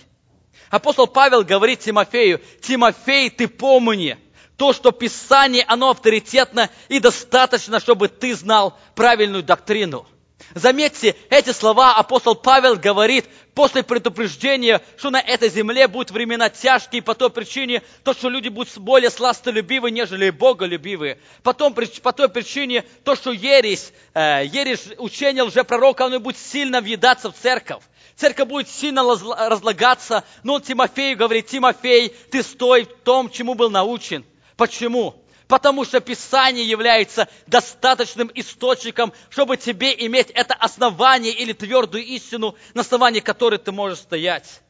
Апостол 0.69 1.07
Павел 1.07 1.43
говорит 1.43 1.79
Тимофею, 1.79 2.41
Тимофей, 2.61 3.29
ты 3.29 3.47
помни, 3.47 4.17
то, 4.57 4.73
что 4.73 4.91
Писание, 4.91 5.63
оно 5.67 5.91
авторитетно 5.91 6.69
и 6.89 6.99
достаточно, 6.99 7.79
чтобы 7.79 8.09
ты 8.09 8.35
знал 8.35 8.77
правильную 8.95 9.43
доктрину– 9.43 10.05
Заметьте, 10.53 11.15
эти 11.29 11.51
слова 11.51 11.95
апостол 11.95 12.35
Павел 12.35 12.75
говорит 12.77 13.25
после 13.53 13.83
предупреждения, 13.83 14.81
что 14.97 15.09
на 15.09 15.19
этой 15.19 15.49
земле 15.49 15.87
будут 15.87 16.11
времена 16.11 16.49
тяжкие 16.49 17.01
по 17.01 17.15
той 17.15 17.29
причине, 17.29 17.83
то, 18.03 18.13
что 18.13 18.29
люди 18.29 18.47
будут 18.47 18.75
более 18.77 19.09
сластолюбивы, 19.09 19.91
нежели 19.91 20.29
боголюбивые. 20.29 21.19
Потом, 21.43 21.73
по 21.73 22.13
той 22.13 22.29
причине, 22.29 22.83
то, 23.03 23.15
что 23.15 23.31
ересь, 23.31 23.91
э, 24.13 24.45
ересь 24.45 24.87
учения 24.99 25.43
лжепророка, 25.43 26.05
оно 26.05 26.19
будет 26.19 26.37
сильно 26.37 26.81
въедаться 26.81 27.31
в 27.31 27.35
церковь. 27.35 27.83
Церковь 28.15 28.47
будет 28.47 28.69
сильно 28.69 29.03
разлагаться. 29.03 30.23
Но 30.43 30.59
Тимофей 30.59 31.15
говорит, 31.15 31.47
Тимофей, 31.47 32.09
ты 32.31 32.41
стой 32.41 32.85
в 32.85 33.03
том, 33.03 33.29
чему 33.29 33.53
был 33.53 33.69
научен. 33.69 34.23
Почему? 34.57 35.23
потому 35.47 35.85
что 35.85 35.99
Писание 35.99 36.65
является 36.65 37.27
достаточным 37.47 38.29
источником, 38.35 39.13
чтобы 39.29 39.57
тебе 39.57 39.93
иметь 40.05 40.29
это 40.31 40.53
основание 40.53 41.33
или 41.33 41.53
твердую 41.53 42.03
истину, 42.03 42.55
на 42.73 42.81
основании 42.81 43.21
которой 43.21 43.57
ты 43.57 43.71
можешь 43.71 43.99
стоять. 43.99 44.61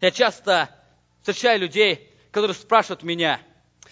Я 0.00 0.10
часто 0.10 0.74
встречаю 1.20 1.60
людей, 1.60 2.10
которые 2.32 2.56
спрашивают 2.56 3.02
меня, 3.02 3.40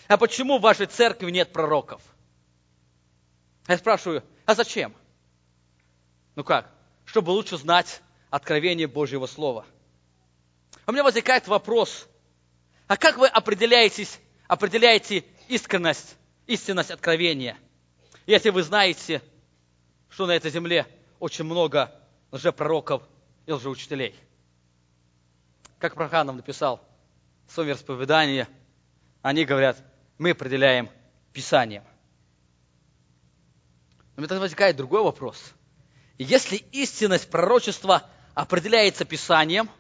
а 0.09 0.17
почему 0.17 0.59
в 0.59 0.63
вашей 0.63 0.87
церкви 0.87 1.31
нет 1.31 1.53
пророков? 1.53 2.03
Я 3.69 3.79
спрашиваю, 3.79 4.25
а 4.47 4.55
зачем? 4.55 4.95
Ну 6.35 6.43
как? 6.43 6.73
Чтобы 7.05 7.31
лучше 7.31 7.57
знать 7.57 8.01
откровение 8.31 8.89
Божьего 8.89 9.27
Слова. 9.27 9.65
У 10.87 10.93
меня 10.93 11.05
возникает 11.05 11.47
вопрос, 11.47 12.09
а 12.89 12.97
как 12.97 13.19
вы 13.19 13.29
определяетесь, 13.29 14.19
определяете 14.51 15.25
искренность, 15.47 16.17
истинность 16.49 16.91
откровения. 16.91 17.57
Если 18.27 18.51
вы 18.51 18.65
знаете, 18.65 19.23
что 20.09 20.27
на 20.27 20.33
этой 20.33 20.51
земле 20.51 20.89
очень 21.21 21.45
много 21.45 21.95
лжепророков 22.33 23.05
и 23.47 23.53
лжеучителей. 23.53 24.13
Как 25.79 25.95
Проханов 25.95 26.35
написал 26.35 26.85
в 27.47 27.53
своем 27.53 27.69
вероисповедании, 27.69 28.49
они 29.23 29.45
говорят, 29.45 29.77
мы 30.19 30.31
определяем 30.31 30.91
Писанием. 31.33 31.85
Но 34.17 34.27
тогда 34.27 34.41
возникает 34.41 34.75
другой 34.75 35.05
вопрос. 35.05 35.41
Если 36.19 36.57
истинность 36.73 37.31
пророчества 37.31 38.03
определяется 38.35 39.05
Писанием, 39.05 39.71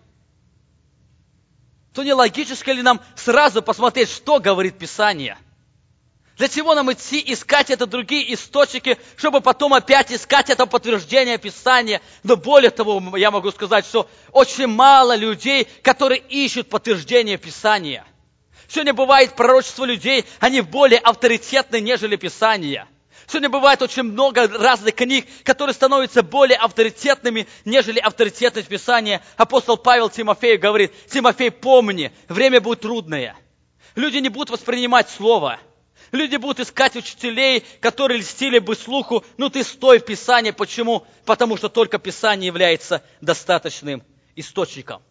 то 1.94 2.02
не 2.02 2.12
логически 2.12 2.70
ли 2.70 2.82
нам 2.82 3.00
сразу 3.16 3.62
посмотреть, 3.62 4.10
что 4.10 4.40
говорит 4.40 4.78
Писание– 4.78 5.38
для 6.40 6.48
чего 6.48 6.74
нам 6.74 6.90
идти 6.90 7.22
искать 7.26 7.68
это 7.68 7.84
другие 7.84 8.32
источники, 8.32 8.96
чтобы 9.18 9.42
потом 9.42 9.74
опять 9.74 10.10
искать 10.10 10.48
это 10.48 10.64
подтверждение 10.64 11.36
Писания? 11.36 12.00
Но 12.22 12.34
более 12.34 12.70
того, 12.70 13.14
я 13.18 13.30
могу 13.30 13.50
сказать, 13.50 13.84
что 13.84 14.08
очень 14.32 14.66
мало 14.66 15.14
людей, 15.14 15.68
которые 15.82 16.18
ищут 16.18 16.70
подтверждение 16.70 17.36
Писания. 17.36 18.06
Сегодня 18.68 18.94
бывает 18.94 19.36
пророчество 19.36 19.84
людей, 19.84 20.24
они 20.38 20.62
более 20.62 21.00
авторитетны, 21.00 21.78
нежели 21.78 22.16
Писания. 22.16 22.88
Сегодня 23.26 23.48
бывает 23.48 23.82
очень 23.82 24.02
много 24.02 24.48
разных 24.48 24.94
книг, 24.94 25.26
которые 25.44 25.74
становятся 25.74 26.22
более 26.22 26.58
авторитетными, 26.58 27.46
нежели 27.64 27.98
авторитетность 27.98 28.68
Писания. 28.68 29.22
Апостол 29.36 29.76
Павел 29.76 30.10
Тимофею 30.10 30.58
говорит, 30.58 30.92
Тимофей, 31.06 31.50
помни, 31.50 32.12
время 32.28 32.60
будет 32.60 32.80
трудное. 32.80 33.36
Люди 33.94 34.18
не 34.18 34.28
будут 34.28 34.50
воспринимать 34.50 35.08
Слово. 35.10 35.60
Люди 36.12 36.36
будут 36.36 36.60
искать 36.60 36.96
учителей, 36.96 37.64
которые 37.80 38.20
льстили 38.20 38.58
бы 38.58 38.74
слуху, 38.74 39.24
ну 39.36 39.48
ты 39.48 39.62
стой 39.62 40.00
в 40.00 40.04
Писании. 40.04 40.50
Почему? 40.50 41.06
Потому 41.24 41.56
что 41.56 41.68
только 41.68 41.98
Писание 41.98 42.48
является 42.48 43.04
достаточным 43.20 44.02
источником. 44.34 45.02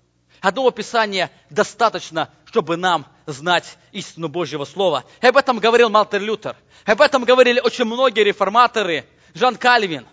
Одного 0.41 0.71
Писания 0.71 1.31
достаточно, 1.49 2.29
чтобы 2.45 2.77
нам 2.77 3.05
знать 3.25 3.77
истину 3.91 4.29
Божьего 4.29 4.63
Слова. 4.63 5.03
И 5.21 5.27
об 5.27 5.35
этом 5.35 5.59
говорил 5.59 5.89
Малтер 5.89 6.21
Лютер. 6.21 6.55
Об 6.85 7.01
этом 7.01 7.25
говорили 7.25 7.59
очень 7.59 7.85
многие 7.85 8.23
реформаторы. 8.23 9.05
Жан 9.33 9.57
Кальвин, 9.57 10.07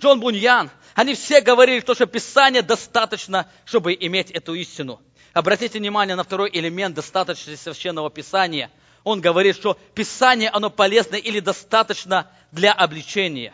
Джон 0.00 0.20
Буньян. 0.20 0.70
Они 0.94 1.14
все 1.14 1.40
говорили, 1.40 1.80
что 1.80 2.06
Писание 2.06 2.62
достаточно, 2.62 3.50
чтобы 3.64 3.94
иметь 3.94 4.30
эту 4.30 4.54
истину. 4.54 5.00
Обратите 5.32 5.78
внимание 5.78 6.16
на 6.16 6.24
второй 6.24 6.50
элемент 6.52 6.94
достаточности 6.94 7.60
Священного 7.60 8.10
Писания. 8.10 8.70
Он 9.04 9.20
говорит, 9.20 9.56
что 9.56 9.76
Писание, 9.94 10.50
оно 10.50 10.70
полезно 10.70 11.16
или 11.16 11.40
достаточно 11.40 12.30
для 12.52 12.72
обличения. 12.72 13.52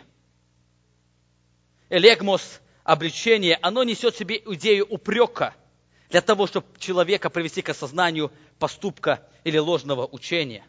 Элегмос, 1.88 2.60
обличение, 2.82 3.58
оно 3.60 3.84
несет 3.84 4.14
в 4.14 4.18
себе 4.18 4.42
идею 4.44 4.86
упрека– 4.86 5.54
для 6.10 6.20
того, 6.20 6.46
чтобы 6.46 6.66
человека 6.78 7.30
привести 7.30 7.62
к 7.62 7.70
осознанию 7.70 8.32
поступка 8.58 9.26
или 9.42 9.58
ложного 9.58 10.06
учения. 10.06 10.64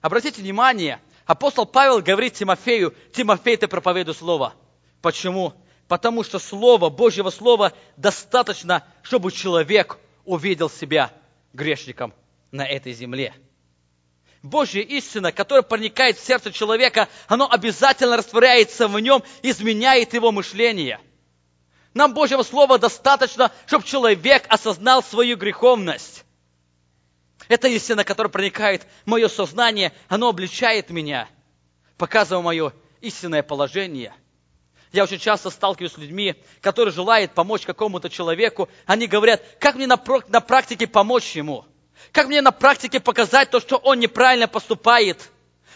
Обратите 0.00 0.42
внимание, 0.42 1.00
апостол 1.26 1.66
Павел 1.66 2.00
говорит 2.00 2.34
Тимофею, 2.34 2.94
Тимофей, 3.12 3.56
ты 3.56 3.68
проповедуй 3.68 4.14
Слово. 4.14 4.54
Почему? 5.00 5.54
Потому 5.86 6.22
что 6.22 6.38
Слово, 6.38 6.90
Божьего 6.90 7.30
Слова 7.30 7.72
достаточно, 7.96 8.84
чтобы 9.02 9.32
человек 9.32 9.98
увидел 10.24 10.68
себя 10.68 11.12
грешником 11.52 12.12
на 12.50 12.66
этой 12.66 12.92
земле. 12.92 13.34
Божья 14.42 14.82
истина, 14.82 15.32
которая 15.32 15.62
проникает 15.62 16.16
в 16.16 16.24
сердце 16.24 16.52
человека, 16.52 17.08
оно 17.26 17.50
обязательно 17.50 18.16
растворяется 18.16 18.86
в 18.86 19.00
нем, 19.00 19.22
изменяет 19.42 20.14
его 20.14 20.30
мышление– 20.30 21.00
нам 21.98 22.14
Божьего 22.14 22.44
Слова 22.44 22.78
достаточно, 22.78 23.50
чтобы 23.66 23.84
человек 23.84 24.44
осознал 24.48 25.02
свою 25.02 25.36
греховность. 25.36 26.24
Это 27.48 27.66
истина, 27.68 28.04
которая 28.04 28.30
проникает 28.30 28.86
в 29.04 29.10
мое 29.10 29.28
сознание, 29.28 29.92
оно 30.08 30.28
обличает 30.28 30.90
меня, 30.90 31.28
показывая 31.96 32.42
мое 32.42 32.72
истинное 33.00 33.42
положение. 33.42 34.14
Я 34.92 35.02
очень 35.04 35.18
часто 35.18 35.50
сталкиваюсь 35.50 35.92
с 35.92 35.98
людьми, 35.98 36.36
которые 36.60 36.94
желают 36.94 37.32
помочь 37.32 37.62
какому-то 37.66 38.08
человеку. 38.08 38.68
Они 38.86 39.06
говорят, 39.06 39.42
как 39.58 39.74
мне 39.74 39.86
на, 39.86 40.00
на 40.28 40.40
практике 40.40 40.86
помочь 40.86 41.34
ему? 41.34 41.66
Как 42.12 42.28
мне 42.28 42.40
на 42.40 42.52
практике 42.52 43.00
показать 43.00 43.50
то, 43.50 43.60
что 43.60 43.76
он 43.76 43.98
неправильно 43.98 44.46
поступает? 44.46 45.30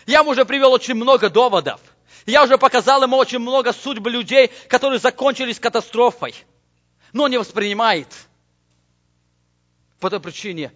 Я 0.06 0.20
ему 0.20 0.30
уже 0.30 0.44
привел 0.44 0.72
очень 0.72 0.94
много 0.94 1.28
доводов. 1.28 1.80
Я 2.26 2.44
уже 2.44 2.58
показал 2.58 3.02
ему 3.02 3.16
очень 3.16 3.38
много 3.38 3.72
судьб 3.72 4.06
людей, 4.06 4.50
которые 4.68 5.00
закончились 5.00 5.58
катастрофой. 5.58 6.34
Но 7.12 7.28
не 7.28 7.38
воспринимает. 7.38 8.08
По 9.98 10.08
той 10.08 10.20
причине 10.20 10.72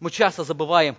мы 0.00 0.10
часто 0.10 0.44
забываем 0.44 0.96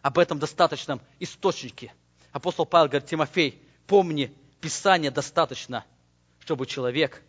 об 0.00 0.18
этом 0.18 0.38
достаточном 0.38 1.00
источнике. 1.20 1.92
Апостол 2.32 2.66
Павел 2.66 2.88
говорит, 2.88 3.08
Тимофей, 3.08 3.62
помни, 3.86 4.34
Писание 4.60 5.10
достаточно, 5.10 5.84
чтобы 6.38 6.66
человек 6.66 7.22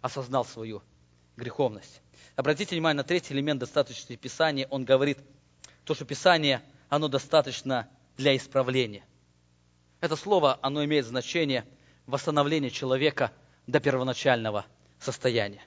осознал 0.00 0.44
свою 0.44 0.82
греховность. 1.36 2.00
Обратите 2.34 2.74
внимание 2.74 2.98
на 2.98 3.04
третий 3.04 3.34
элемент 3.34 3.60
достаточности 3.60 4.16
Писания. 4.16 4.66
Он 4.70 4.84
говорит, 4.84 5.18
то, 5.84 5.94
что 5.94 6.04
Писание, 6.04 6.62
оно 6.88 7.08
достаточно 7.08 7.88
для 8.16 8.36
исправления– 8.36 9.04
это 10.00 10.16
слово, 10.16 10.58
оно 10.62 10.84
имеет 10.84 11.06
значение 11.06 11.64
восстановления 12.06 12.70
человека 12.70 13.32
до 13.66 13.80
первоначального 13.80 14.64
состояния. 14.98 15.62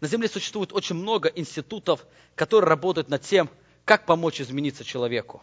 На 0.00 0.08
Земле 0.08 0.28
существует 0.28 0.72
очень 0.72 0.96
много 0.96 1.28
институтов, 1.28 2.06
которые 2.34 2.68
работают 2.68 3.08
над 3.08 3.22
тем, 3.22 3.50
как 3.84 4.06
помочь 4.06 4.40
измениться 4.40 4.84
человеку. 4.84 5.42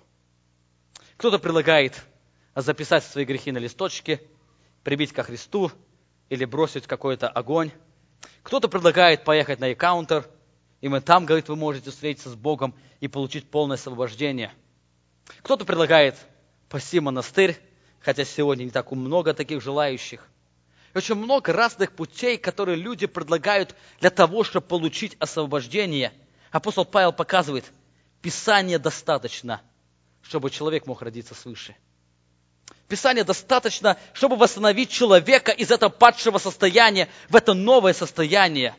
Кто-то 1.17 1.37
предлагает 1.39 2.03
записать 2.55 3.03
свои 3.03 3.25
грехи 3.25 3.51
на 3.51 3.59
листочке, 3.59 4.21
прибить 4.83 5.11
ко 5.11 5.23
Христу 5.23 5.71
или 6.29 6.45
бросить 6.45 6.87
какой-то 6.87 7.27
огонь. 7.27 7.71
Кто-то 8.41 8.67
предлагает 8.67 9.23
поехать 9.23 9.59
на 9.59 9.73
экаунтер, 9.73 10.27
и 10.81 10.87
мы 10.87 11.01
там, 11.01 11.25
говорит, 11.25 11.49
вы 11.49 11.55
можете 11.55 11.91
встретиться 11.91 12.29
с 12.29 12.35
Богом 12.35 12.73
и 12.99 13.07
получить 13.07 13.49
полное 13.49 13.75
освобождение. 13.75 14.53
Кто-то 15.41 15.65
предлагает 15.65 16.15
пасти 16.69 16.99
монастырь, 16.99 17.57
хотя 18.07 18.23
сегодня 18.23 18.63
не 18.63 18.69
так 18.69 18.89
много 18.93 19.33
таких 19.33 19.61
желающих. 19.61 20.25
Очень 20.95 21.15
много 21.15 21.51
разных 21.51 21.91
путей, 21.91 22.37
которые 22.37 22.77
люди 22.77 23.05
предлагают 23.05 23.75
для 23.99 24.09
того, 24.09 24.45
чтобы 24.45 24.65
получить 24.65 25.17
освобождение. 25.19 26.13
Апостол 26.51 26.85
Павел 26.85 27.11
показывает, 27.11 27.65
Писание 28.21 28.79
достаточно, 28.79 29.61
чтобы 30.21 30.49
человек 30.51 30.87
мог 30.87 31.01
родиться 31.01 31.35
свыше. 31.35 31.75
Писание 32.87 33.25
достаточно, 33.25 33.97
чтобы 34.13 34.37
восстановить 34.37 34.89
человека 34.89 35.51
из 35.51 35.69
этого 35.69 35.89
падшего 35.89 36.37
состояния 36.37 37.09
в 37.27 37.35
это 37.35 37.53
новое 37.53 37.91
состояние, 37.91 38.73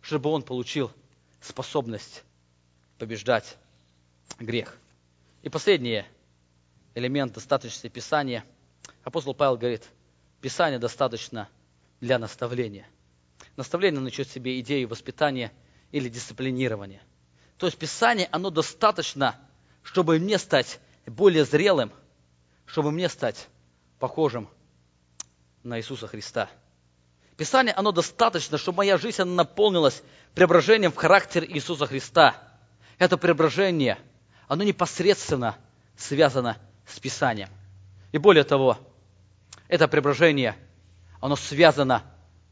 чтобы 0.00 0.30
он 0.30 0.42
получил 0.42 0.90
способность 1.42 2.24
побеждать 2.96 3.58
грех. 4.38 4.74
И 5.42 5.50
последний 5.50 6.06
элемент 6.94 7.34
достаточности 7.34 7.88
Писания– 7.88 8.42
Апостол 9.04 9.34
Павел 9.34 9.56
говорит, 9.56 9.88
Писание 10.40 10.78
достаточно 10.78 11.48
для 12.00 12.18
наставления. 12.18 12.86
Наставление 13.56 14.00
несет 14.02 14.28
в 14.28 14.32
себе 14.32 14.58
идею 14.60 14.88
воспитания 14.88 15.52
или 15.92 16.08
дисциплинирования. 16.08 17.02
То 17.58 17.66
есть 17.66 17.78
Писание, 17.78 18.28
оно 18.30 18.50
достаточно, 18.50 19.38
чтобы 19.82 20.18
мне 20.18 20.38
стать 20.38 20.80
более 21.06 21.44
зрелым, 21.44 21.92
чтобы 22.66 22.90
мне 22.90 23.08
стать 23.08 23.48
похожим 23.98 24.48
на 25.62 25.78
Иисуса 25.78 26.06
Христа. 26.06 26.48
Писание, 27.36 27.74
оно 27.74 27.92
достаточно, 27.92 28.58
чтобы 28.58 28.78
моя 28.78 28.98
жизнь 28.98 29.22
она 29.22 29.32
наполнилась 29.32 30.02
преображением 30.34 30.92
в 30.92 30.96
характер 30.96 31.44
Иисуса 31.44 31.86
Христа. 31.86 32.36
Это 32.98 33.16
преображение, 33.16 33.98
оно 34.46 34.62
непосредственно 34.62 35.56
связано 35.96 36.58
с 36.86 36.98
Писанием. 36.98 37.48
И 38.12 38.18
более 38.18 38.44
того, 38.44 38.78
это 39.70 39.86
преображение, 39.86 40.56
оно 41.20 41.36
связано 41.36 42.02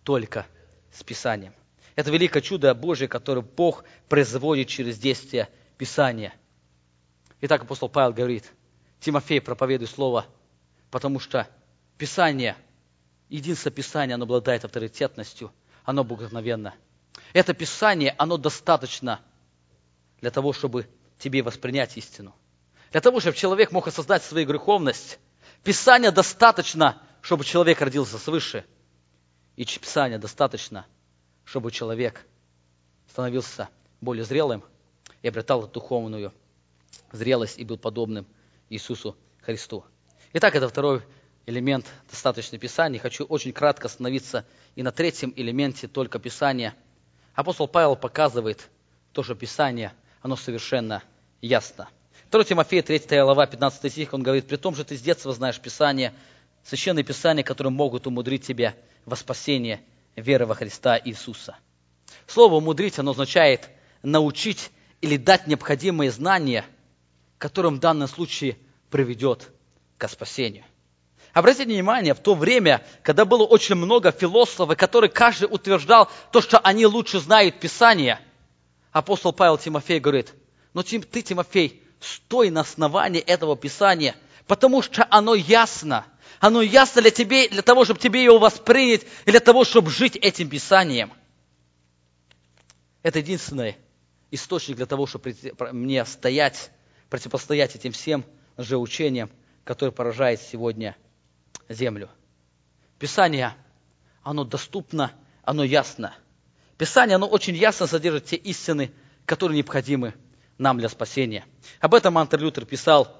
только 0.04 0.46
с 0.92 1.02
Писанием. 1.02 1.52
Это 1.96 2.12
великое 2.12 2.40
чудо 2.40 2.72
Божие, 2.74 3.08
которое 3.08 3.40
Бог 3.40 3.82
производит 4.08 4.68
через 4.68 4.98
действие 4.98 5.48
Писания. 5.76 6.32
Итак, 7.40 7.62
апостол 7.62 7.88
Павел 7.88 8.12
говорит, 8.12 8.52
Тимофей, 9.00 9.40
проповедуй 9.40 9.88
Слово, 9.88 10.26
потому 10.92 11.18
что 11.18 11.48
Писание, 11.98 12.56
единственное 13.28 13.74
Писание, 13.74 14.14
оно 14.14 14.22
обладает 14.22 14.64
авторитетностью, 14.64 15.52
оно 15.84 16.04
богословенно. 16.04 16.72
Это 17.32 17.52
Писание, 17.52 18.14
оно 18.16 18.36
достаточно 18.36 19.20
для 20.20 20.30
того, 20.30 20.52
чтобы 20.52 20.86
тебе 21.18 21.42
воспринять 21.42 21.96
истину. 21.96 22.32
Для 22.92 23.00
того, 23.00 23.18
чтобы 23.18 23.36
человек 23.36 23.72
мог 23.72 23.88
осознать 23.88 24.22
свою 24.22 24.46
греховность, 24.46 25.18
Писания 25.64 26.12
достаточно, 26.12 27.02
чтобы 27.28 27.44
человек 27.44 27.82
родился 27.82 28.16
свыше. 28.16 28.64
И 29.54 29.66
Писания 29.66 30.18
достаточно, 30.18 30.86
чтобы 31.44 31.70
человек 31.70 32.24
становился 33.10 33.68
более 34.00 34.24
зрелым 34.24 34.64
и 35.20 35.28
обретал 35.28 35.68
духовную 35.68 36.32
зрелость 37.12 37.58
и 37.58 37.66
был 37.66 37.76
подобным 37.76 38.26
Иисусу 38.70 39.14
Христу. 39.42 39.84
Итак, 40.32 40.56
это 40.56 40.70
второй 40.70 41.02
элемент 41.44 41.84
достаточно 42.10 42.56
Писания. 42.56 42.98
Хочу 42.98 43.26
очень 43.26 43.52
кратко 43.52 43.88
остановиться 43.88 44.46
и 44.74 44.82
на 44.82 44.90
третьем 44.90 45.34
элементе 45.36 45.86
только 45.86 46.18
Писания. 46.18 46.74
Апостол 47.34 47.68
Павел 47.68 47.94
показывает 47.94 48.70
то, 49.12 49.22
что 49.22 49.34
Писание, 49.34 49.92
оно 50.22 50.34
совершенно 50.34 51.02
ясно. 51.42 51.90
2 52.30 52.44
Тимофея, 52.44 52.82
3 52.82 53.00
глава, 53.20 53.46
15 53.46 53.92
стих, 53.92 54.14
он 54.14 54.22
говорит, 54.22 54.48
«При 54.48 54.56
том 54.56 54.74
же 54.74 54.82
ты 54.82 54.96
с 54.96 55.02
детства 55.02 55.30
знаешь 55.34 55.60
Писание, 55.60 56.14
священные 56.64 57.04
Писания, 57.04 57.42
которые 57.42 57.72
могут 57.72 58.06
умудрить 58.06 58.46
тебя 58.46 58.74
во 59.04 59.16
спасение 59.16 59.80
веры 60.16 60.46
во 60.46 60.54
Христа 60.54 61.00
Иисуса». 61.02 61.56
Слово 62.26 62.56
«умудрить» 62.56 62.98
оно 62.98 63.12
означает 63.12 63.68
научить 64.02 64.70
или 65.00 65.16
дать 65.16 65.46
необходимые 65.46 66.10
знания, 66.10 66.64
которым 67.38 67.76
в 67.76 67.80
данном 67.80 68.08
случае 68.08 68.56
приведет 68.90 69.50
к 69.96 70.08
спасению. 70.08 70.64
Обратите 71.32 71.66
внимание, 71.66 72.14
в 72.14 72.20
то 72.20 72.34
время, 72.34 72.82
когда 73.02 73.24
было 73.24 73.44
очень 73.44 73.74
много 73.74 74.10
философов, 74.10 74.76
которые 74.76 75.10
каждый 75.10 75.44
утверждал 75.44 76.10
то, 76.32 76.40
что 76.40 76.58
они 76.58 76.86
лучше 76.86 77.20
знают 77.20 77.60
Писание, 77.60 78.18
апостол 78.92 79.32
Павел 79.32 79.58
Тимофей 79.58 80.00
говорит, 80.00 80.34
но 80.74 80.82
ты, 80.82 81.22
Тимофей, 81.22 81.82
стой 82.00 82.50
на 82.50 82.62
основании 82.62 83.20
этого 83.20 83.56
Писания, 83.56 84.16
потому 84.46 84.82
что 84.82 85.06
оно 85.10 85.34
ясно. 85.34 86.06
Оно 86.40 86.62
ясно 86.62 87.02
для 87.02 87.10
тебя, 87.10 87.48
для 87.48 87.62
того, 87.62 87.84
чтобы 87.84 88.00
тебе 88.00 88.22
его 88.22 88.38
воспринять, 88.38 89.02
и 89.26 89.30
для 89.30 89.40
того, 89.40 89.64
чтобы 89.64 89.90
жить 89.90 90.16
этим 90.16 90.48
Писанием. 90.48 91.12
Это 93.02 93.18
единственный 93.18 93.76
источник 94.30 94.76
для 94.76 94.86
того, 94.86 95.06
чтобы 95.06 95.34
мне 95.72 96.04
стоять, 96.04 96.70
противостоять 97.10 97.74
этим 97.74 97.92
всем 97.92 98.24
лжеучениям, 98.56 99.30
которые 99.64 99.92
поражают 99.92 100.40
сегодня 100.40 100.96
землю. 101.68 102.10
Писание, 102.98 103.54
оно 104.22 104.44
доступно, 104.44 105.12
оно 105.42 105.64
ясно. 105.64 106.14
Писание, 106.76 107.16
оно 107.16 107.26
очень 107.26 107.54
ясно 107.54 107.86
содержит 107.86 108.26
те 108.26 108.36
истины, 108.36 108.92
которые 109.24 109.56
необходимы 109.56 110.14
нам 110.58 110.78
для 110.78 110.88
спасения. 110.88 111.44
Об 111.80 111.94
этом 111.94 112.14
Мартин 112.14 112.40
Лютер 112.40 112.64
писал 112.64 113.17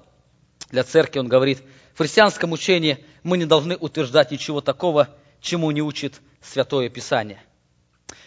для 0.71 0.83
церкви. 0.83 1.19
Он 1.19 1.27
говорит, 1.27 1.61
в 1.93 1.97
христианском 1.97 2.51
учении 2.51 3.03
мы 3.23 3.37
не 3.37 3.45
должны 3.45 3.75
утверждать 3.75 4.31
ничего 4.31 4.61
такого, 4.61 5.09
чему 5.41 5.71
не 5.71 5.81
учит 5.81 6.21
Святое 6.41 6.89
Писание. 6.89 7.41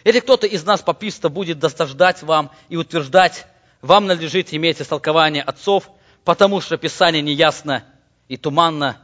Если 0.03 0.19
кто-то 0.19 0.47
из 0.47 0.63
нас, 0.63 0.81
паписта, 0.81 1.29
будет 1.29 1.59
досаждать 1.59 2.23
вам 2.23 2.51
и 2.69 2.75
утверждать, 2.75 3.45
вам 3.81 4.05
надлежит 4.05 4.53
иметь 4.53 4.81
истолкование 4.81 5.43
отцов, 5.43 5.89
потому 6.23 6.61
что 6.61 6.77
Писание 6.77 7.21
неясно 7.21 7.83
и 8.27 8.37
туманно, 8.37 8.97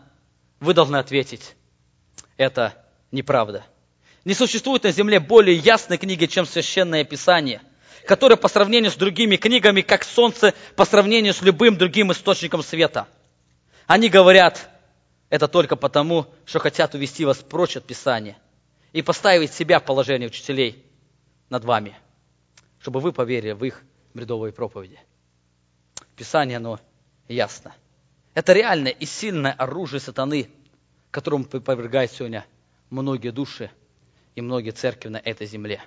вы 0.59 0.73
должны 0.73 0.97
ответить, 0.97 1.55
это 2.37 2.73
неправда. 3.11 3.65
Не 4.25 4.33
существует 4.33 4.83
на 4.83 4.91
земле 4.91 5.19
более 5.19 5.55
ясной 5.55 5.97
книги, 5.97 6.25
чем 6.25 6.45
Священное 6.45 7.03
Писание, 7.03 7.61
которое 8.05 8.35
по 8.35 8.47
сравнению 8.47 8.91
с 8.91 8.95
другими 8.95 9.37
книгами, 9.37 9.81
как 9.81 10.03
солнце 10.03 10.53
по 10.75 10.85
сравнению 10.85 11.33
с 11.33 11.41
любым 11.41 11.77
другим 11.77 12.11
источником 12.11 12.61
света. 12.61 13.07
Они 13.89 14.07
говорят 14.07 14.69
это 15.31 15.47
только 15.47 15.75
потому, 15.75 16.27
что 16.45 16.59
хотят 16.59 16.93
увести 16.93 17.25
вас 17.25 17.39
прочь 17.39 17.75
от 17.75 17.85
Писания 17.85 18.37
и 18.93 19.01
поставить 19.01 19.51
себя 19.51 19.79
в 19.79 19.83
положение 19.83 20.27
учителей 20.27 20.85
над 21.49 21.65
вами, 21.65 21.97
чтобы 22.81 22.99
вы 22.99 23.11
поверили 23.11 23.53
в 23.53 23.65
их 23.65 23.81
бредовые 24.13 24.53
проповеди. 24.53 24.99
Писание, 26.15 26.57
оно 26.57 26.79
ясно. 27.27 27.73
Это 28.35 28.53
реальное 28.53 28.91
и 28.91 29.07
сильное 29.07 29.53
оружие 29.53 29.99
сатаны, 29.99 30.51
которому 31.09 31.45
повергает 31.45 32.11
сегодня 32.11 32.45
многие 32.91 33.31
души 33.31 33.71
и 34.35 34.41
многие 34.41 34.69
церкви 34.69 35.09
на 35.09 35.17
этой 35.17 35.47
земле. 35.47 35.81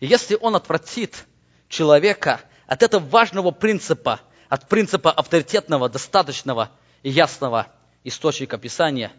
И 0.00 0.06
если 0.06 0.36
он 0.38 0.54
отвратит 0.54 1.24
человека 1.66 2.42
от 2.66 2.82
этого 2.82 3.02
важного 3.02 3.52
принципа, 3.52 4.20
от 4.50 4.68
принципа 4.68 5.10
авторитетного, 5.10 5.88
достаточного 5.88 6.70
и 7.02 7.10
ясного 7.10 7.68
источника 8.04 8.58
Писания, 8.58 9.12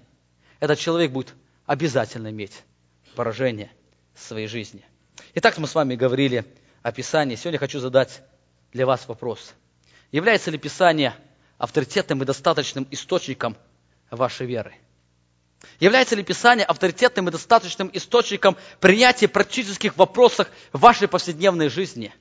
этот 0.60 0.80
человек 0.80 1.12
будет 1.12 1.34
обязательно 1.66 2.30
иметь 2.30 2.64
поражение 3.16 3.72
в 4.14 4.22
своей 4.22 4.48
жизни. 4.48 4.84
Итак, 5.36 5.58
мы 5.58 5.68
с 5.68 5.76
вами 5.76 5.96
говорили 5.96 6.46
о 6.82 6.92
Писании. 6.92 7.36
Сегодня 7.36 7.60
хочу 7.60 7.80
задать 7.80 8.22
для 8.74 8.86
вас 8.86 9.08
вопрос. 9.08 9.54
Является 10.12 10.52
ли 10.52 10.58
Писание 10.58 11.16
авторитетным 11.58 12.22
и 12.22 12.26
достаточным 12.26 12.88
источником 12.92 13.56
вашей 14.10 14.46
веры? 14.46 14.76
Является 15.80 16.16
ли 16.16 16.24
Писание 16.24 16.66
авторитетным 16.66 17.30
и 17.30 17.32
достаточным 17.32 17.90
источником 17.94 18.58
принятия 18.80 19.28
практических 19.28 19.96
вопросов 19.96 20.50
в 20.74 20.80
вашей 20.80 21.08
повседневной 21.08 21.70
жизни? 21.70 22.14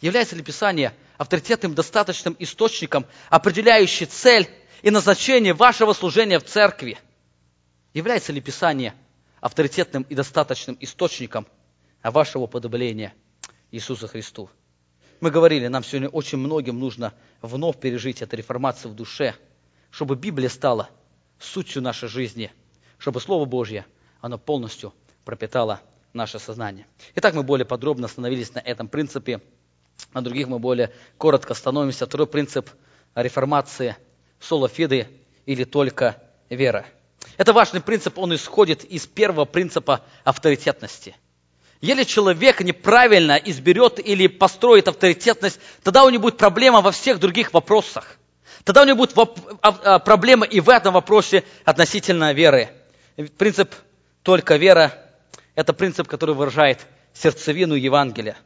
Является 0.00 0.34
ли 0.34 0.42
Писание 0.42 0.92
авторитетным 1.20 1.74
достаточным 1.74 2.34
источником, 2.38 3.04
определяющий 3.28 4.06
цель 4.06 4.48
и 4.80 4.90
назначение 4.90 5.52
вашего 5.52 5.92
служения 5.92 6.38
в 6.38 6.44
церкви? 6.44 6.98
Является 7.92 8.32
ли 8.32 8.40
Писание 8.40 8.94
авторитетным 9.42 10.04
и 10.04 10.14
достаточным 10.14 10.78
источником 10.80 11.46
вашего 12.02 12.46
подобления 12.46 13.12
Иисусу 13.70 14.08
Христу? 14.08 14.48
Мы 15.20 15.30
говорили, 15.30 15.66
нам 15.66 15.84
сегодня 15.84 16.08
очень 16.08 16.38
многим 16.38 16.78
нужно 16.78 17.12
вновь 17.42 17.78
пережить 17.78 18.22
эту 18.22 18.36
реформацию 18.36 18.90
в 18.90 18.94
душе, 18.94 19.34
чтобы 19.90 20.16
Библия 20.16 20.48
стала 20.48 20.88
сутью 21.38 21.82
нашей 21.82 22.08
жизни, 22.08 22.50
чтобы 22.96 23.20
Слово 23.20 23.44
Божье, 23.44 23.84
оно 24.22 24.38
полностью 24.38 24.94
пропитало 25.26 25.82
наше 26.14 26.38
сознание. 26.38 26.86
Итак, 27.14 27.34
мы 27.34 27.42
более 27.42 27.66
подробно 27.66 28.06
остановились 28.06 28.54
на 28.54 28.60
этом 28.60 28.88
принципе, 28.88 29.42
на 30.12 30.22
других 30.22 30.48
мы 30.48 30.58
более 30.58 30.92
коротко 31.18 31.52
остановимся. 31.52 32.06
Второй 32.06 32.26
принцип 32.26 32.70
реформации– 33.14 33.96
соло 34.40 34.68
фиды 34.68 35.08
или 35.46 35.64
только 35.64 36.22
вера. 36.48 36.86
Это 37.36 37.52
важный 37.52 37.80
принцип, 37.80 38.18
он 38.18 38.34
исходит 38.34 38.84
из 38.84 39.06
первого 39.06 39.44
принципа 39.44 40.02
авторитетности– 40.24 41.16
если 41.80 42.04
человек 42.04 42.60
неправильно 42.60 43.36
изберет 43.36 44.06
или 44.06 44.26
построит 44.26 44.86
авторитетность, 44.88 45.58
тогда 45.82 46.04
у 46.04 46.10
него 46.10 46.22
будет 46.22 46.36
проблема 46.36 46.82
во 46.82 46.92
всех 46.92 47.18
других 47.18 47.54
вопросах. 47.54 48.18
Тогда 48.64 48.82
у 48.82 48.84
него 48.84 48.98
будет 48.98 49.16
а, 49.16 49.68
а, 49.68 49.98
проблема 49.98 50.44
и 50.44 50.60
в 50.60 50.68
этом 50.68 50.92
вопросе 50.92 51.42
относительно 51.64 52.34
веры. 52.34 52.68
Принцип 53.38 53.74
«только 54.22 54.56
вера»– 54.56 54.92
это 55.54 55.72
принцип, 55.72 56.06
который 56.06 56.34
выражает 56.34 56.86
сердцевину 57.14 57.74
Евангелия. 57.74 58.36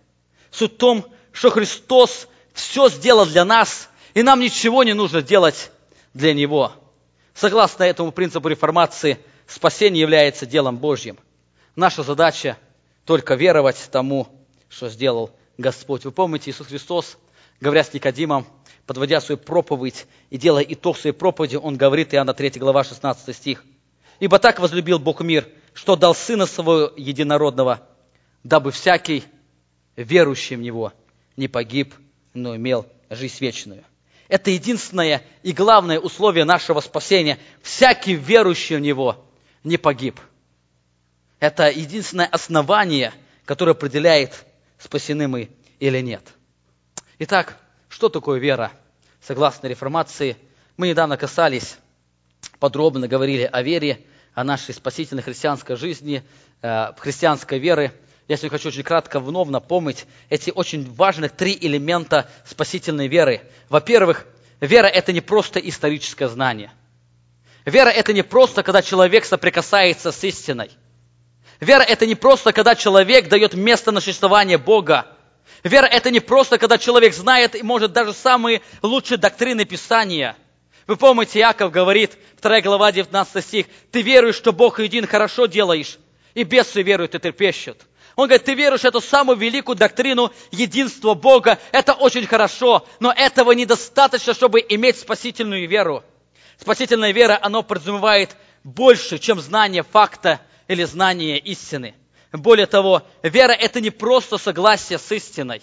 Суть 0.53 0.75
в 0.75 0.77
том, 0.77 1.05
что 1.35 1.51
Христос 1.51 2.29
все 2.55 2.89
сделал 2.89 3.27
для 3.27 3.45
нас, 3.45 3.91
и 4.15 4.23
нам 4.23 4.39
ничего 4.41 4.85
не 4.85 4.95
нужно 4.95 5.21
делать 5.21 5.73
для 6.15 6.33
Него. 6.33 6.73
Согласно 7.35 7.83
этому 7.83 8.13
принципу 8.13 8.47
реформации, 8.49 9.19
спасение 9.49 10.01
является 10.01 10.47
делом 10.47 10.79
Божьим. 10.79 11.19
Наша 11.75 12.05
задача 12.05 12.57
только 13.05 13.35
веровать 13.35 13.89
тому, 13.91 14.29
что 14.69 14.89
сделал 14.89 15.33
Господь. 15.59 16.05
Вы 16.05 16.13
помните, 16.13 16.53
Иисус 16.53 16.69
Христос, 16.69 17.19
говоря 17.61 17.83
с 17.83 17.93
Никодимом, 17.93 18.47
подводя 18.87 19.21
свою 19.21 19.37
проповедь 19.37 20.07
и 20.31 20.39
делая 20.39 20.63
итог 20.63 20.97
своей 20.97 21.17
проповеди, 21.17 21.57
он 21.57 21.77
говорит, 21.77 22.15
Иоанна 22.15 22.33
3 22.33 22.51
глава, 22.61 22.85
16 22.85 23.35
стих, 23.35 23.65
«Ибо 24.21 24.39
так 24.39 24.61
возлюбил 24.61 25.01
Бог 25.01 25.21
мир, 25.21 25.49
что 25.73 25.97
дал 25.97 26.15
Сына 26.15 26.47
Своего 26.47 26.93
Единородного, 26.97 27.81
дабы 28.45 28.71
всякий, 28.71 29.25
верующий 29.97 30.55
в 30.55 30.61
Него, 30.61 30.93
не 31.37 31.49
погиб, 31.49 31.95
но 32.33 32.57
имел 32.57 32.87
жизнь 33.11 33.37
вечную». 33.41 33.85
Это 34.29 34.51
единственное 34.51 35.23
и 35.43 35.53
главное 35.53 36.01
условие 36.01 36.45
нашего 36.45 36.81
спасения. 36.81 37.39
Всякий 37.63 38.15
верующий 38.15 38.77
в 38.77 38.81
Него 38.81 39.25
не 39.63 39.77
погиб– 39.77 40.19
это 41.45 41.69
единственное 41.69 42.25
основание, 42.25 43.13
которое 43.45 43.73
определяет, 43.73 44.47
спасены 44.79 45.29
мы 45.29 45.51
или 45.79 46.01
нет. 46.01 46.23
Итак, 47.19 47.59
что 47.91 48.09
такое 48.09 48.41
вера? 48.41 48.73
Согласно 49.21 49.67
реформации, 49.67 50.39
мы 50.79 50.89
недавно 50.89 51.19
касались, 51.19 51.77
подробно 52.59 53.09
говорили 53.09 53.43
о 53.43 53.61
вере, 53.61 54.01
о 54.33 54.43
нашей 54.43 54.73
спасительной 54.73 55.23
христианской 55.23 55.77
жизни, 55.77 56.23
э, 56.63 56.93
христианской 56.97 57.59
веры. 57.59 57.93
Я 58.29 58.37
сегодня 58.37 58.51
хочу 58.51 58.69
очень 58.69 58.83
кратко 58.83 59.21
вновь 59.21 59.49
напомнить 59.49 60.07
эти 60.31 60.51
очень 60.51 60.91
важных 60.95 61.33
три 61.33 61.57
элемента 61.61 62.31
спасительной 62.47 63.09
веры. 63.09 63.43
Во-первых, 63.69 64.27
вера– 64.61 64.87
это 64.89 65.13
не 65.13 65.21
просто 65.21 65.59
историческое 65.61 66.29
знание. 66.29 66.73
Вера– 67.65 67.89
это 67.91 68.13
не 68.13 68.23
просто, 68.23 68.63
когда 68.63 68.83
человек 68.83 69.25
соприкасается 69.25 70.11
с 70.13 70.25
истиной– 70.25 70.71
Вера– 71.61 71.83
это 71.89 72.07
не 72.07 72.15
просто, 72.15 72.53
когда 72.53 72.75
человек 72.75 73.29
дает 73.29 73.55
место 73.55 73.93
на 73.93 74.01
существование 74.01 74.59
Бога. 74.59 75.07
Вера– 75.63 75.87
это 75.91 76.11
не 76.11 76.21
просто, 76.21 76.59
когда 76.59 76.79
человек 76.79 77.15
знает 77.15 77.55
и 77.55 77.63
может 77.63 77.93
даже 77.93 78.13
самые 78.13 78.61
лучшие 78.83 79.19
доктрины 79.19 79.65
Писания. 79.65 80.37
Вы 80.87 80.97
помните, 80.97 81.39
Яков 81.39 81.71
говорит, 81.71 82.19
2 82.43 82.61
глава, 82.61 82.93
19 82.93 83.45
стих, 83.45 83.67
«Ты 83.91 84.03
веруешь, 84.03 84.35
что 84.35 84.53
Бог 84.53 84.81
един, 84.81 85.07
хорошо 85.07 85.47
делаешь, 85.47 85.99
и 86.35 86.43
бесы 86.43 86.83
веруют 86.83 87.15
и 87.15 87.19
трепещут». 87.19 87.79
Он 88.17 88.29
говорит, 88.29 88.45
ты 88.45 88.55
веруешь 88.55 88.83
в 88.83 88.85
эту 88.85 89.01
самую 89.01 89.37
великую 89.37 89.77
доктрину 89.77 90.33
единства 90.53 91.15
Бога. 91.15 91.59
Это 91.73 91.95
очень 91.95 92.27
хорошо, 92.27 92.87
но 93.01 93.13
этого 93.13 93.53
недостаточно, 93.53 94.35
чтобы 94.35 94.65
иметь 94.69 94.99
спасительную 94.99 95.69
веру. 95.69 96.05
Спасительная 96.59 97.13
вера, 97.13 97.39
она 97.43 97.63
подразумевает 97.63 98.37
больше, 98.63 99.19
чем 99.19 99.41
знание 99.41 99.83
факта 99.83 100.41
или 100.69 100.85
знание 100.85 101.39
истины. 101.39 101.95
Более 102.33 102.67
того, 102.67 103.03
вера– 103.23 103.53
это 103.53 103.81
не 103.81 103.91
просто 103.91 104.39
согласие 104.39 104.99
с 104.99 105.11
истиной. 105.13 105.63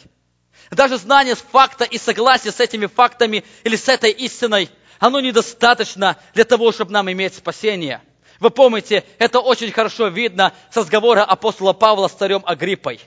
Даже 0.69 0.97
знание 0.97 1.35
факта 1.35 1.85
и 1.85 1.97
согласие 1.97 2.51
с 2.51 2.59
этими 2.59 2.85
фактами 2.85 3.43
или 3.63 3.75
с 3.75 3.87
этой 3.87 4.11
истиной, 4.11 4.69
оно 4.99 5.19
недостаточно 5.19 6.17
для 6.33 6.43
того, 6.43 6.71
чтобы 6.71 6.91
нам 6.91 7.11
иметь 7.11 7.35
спасение. 7.35 8.01
Вы 8.41 8.49
помните, 8.49 9.05
это 9.19 9.39
очень 9.39 9.71
хорошо 9.71 10.07
видно 10.07 10.51
с 10.71 10.75
разговора 10.75 11.23
апостола 11.23 11.73
Павла 11.73 12.07
с 12.07 12.13
царем 12.13 12.41
Агриппой. 12.43 12.99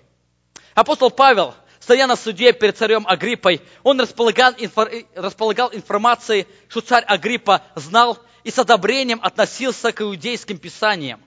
Апостол 0.77 1.11
Павел, 1.11 1.57
стоя 1.81 2.07
на 2.07 2.15
суде 2.15 2.53
перед 2.53 2.79
царем 2.79 3.05
Агриппой, 3.05 3.61
он 3.83 4.01
располагал, 4.01 4.53
располагал 5.17 5.71
информацией, 5.73 6.47
что 6.69 6.83
царь 6.83 7.03
Агриппа 7.03 7.63
знал 7.75 8.17
и 8.45 8.53
с 8.53 8.61
одобрением 8.61 9.19
относился 9.25 9.91
к 9.91 10.03
иудейским 10.03 10.57
писаниям. 10.57 11.21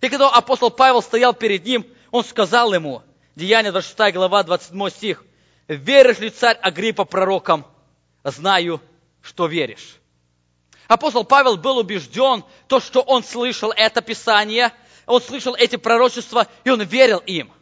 И 0.00 0.08
когда 0.08 0.28
апостол 0.28 0.72
Павел 0.72 1.00
стоял 1.00 1.32
перед 1.32 1.64
ним, 1.64 1.86
он 2.10 2.24
сказал 2.24 2.74
ему, 2.74 3.04
Деяние 3.36 3.70
26 3.70 4.12
глава, 4.12 4.42
27 4.42 4.90
стих, 4.90 5.24
«Веришь 5.68 6.18
ли, 6.18 6.30
царь 6.30 6.56
Агриппа, 6.56 7.04
пророкам? 7.04 7.64
Знаю, 8.24 8.80
что 9.22 9.46
веришь». 9.46 9.99
Апостол 10.90 11.22
Павел 11.22 11.56
был 11.56 11.78
убежден, 11.78 12.42
то, 12.66 12.80
что 12.80 13.00
он 13.02 13.22
слышал 13.22 13.70
это 13.70 14.02
Писание, 14.02 14.72
он 15.06 15.22
слышал 15.22 15.54
эти 15.54 15.76
пророчества, 15.76 16.48
и 16.64 16.70
он 16.70 16.82
верил 16.82 17.18
им. 17.18 17.52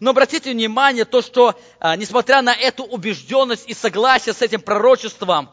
Но 0.00 0.12
обратите 0.12 0.52
внимание, 0.52 1.04
то, 1.04 1.20
что, 1.20 1.60
а, 1.78 1.94
несмотря 1.96 2.40
на 2.40 2.54
эту 2.54 2.84
убежденность 2.84 3.68
и 3.68 3.74
согласие 3.74 4.32
с 4.32 4.40
этим 4.40 4.62
пророчеством, 4.62 5.50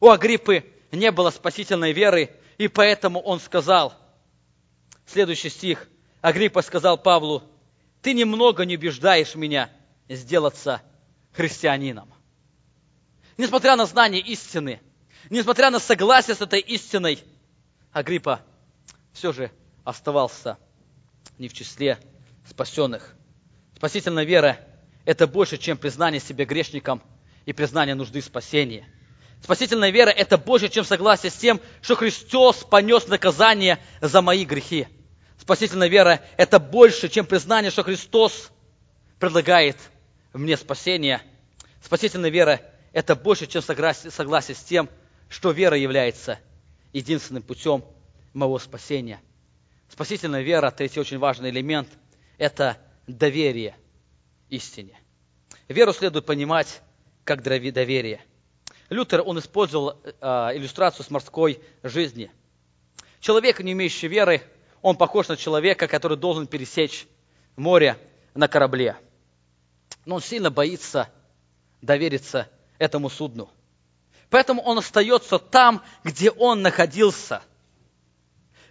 у 0.00 0.10
Агриппы 0.10 0.70
не 0.92 1.10
было 1.12 1.30
спасительной 1.30 1.92
веры, 1.92 2.30
и 2.58 2.68
поэтому 2.68 3.22
он 3.22 3.40
сказал, 3.40 3.94
следующий 5.06 5.48
стих, 5.48 5.88
Агриппа 6.20 6.60
сказал 6.60 6.98
Павлу, 6.98 7.42
ты 8.02 8.12
немного 8.12 8.66
не 8.66 8.76
убеждаешь 8.76 9.34
меня 9.34 9.70
сделаться 10.10 10.82
христианином. 11.32 12.12
Несмотря 13.38 13.76
на 13.76 13.86
знание 13.86 14.20
истины, 14.20 14.82
несмотря 15.30 15.70
на 15.70 15.78
согласие 15.78 16.34
с 16.34 16.40
этой 16.40 16.60
истиной, 16.60 17.22
Агриппа 17.92 18.40
все 19.12 19.32
же 19.32 19.50
оставался 19.84 20.58
не 21.38 21.48
в 21.48 21.52
числе 21.52 21.98
спасенных. 22.48 23.14
Спасительная 23.76 24.24
вера– 24.24 24.58
это 25.04 25.26
больше, 25.26 25.58
чем 25.58 25.76
признание 25.76 26.20
себя 26.20 26.44
грешником 26.44 27.02
и 27.44 27.52
признание 27.52 27.94
нужды 27.94 28.22
спасения. 28.22 28.86
Спасительная 29.42 29.90
вера– 29.90 30.10
это 30.16 30.38
больше, 30.38 30.68
чем 30.68 30.84
согласие 30.84 31.30
с 31.30 31.36
тем, 31.36 31.60
что 31.82 31.94
Христос 31.94 32.64
понес 32.64 33.06
наказание 33.06 33.78
за 34.00 34.22
мои 34.22 34.44
грехи. 34.44 34.88
Спасительная 35.38 35.88
вера– 35.88 36.20
это 36.36 36.58
больше, 36.58 37.08
чем 37.08 37.26
признание, 37.26 37.70
что 37.70 37.82
Христос 37.82 38.50
предлагает 39.18 39.76
мне 40.32 40.56
спасение. 40.56 41.22
Спасительная 41.82 42.30
вера– 42.30 42.60
это 42.92 43.14
больше, 43.14 43.46
чем 43.46 43.62
согласие, 43.62 44.10
согласие 44.10 44.54
с 44.54 44.60
тем, 44.60 44.88
что 45.28 45.50
вера 45.50 45.76
является 45.76 46.38
единственным 46.92 47.42
путем 47.42 47.84
моего 48.32 48.58
спасения. 48.58 49.20
Спасительная 49.88 50.42
вера, 50.42 50.70
третий 50.70 51.00
очень 51.00 51.18
важный 51.18 51.50
элемент, 51.50 51.88
это 52.38 52.78
доверие 53.06 53.76
истине. 54.48 54.98
Веру 55.68 55.92
следует 55.92 56.26
понимать 56.26 56.80
как 57.24 57.42
доверие– 57.42 58.20
Лютер, 58.88 59.22
он 59.24 59.38
использовал 59.38 60.00
э, 60.04 60.26
иллюстрацию 60.54 61.04
с 61.04 61.10
морской 61.10 61.60
жизни. 61.82 62.30
Человек, 63.20 63.60
не 63.60 63.72
имеющий 63.72 64.06
веры, 64.06 64.42
он 64.80 64.96
похож 64.96 65.28
на 65.28 65.36
человека, 65.36 65.88
который 65.88 66.16
должен 66.16 66.46
пересечь 66.46 67.06
море 67.56 67.98
на 68.34 68.46
корабле. 68.46 68.96
Но 70.04 70.16
он 70.16 70.20
сильно 70.20 70.50
боится 70.50 71.08
довериться 71.82 72.48
этому 72.78 73.10
судну. 73.10 73.50
Поэтому 74.30 74.62
он 74.62 74.78
остается 74.78 75.38
там, 75.38 75.82
где 76.04 76.30
он 76.30 76.62
находился. 76.62 77.42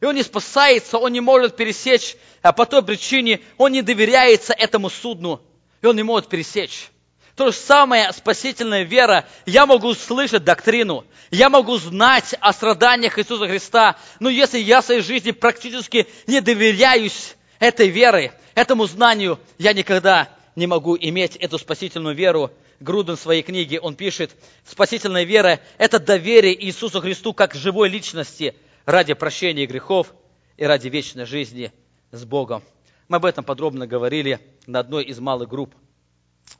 И 0.02 0.06
он 0.06 0.16
не 0.16 0.24
спасается, 0.24 0.98
он 0.98 1.14
не 1.14 1.22
может 1.22 1.56
пересечь, 1.56 2.18
а 2.42 2.52
по 2.52 2.66
той 2.66 2.84
причине 2.84 3.42
он 3.58 3.72
не 3.72 3.82
доверяется 3.82 4.54
этому 4.54 4.90
судну, 4.90 5.42
и 5.82 5.88
он 5.88 5.96
не 5.96 6.04
может 6.04 6.28
пересечь. 6.28 6.90
То 7.36 7.48
же 7.48 7.54
самое 7.54 8.12
спасительная 8.14 8.84
вера. 8.84 9.26
Я 9.46 9.66
могу 9.66 9.94
слышать 9.94 10.44
доктрину, 10.44 11.06
я 11.32 11.50
могу 11.50 11.78
знать 11.78 12.36
о 12.40 12.54
страданиях 12.54 13.20
Иисуса 13.20 13.48
Христа, 13.48 13.98
но 14.20 14.30
если 14.30 14.58
я 14.58 14.82
в 14.82 14.86
своей 14.86 15.02
жизни 15.02 15.32
практически 15.32 16.08
не 16.28 16.40
доверяюсь 16.40 17.36
этой 17.60 17.90
вере, 17.90 18.34
этому 18.54 18.86
знанию, 18.86 19.40
я 19.58 19.74
никогда 19.74 20.30
не 20.56 20.68
могу 20.68 20.98
иметь 20.98 21.36
эту 21.36 21.58
спасительную 21.58 22.16
веру. 22.16 22.52
Груден 22.80 23.16
в 23.16 23.20
своей 23.20 23.42
книге, 23.42 23.80
он 23.80 23.96
пишет, 23.96 24.36
спасительная 24.66 25.24
вера– 25.24 25.60
это 25.78 26.00
доверие 26.00 26.62
Иисусу 26.66 27.00
Христу 27.02 27.34
как 27.34 27.56
живой 27.56 27.90
личности 27.90 28.56
ради 28.86 29.14
прощения 29.14 29.66
грехов 29.66 30.14
и 30.58 30.66
ради 30.66 30.90
вечной 30.90 31.26
жизни 31.26 31.72
с 32.12 32.26
Богом. 32.26 32.64
Мы 33.08 33.18
об 33.18 33.26
этом 33.26 33.44
подробно 33.44 33.88
говорили 33.88 34.40
на 34.68 34.80
одной 34.80 35.06
из 35.06 35.20
малых 35.20 35.50
групп– 35.50 35.74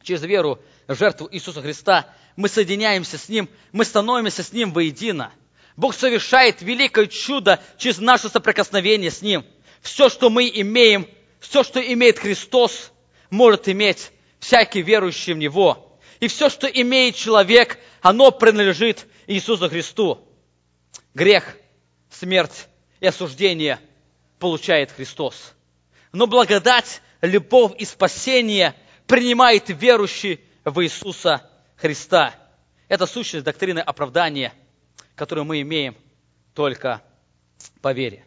через 0.04 0.24
веру 0.24 0.60
жертву 0.88 1.28
Иисуса 1.32 1.62
Христа, 1.62 2.14
мы 2.36 2.48
соединяемся 2.48 3.18
с 3.18 3.30
Ним, 3.30 3.50
мы 3.72 3.86
становимся 3.86 4.44
с 4.44 4.54
Ним 4.54 4.72
воедино. 4.72 5.32
Бог 5.76 5.94
совершает 5.94 6.62
великое 6.62 7.08
чудо 7.08 7.60
через 7.78 7.98
наше 8.00 8.30
соприкосновение 8.30 9.12
с 9.12 9.22
Ним. 9.22 9.46
Все, 9.82 10.10
что 10.10 10.30
мы 10.30 10.50
имеем, 10.54 11.08
все, 11.40 11.64
что 11.64 11.80
имеет 11.82 12.20
Христос, 12.20 12.92
может 13.30 13.68
иметь 13.70 14.12
всякий 14.40 14.82
верующий 14.82 15.34
в 15.34 15.38
Него. 15.38 16.00
И 16.20 16.28
все, 16.28 16.50
что 16.50 16.68
имеет 16.68 17.16
человек, 17.16 17.78
оно 18.02 18.32
принадлежит 18.32 19.08
Иисусу 19.28 19.70
Христу. 19.70 20.20
Грех, 21.14 21.58
смерть 22.10 22.68
и 23.00 23.08
осуждение 23.08 23.80
получает 24.40 24.92
Христос. 24.92 25.54
Но 26.12 26.28
благодать, 26.28 27.02
любовь 27.22 27.74
и 27.78 27.86
спасение– 27.86 28.76
принимает 29.08 29.70
верующий 29.70 30.42
в 30.64 30.82
Иисуса 30.84 31.50
Христа. 31.76 32.34
Это 32.88 33.06
сущность 33.06 33.46
доктрины 33.46 33.80
оправдания, 33.80 34.54
которую 35.16 35.46
мы 35.46 35.62
имеем 35.62 35.96
только 36.54 37.02
по 37.82 37.94
вере. 37.94 38.26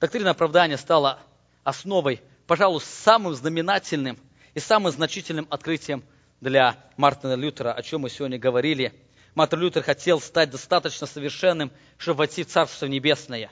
Доктрина 0.00 0.30
оправдания 0.30 0.76
стала 0.76 1.20
основой, 1.64 2.20
пожалуй, 2.46 2.80
самым 2.80 3.34
знаменательным 3.34 4.18
и 4.54 4.60
самым 4.60 4.92
значительным 4.92 5.46
открытием 5.50 6.04
для 6.40 6.76
Мартина 6.96 7.34
Лютера, 7.34 7.72
о 7.72 7.82
чем 7.82 8.02
мы 8.02 8.10
сегодня 8.10 8.38
говорили. 8.38 8.92
Мартин 9.34 9.60
Лютер 9.60 9.82
хотел 9.82 10.20
стать 10.20 10.50
достаточно 10.50 11.06
совершенным, 11.06 11.70
чтобы 11.98 12.18
войти 12.18 12.44
в 12.44 12.48
Царство 12.48 12.86
Небесное. 12.86 13.50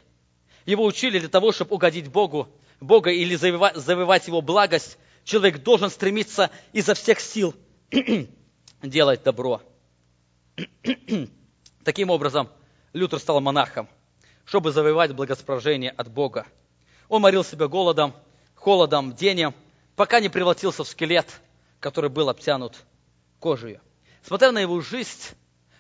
Его 0.65 0.85
учили 0.85 1.19
для 1.19 1.29
того, 1.29 1.53
чтобы 1.53 1.75
угодить 1.75 2.09
Богу, 2.09 2.49
Бога 2.81 3.11
или 3.11 3.35
завоевать, 3.35 3.77
завоевать 3.77 4.27
Его 4.27 4.41
благость, 4.41 4.99
человек 5.25 5.63
должен 5.63 5.91
стремиться 5.91 6.51
изо 6.73 6.95
всех 6.95 7.21
сил 7.21 7.55
делать 8.83 9.23
добро. 9.23 9.63
Таким 11.85 12.11
образом, 12.11 12.49
Лютер 12.93 13.19
стал 13.19 13.41
монахом, 13.41 13.89
чтобы 14.45 14.73
завоевать 14.73 15.13
благосположение 15.13 15.91
от 15.91 16.11
Бога. 16.11 16.47
Он 17.09 17.21
морил 17.21 17.45
себя 17.45 17.69
голодом, 17.69 18.15
холодом, 18.65 19.13
денем, 19.13 19.55
пока 19.95 20.21
не 20.21 20.31
превратился 20.31 20.85
в 20.85 20.89
скелет, 20.89 21.43
который 21.81 22.09
был 22.09 22.31
обтянут 22.31 22.75
кожей. 23.39 23.79
Смотря 24.23 24.53
на 24.53 24.59
его 24.59 24.81
жизнь, 24.81 25.21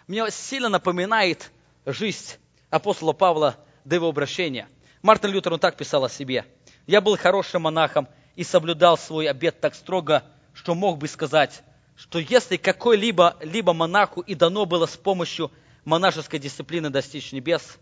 мне 0.06 0.30
сильно 0.30 0.68
напоминает 0.68 1.50
жизнь 1.86 2.34
апостола 2.68 3.14
Павла 3.14 3.56
до 3.86 3.94
его 3.94 4.08
обращения. 4.08 4.68
Мартин 5.00 5.30
Лютер, 5.30 5.54
он 5.54 5.60
так 5.60 5.78
писал 5.78 6.04
о 6.04 6.10
себе. 6.10 6.44
«Я 6.86 7.00
был 7.00 7.16
хорошим 7.16 7.62
монахом 7.62 8.06
и 8.36 8.44
соблюдал 8.44 8.98
свой 8.98 9.30
обет 9.30 9.60
так 9.60 9.74
строго, 9.74 10.22
что 10.52 10.74
мог 10.74 10.98
бы 10.98 11.08
сказать, 11.08 11.62
что 11.96 12.18
если 12.18 12.58
какой-либо 12.58 13.38
либо 13.40 13.72
монаху 13.72 14.20
и 14.20 14.34
дано 14.34 14.66
было 14.66 14.84
с 14.84 14.96
помощью 14.98 15.50
монашеской 15.86 16.38
дисциплины 16.38 16.90
достичь 16.90 17.32
небес, 17.32 17.78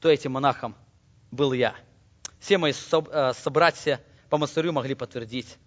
то 0.00 0.08
этим 0.08 0.32
монахом 0.32 0.76
был 1.32 1.52
я. 1.52 1.74
Все 2.38 2.58
мои 2.58 2.72
э, 2.72 3.32
собратья 3.34 4.00
по 4.30 4.38
монастырю 4.38 4.72
могли 4.72 4.94
подтвердить 4.94 5.58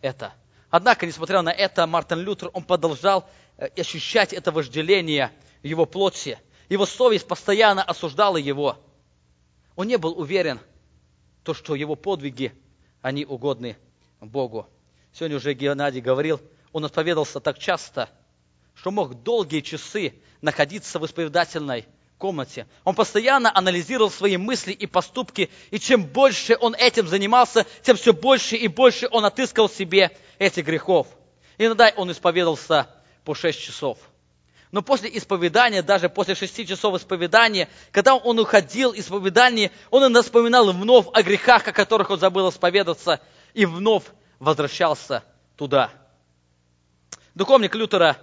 это. 0.00 0.32
Однако, 0.70 1.06
несмотря 1.06 1.42
на 1.42 1.50
это, 1.52 1.86
Мартин 1.86 2.20
Лютер, 2.20 2.50
он 2.54 2.62
продолжал 2.62 3.28
э, 3.58 3.66
ощущать 3.78 4.32
это 4.32 4.52
вожделение 4.52 5.32
в 5.62 5.66
его 5.66 5.84
плоти. 5.84 6.38
Его 6.68 6.86
совесть 6.86 7.26
постоянно 7.26 7.82
осуждала 7.82 8.36
его. 8.36 8.78
Он 9.74 9.88
не 9.88 9.98
был 9.98 10.18
уверен, 10.18 10.60
то, 11.42 11.52
что 11.52 11.74
его 11.74 11.96
подвиги 11.96 12.52
они 13.02 13.26
угодны 13.26 13.76
Богу. 14.20 14.68
Сегодня 15.12 15.36
уже 15.36 15.52
Геннадий 15.52 16.00
говорил, 16.00 16.40
он 16.72 16.86
исповедался 16.86 17.40
так 17.40 17.58
часто, 17.58 18.08
что 18.74 18.92
мог 18.92 19.22
долгие 19.22 19.60
часы 19.60 20.14
находиться 20.40 21.00
в 21.00 21.04
исповедательной 21.04 21.86
комнате. 22.22 22.68
Он 22.84 22.94
постоянно 22.94 23.50
анализировал 23.52 24.08
свои 24.08 24.36
мысли 24.36 24.70
и 24.70 24.86
поступки, 24.86 25.50
и 25.72 25.80
чем 25.80 26.04
больше 26.04 26.56
он 26.60 26.76
этим 26.76 27.08
занимался, 27.08 27.66
тем 27.82 27.96
все 27.96 28.12
больше 28.12 28.54
и 28.54 28.68
больше 28.68 29.08
он 29.10 29.24
отыскал 29.24 29.68
себе 29.68 30.16
этих 30.38 30.64
грехов. 30.64 31.08
Иногда 31.58 31.92
он 31.96 32.12
исповедовался 32.12 32.86
по 33.24 33.34
6 33.34 33.60
часов. 33.60 33.98
Но 34.70 34.82
после 34.82 35.10
исповедания, 35.18 35.82
даже 35.82 36.08
после 36.08 36.36
шести 36.36 36.64
часов 36.64 36.94
исповедания, 36.94 37.68
когда 37.90 38.14
он 38.14 38.38
уходил 38.38 38.92
из 38.92 39.06
исповедания, 39.06 39.72
он 39.90 40.04
иногда 40.04 40.22
вспоминал 40.22 40.72
вновь 40.72 41.06
о 41.12 41.22
грехах, 41.24 41.66
о 41.66 41.72
которых 41.72 42.08
он 42.10 42.20
забыл 42.20 42.48
исповедаться, 42.50 43.20
и 43.52 43.66
вновь 43.66 44.04
возвращался 44.38 45.24
туда. 45.56 45.90
Духовник 47.34 47.74
Лютера, 47.74 48.16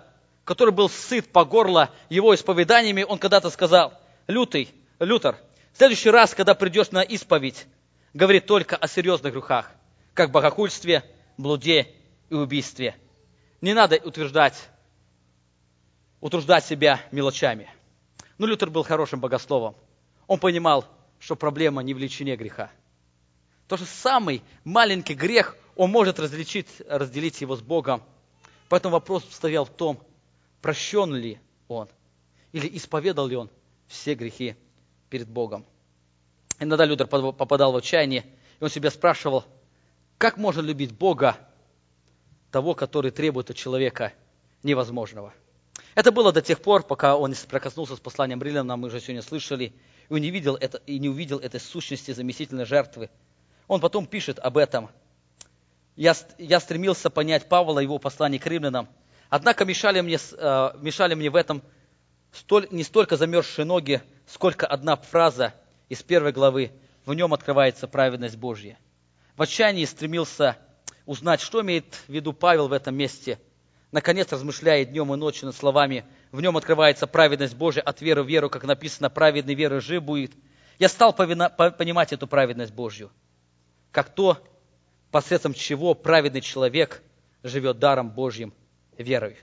который 0.50 0.74
был 0.74 0.90
сыт 0.90 1.32
по 1.32 1.46
горло 1.46 1.92
его 2.10 2.34
исповеданиями, 2.34 3.04
он 3.04 3.20
когда-то 3.20 3.52
сказал, 3.52 3.94
Лютый, 4.26 4.74
Лютер, 4.98 5.38
в 5.74 5.78
следующий 5.78 6.10
раз, 6.10 6.34
когда 6.34 6.56
придешь 6.56 6.90
на 6.90 7.04
исповедь, 7.04 7.68
говори 8.16 8.40
только 8.40 8.76
о 8.76 8.88
серьезных 8.88 9.32
грехах, 9.32 9.70
как 10.16 10.32
богохульстве, 10.32 11.06
блуде 11.38 11.94
и 12.32 12.34
убийстве. 12.34 12.96
Не 13.62 13.76
надо 13.76 13.98
утверждать, 13.98 14.56
утруждать 16.20 16.66
себя 16.66 17.00
мелочами. 17.12 17.70
Но 18.40 18.48
Лютер 18.48 18.72
был 18.72 18.82
хорошим 18.82 19.20
богословом. 19.20 19.76
Он 20.26 20.40
понимал, 20.40 20.84
что 21.20 21.36
проблема 21.36 21.84
не 21.84 21.94
в 21.94 21.98
величине 22.00 22.36
греха. 22.36 22.72
То, 23.68 23.78
что 23.78 23.86
самый 23.86 24.42
маленький 24.64 25.14
грех, 25.14 25.56
он 25.76 25.92
может 25.92 26.20
различить, 26.20 26.70
разделить 26.88 27.40
его 27.40 27.56
с 27.56 27.62
Богом. 27.62 28.02
Поэтому 28.68 28.94
вопрос 28.94 29.24
стоял 29.30 29.66
в 29.66 29.70
том, 29.70 30.00
прощен 30.62 31.14
ли 31.16 31.40
он, 31.68 31.88
или 32.52 32.70
исповедал 32.78 33.28
ли 33.28 33.36
он 33.36 33.50
все 33.88 34.16
грехи 34.16 34.56
перед 35.10 35.28
Богом. 35.28 35.66
Иногда 36.60 36.86
Лютер 36.86 37.08
попадал 37.08 37.72
в 37.72 37.78
отчаяние, 37.78 38.26
и 38.60 38.64
он 38.64 38.70
себя 38.70 38.92
спрашивал, 38.92 39.46
как 40.18 40.38
можно 40.38 40.62
любить 40.62 40.92
Бога, 40.92 41.38
того, 42.52 42.74
который 42.74 43.12
требует 43.12 43.50
от 43.50 43.56
человека 43.56 44.14
невозможного. 44.64 45.34
Это 45.96 46.12
было 46.12 46.32
до 46.32 46.42
тех 46.42 46.62
пор, 46.62 46.84
пока 46.84 47.16
он 47.16 47.32
не 47.32 47.36
прокоснулся 47.48 47.96
с 47.96 48.00
посланием 48.00 48.42
Римлянам, 48.42 48.80
мы 48.80 48.88
уже 48.88 49.00
сегодня 49.00 49.22
слышали, 49.22 49.74
и 50.10 50.14
не 50.14 50.30
видел 50.30 50.56
это, 50.56 50.82
и 50.86 51.00
не 51.00 51.10
увидел 51.10 51.40
этой 51.40 51.60
сущности 51.60 52.12
заместительной 52.12 52.66
жертвы. 52.66 53.10
Он 53.68 53.80
потом 53.80 54.06
пишет 54.06 54.40
об 54.40 54.58
этом. 54.58 54.90
Я, 55.96 56.16
я 56.38 56.60
стремился 56.60 57.10
понять 57.10 57.48
Павла, 57.48 57.80
его 57.80 58.00
послание 58.00 58.40
к 58.40 58.48
римлянам, 58.48 58.88
однако 59.30 59.66
мешали 59.66 60.02
мне, 60.02 60.18
э, 60.18 60.72
мешали 60.80 61.14
мне 61.14 61.30
в 61.30 61.36
этом 61.36 61.62
столь, 62.32 62.68
не 62.72 62.84
столько 62.84 63.18
замерзшие 63.18 63.66
ноги, 63.66 64.02
сколько 64.28 64.68
одна 64.68 64.96
фраза 64.96 65.54
из 65.88 66.04
первой 66.04 66.32
главы. 66.32 66.72
В 67.06 67.14
нем 67.14 67.34
открывается 67.34 67.88
праведность 67.88 68.38
Божья. 68.38 68.78
В 69.36 69.42
отчаянии 69.42 69.86
стремился 69.86 70.58
узнать, 71.06 71.42
что 71.42 71.62
имеет 71.62 71.96
в 72.08 72.10
виду 72.10 72.34
Павел 72.34 72.68
в 72.68 72.74
этом 72.74 72.96
месте. 72.96 73.40
Наконец, 73.92 74.32
размышляя 74.32 74.86
днем 74.86 75.12
и 75.14 75.18
ночью 75.18 75.48
над 75.48 75.56
словами, 75.56 76.06
в 76.32 76.42
нем 76.42 76.58
открывается 76.58 77.08
праведность 77.08 77.56
Божия 77.56 77.82
от 77.82 78.02
веры 78.02 78.22
в 78.22 78.28
веру, 78.28 78.50
как 78.50 78.64
написано, 78.64 79.10
праведный 79.10 79.56
веры 79.56 79.82
жив 79.82 80.04
будет. 80.04 80.34
Я 80.78 80.90
стал 80.90 81.14
понимать 81.14 82.14
эту 82.14 82.28
праведность 82.28 82.74
Божью, 82.74 83.10
как 83.92 84.14
то, 84.14 84.38
посредством 85.10 85.54
чего 85.56 85.96
праведный 85.96 86.42
человек 86.42 87.02
живет 87.42 87.80
даром 87.80 88.12
Божьим 88.12 88.54
верой. 89.00 89.38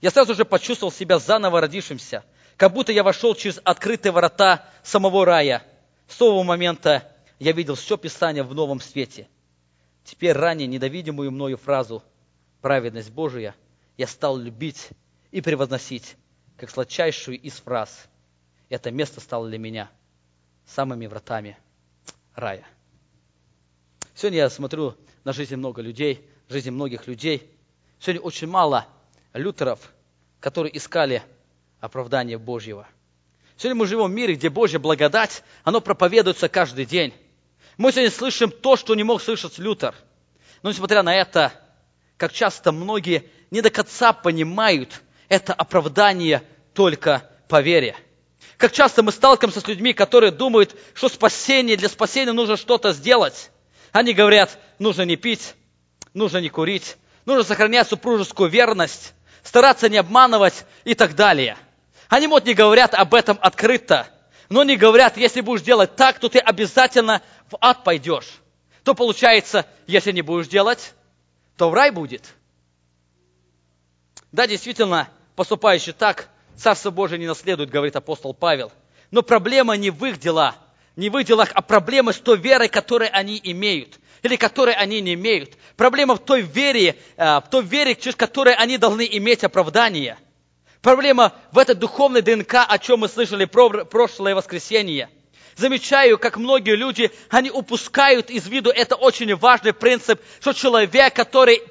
Я 0.00 0.10
сразу 0.10 0.34
же 0.34 0.44
почувствовал 0.44 0.90
себя 0.90 1.18
заново 1.18 1.60
родившимся, 1.60 2.24
как 2.56 2.72
будто 2.72 2.92
я 2.92 3.02
вошел 3.02 3.34
через 3.34 3.60
открытые 3.62 4.12
ворота 4.12 4.68
самого 4.82 5.24
рая. 5.24 5.62
С 6.08 6.16
того 6.16 6.42
момента 6.42 7.08
я 7.38 7.52
видел 7.52 7.74
все 7.76 7.96
Писание 7.96 8.42
в 8.42 8.54
новом 8.54 8.80
свете. 8.80 9.28
Теперь 10.04 10.32
ранее 10.32 10.66
недовидимую 10.66 11.30
мною 11.30 11.56
фразу 11.56 12.02
«праведность 12.60 13.10
Божия» 13.10 13.54
я 13.96 14.06
стал 14.06 14.36
любить 14.36 14.88
и 15.30 15.40
превозносить, 15.40 16.16
как 16.56 16.70
сладчайшую 16.70 17.38
из 17.38 17.54
фраз. 17.54 18.08
Это 18.68 18.90
место 18.90 19.20
стало 19.20 19.48
для 19.48 19.58
меня 19.58 19.90
самыми 20.66 21.06
вратами 21.06 21.56
рая. 22.34 22.64
Сегодня 24.14 24.38
я 24.38 24.50
смотрю 24.50 24.96
на 25.24 25.32
жизнь 25.32 25.56
много 25.56 25.82
людей, 25.82 26.26
жизнь 26.48 26.70
многих 26.70 27.06
людей. 27.06 27.50
Сегодня 27.98 28.22
очень 28.22 28.48
мало 28.48 28.86
лютеров, 29.32 29.92
которые 30.40 30.76
искали 30.76 31.22
оправдание 31.80 32.38
Божьего. 32.38 32.86
Сегодня 33.56 33.78
мы 33.78 33.86
живем 33.86 34.06
в 34.06 34.14
мире, 34.14 34.34
где 34.34 34.50
Божья 34.50 34.78
благодать, 34.78 35.42
оно 35.64 35.80
проповедуется 35.80 36.48
каждый 36.48 36.84
день. 36.84 37.12
Мы 37.76 37.92
сегодня 37.92 38.10
слышим 38.10 38.50
то, 38.50 38.76
что 38.76 38.94
не 38.94 39.02
мог 39.02 39.22
слышать 39.22 39.58
Лютер. 39.58 39.94
Но 40.62 40.70
несмотря 40.70 41.02
на 41.02 41.14
это, 41.14 41.52
как 42.16 42.32
часто 42.32 42.72
многие 42.72 43.24
не 43.50 43.60
до 43.60 43.70
конца 43.70 44.12
понимают 44.12 45.02
это 45.28 45.54
оправдание 45.54 46.42
только 46.74 47.28
по 47.48 47.62
вере. 47.62 47.96
Как 48.58 48.70
часто 48.70 49.02
мы 49.02 49.12
сталкиваемся 49.12 49.60
с 49.60 49.66
людьми, 49.66 49.94
которые 49.94 50.30
думают, 50.30 50.76
что 50.92 51.08
спасение, 51.08 51.76
для 51.76 51.88
спасения 51.88 52.32
нужно 52.32 52.58
что-то 52.58 52.92
сделать. 52.92 53.50
Они 53.92 54.12
говорят, 54.12 54.58
нужно 54.78 55.02
не 55.02 55.16
пить, 55.16 55.54
нужно 56.12 56.38
не 56.38 56.50
курить, 56.50 56.96
нужно 57.24 57.44
сохранять 57.44 57.88
супружескую 57.88 58.50
верность, 58.50 59.14
стараться 59.42 59.88
не 59.88 59.98
обманывать 59.98 60.64
и 60.84 60.94
так 60.94 61.14
далее. 61.14 61.56
Они, 62.08 62.26
может, 62.26 62.46
не 62.46 62.54
говорят 62.54 62.94
об 62.94 63.14
этом 63.14 63.38
открыто, 63.40 64.06
но 64.48 64.64
не 64.64 64.76
говорят, 64.76 65.16
если 65.16 65.40
будешь 65.40 65.62
делать 65.62 65.96
так, 65.96 66.18
то 66.18 66.28
ты 66.28 66.38
обязательно 66.38 67.22
в 67.50 67.56
ад 67.60 67.84
пойдешь. 67.84 68.28
То 68.84 68.94
получается, 68.94 69.66
если 69.86 70.12
не 70.12 70.22
будешь 70.22 70.48
делать, 70.48 70.94
то 71.56 71.70
в 71.70 71.74
рай 71.74 71.90
будет. 71.90 72.34
Да, 74.30 74.46
действительно, 74.46 75.08
поступающий 75.36 75.92
так, 75.92 76.28
Царство 76.56 76.90
Божие 76.90 77.18
не 77.18 77.26
наследует, 77.26 77.70
говорит 77.70 77.96
апостол 77.96 78.34
Павел. 78.34 78.72
Но 79.10 79.22
проблема 79.22 79.76
не 79.76 79.90
в 79.90 80.04
их 80.04 80.18
делах, 80.18 80.54
не 80.96 81.08
в 81.08 81.16
их 81.16 81.50
а 81.54 81.62
проблема 81.62 82.12
с 82.12 82.18
той 82.18 82.38
верой, 82.38 82.68
которую 82.68 83.10
они 83.12 83.40
имеют 83.42 83.98
или 84.22 84.36
которой 84.36 84.74
они 84.74 85.00
не 85.00 85.14
имеют. 85.14 85.54
Проблема 85.76 86.14
в 86.14 86.20
той 86.20 86.42
вере, 86.42 86.96
э, 87.16 87.24
в 87.24 87.44
той 87.50 87.64
вере, 87.64 87.94
через 87.94 88.14
которую 88.16 88.58
они 88.60 88.78
должны 88.78 89.08
иметь 89.10 89.42
оправдание. 89.42 90.16
Проблема 90.80 91.32
в 91.52 91.58
этой 91.58 91.74
духовной 91.74 92.22
ДНК, 92.22 92.66
о 92.68 92.78
чем 92.78 93.00
мы 93.00 93.08
слышали 93.08 93.44
про 93.44 93.84
прошлое 93.84 94.34
воскресенье. 94.34 95.08
Замечаю, 95.56 96.18
как 96.18 96.36
многие 96.38 96.76
люди, 96.76 97.10
они 97.28 97.50
упускают 97.50 98.30
из 98.30 98.46
виду 98.48 98.70
это 98.70 98.96
очень 98.96 99.34
важный 99.36 99.72
принцип, 99.72 100.20
что 100.40 100.52
человек, 100.52 101.14
который 101.14 101.62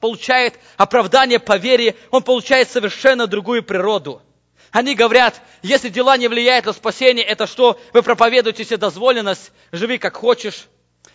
получает 0.00 0.58
оправдание 0.76 1.38
по 1.38 1.56
вере, 1.56 1.94
он 2.10 2.22
получает 2.22 2.68
совершенно 2.68 3.26
другую 3.26 3.62
природу. 3.62 4.22
Они 4.70 4.94
говорят, 4.94 5.40
если 5.62 5.88
дела 5.88 6.16
не 6.16 6.28
влияют 6.28 6.66
на 6.66 6.72
спасение, 6.72 7.24
это 7.24 7.46
что? 7.46 7.80
Вы 7.92 8.02
проповедуете 8.02 8.64
себе 8.64 8.76
дозволенность, 8.76 9.52
живи 9.72 9.98
как 9.98 10.16
хочешь. 10.16 10.66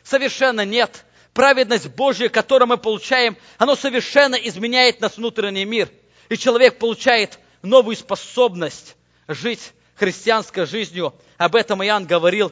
Совершенно 0.04 0.66
нет. 0.66 1.06
Праведность 1.34 1.88
Божья, 1.90 2.30
которую 2.30 2.70
мы 2.70 2.78
получаем, 2.78 3.38
она 3.58 3.76
совершенно 3.76 4.36
изменяет 4.36 5.02
наш 5.02 5.18
внутренний 5.18 5.66
мир. 5.66 5.90
И 6.30 6.38
человек 6.38 6.80
получает 6.80 7.40
новую 7.62 7.96
способность 7.96 8.96
жить 9.28 9.74
христианской 9.96 10.66
жизнью. 10.66 11.14
Об 11.38 11.56
этом 11.56 11.84
Иоанн 11.84 12.06
говорил 12.06 12.52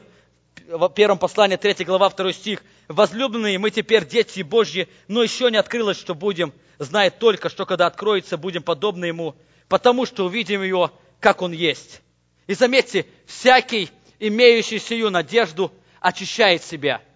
в 0.68 0.88
первом 0.90 1.18
послании, 1.18 1.56
3 1.56 1.84
глава, 1.84 2.10
2 2.10 2.32
стих. 2.32 2.62
«Возлюбленные, 2.88 3.58
мы 3.58 3.70
теперь 3.70 4.06
дети 4.06 4.42
Божьи, 4.42 4.88
но 5.08 5.22
еще 5.22 5.50
не 5.50 5.56
открылось, 5.56 5.98
что 5.98 6.14
будем, 6.14 6.52
знает 6.78 7.18
только, 7.18 7.48
что 7.48 7.66
когда 7.66 7.86
откроется, 7.86 8.36
будем 8.36 8.62
подобны 8.62 9.06
Ему, 9.06 9.34
потому 9.72 10.04
что 10.04 10.26
увидим 10.26 10.62
Его, 10.62 10.92
как 11.18 11.40
Он 11.40 11.52
есть». 11.52 12.02
И 12.46 12.52
заметьте, 12.52 13.06
всякий, 13.24 13.88
имеющий 14.18 14.78
сию 14.78 15.08
надежду, 15.10 15.72
очищает 15.98 16.62
себя– 16.62 17.00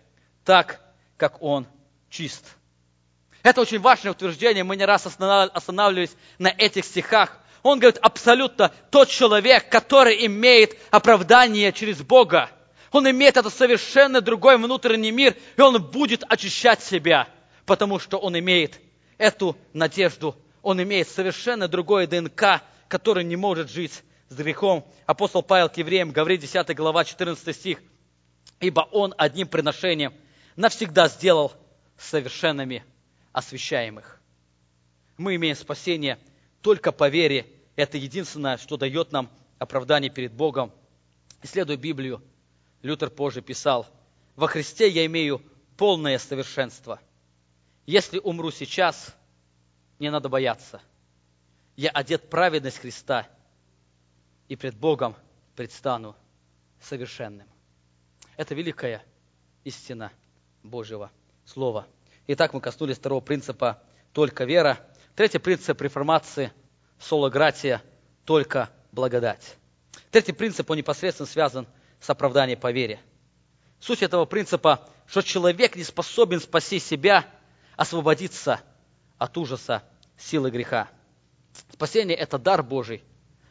так, 0.46 0.80
как 1.18 1.42
Он 1.42 1.66
чист. 2.08 2.46
Это 3.42 3.60
очень 3.60 3.80
важное 3.80 4.12
утверждение, 4.12 4.64
мы 4.64 4.76
не 4.76 4.86
раз 4.86 5.06
останавливались 5.06 6.16
на 6.38 6.48
этих 6.48 6.86
стихах. 6.86 7.38
Он 7.62 7.78
говорит, 7.78 7.98
абсолютно 8.00 8.72
тот 8.90 9.10
человек, 9.10 9.68
который 9.68 10.24
имеет 10.26 10.78
оправдание 10.90 11.72
через 11.72 12.00
Бога. 12.00 12.48
Он 12.92 13.10
имеет 13.10 13.36
это 13.36 13.50
совершенно 13.50 14.20
другой 14.22 14.56
внутренний 14.56 15.10
мир, 15.10 15.36
и 15.56 15.60
он 15.60 15.82
будет 15.82 16.24
очищать 16.26 16.82
себя, 16.82 17.28
потому 17.66 17.98
что 17.98 18.16
он 18.16 18.38
имеет 18.38 18.80
эту 19.18 19.56
надежду. 19.74 20.36
Он 20.66 20.82
имеет 20.82 21.08
совершенно 21.08 21.68
другое 21.68 22.08
ДНК, 22.08 22.60
который 22.88 23.22
не 23.22 23.36
может 23.36 23.70
жить 23.70 24.02
с 24.28 24.34
грехом. 24.34 24.84
Апостол 25.06 25.40
Павел 25.40 25.68
к 25.68 25.76
евреям 25.76 26.10
говорит, 26.10 26.40
10 26.40 26.74
глава, 26.74 27.04
14 27.04 27.54
стих. 27.54 27.80
«Ибо 28.58 28.80
он 28.90 29.14
одним 29.16 29.46
приношением– 29.46 30.12
навсегда 30.56 31.06
сделал 31.06 31.52
совершенными 31.96 32.84
освящаемых. 33.30 34.20
Мы 35.18 35.36
имеем 35.36 35.54
спасение 35.54 36.18
только 36.62 36.90
по 36.90 37.08
вере. 37.08 37.46
Это 37.76 37.96
единственное, 37.96 38.56
что 38.56 38.76
дает 38.76 39.12
нам 39.12 39.30
оправдание 39.60 40.10
перед 40.10 40.32
Богом. 40.32 40.72
Исследуя 41.44 41.76
Библию, 41.76 42.20
Лютер 42.82 43.10
позже 43.10 43.40
писал, 43.40 43.86
«Во 44.34 44.48
Христе 44.48 44.88
я 44.88 45.06
имею 45.06 45.40
полное 45.76 46.18
совершенство. 46.18 46.98
Если 47.86 48.18
умру 48.18 48.50
сейчас, 48.50 49.15
не 49.98 50.10
надо 50.10 50.28
бояться. 50.28 50.80
Я 51.76 51.90
одет 51.90 52.30
праведность 52.30 52.78
Христа 52.78 53.26
и 54.48 54.56
пред 54.56 54.76
Богом 54.76 55.14
предстану 55.54 56.16
совершенным. 56.80 57.46
Это 58.36 58.54
великая 58.54 59.02
истина 59.64 60.12
Божьего 60.62 61.10
Слова. 61.44 61.86
Итак, 62.26 62.52
мы 62.52 62.60
коснулись 62.60 62.96
второго 62.96 63.20
принципа 63.20 63.82
«только 64.12 64.44
вера». 64.44 64.78
Третий 65.14 65.38
принцип 65.38 65.80
реформации– 65.80 66.52
сологратия– 66.98 67.82
«только 68.24 68.70
благодать». 68.92 69.56
Третий 70.10 70.32
принцип, 70.32 70.70
он 70.70 70.76
непосредственно 70.76 71.26
связан 71.26 71.66
с 72.00 72.10
оправданием 72.10 72.58
по 72.58 72.72
вере. 72.72 73.00
Суть 73.80 74.02
этого 74.02 74.24
принципа, 74.24 74.88
что 75.06 75.22
человек 75.22 75.76
не 75.76 75.84
способен 75.84 76.40
спасти 76.40 76.78
себя, 76.78 77.26
освободиться 77.76 78.60
от 79.18 79.36
ужаса 79.36 79.82
силы 80.16 80.50
греха. 80.50 80.88
Спасение– 81.72 82.16
это 82.18 82.38
дар 82.38 82.62
Божий, 82.62 83.02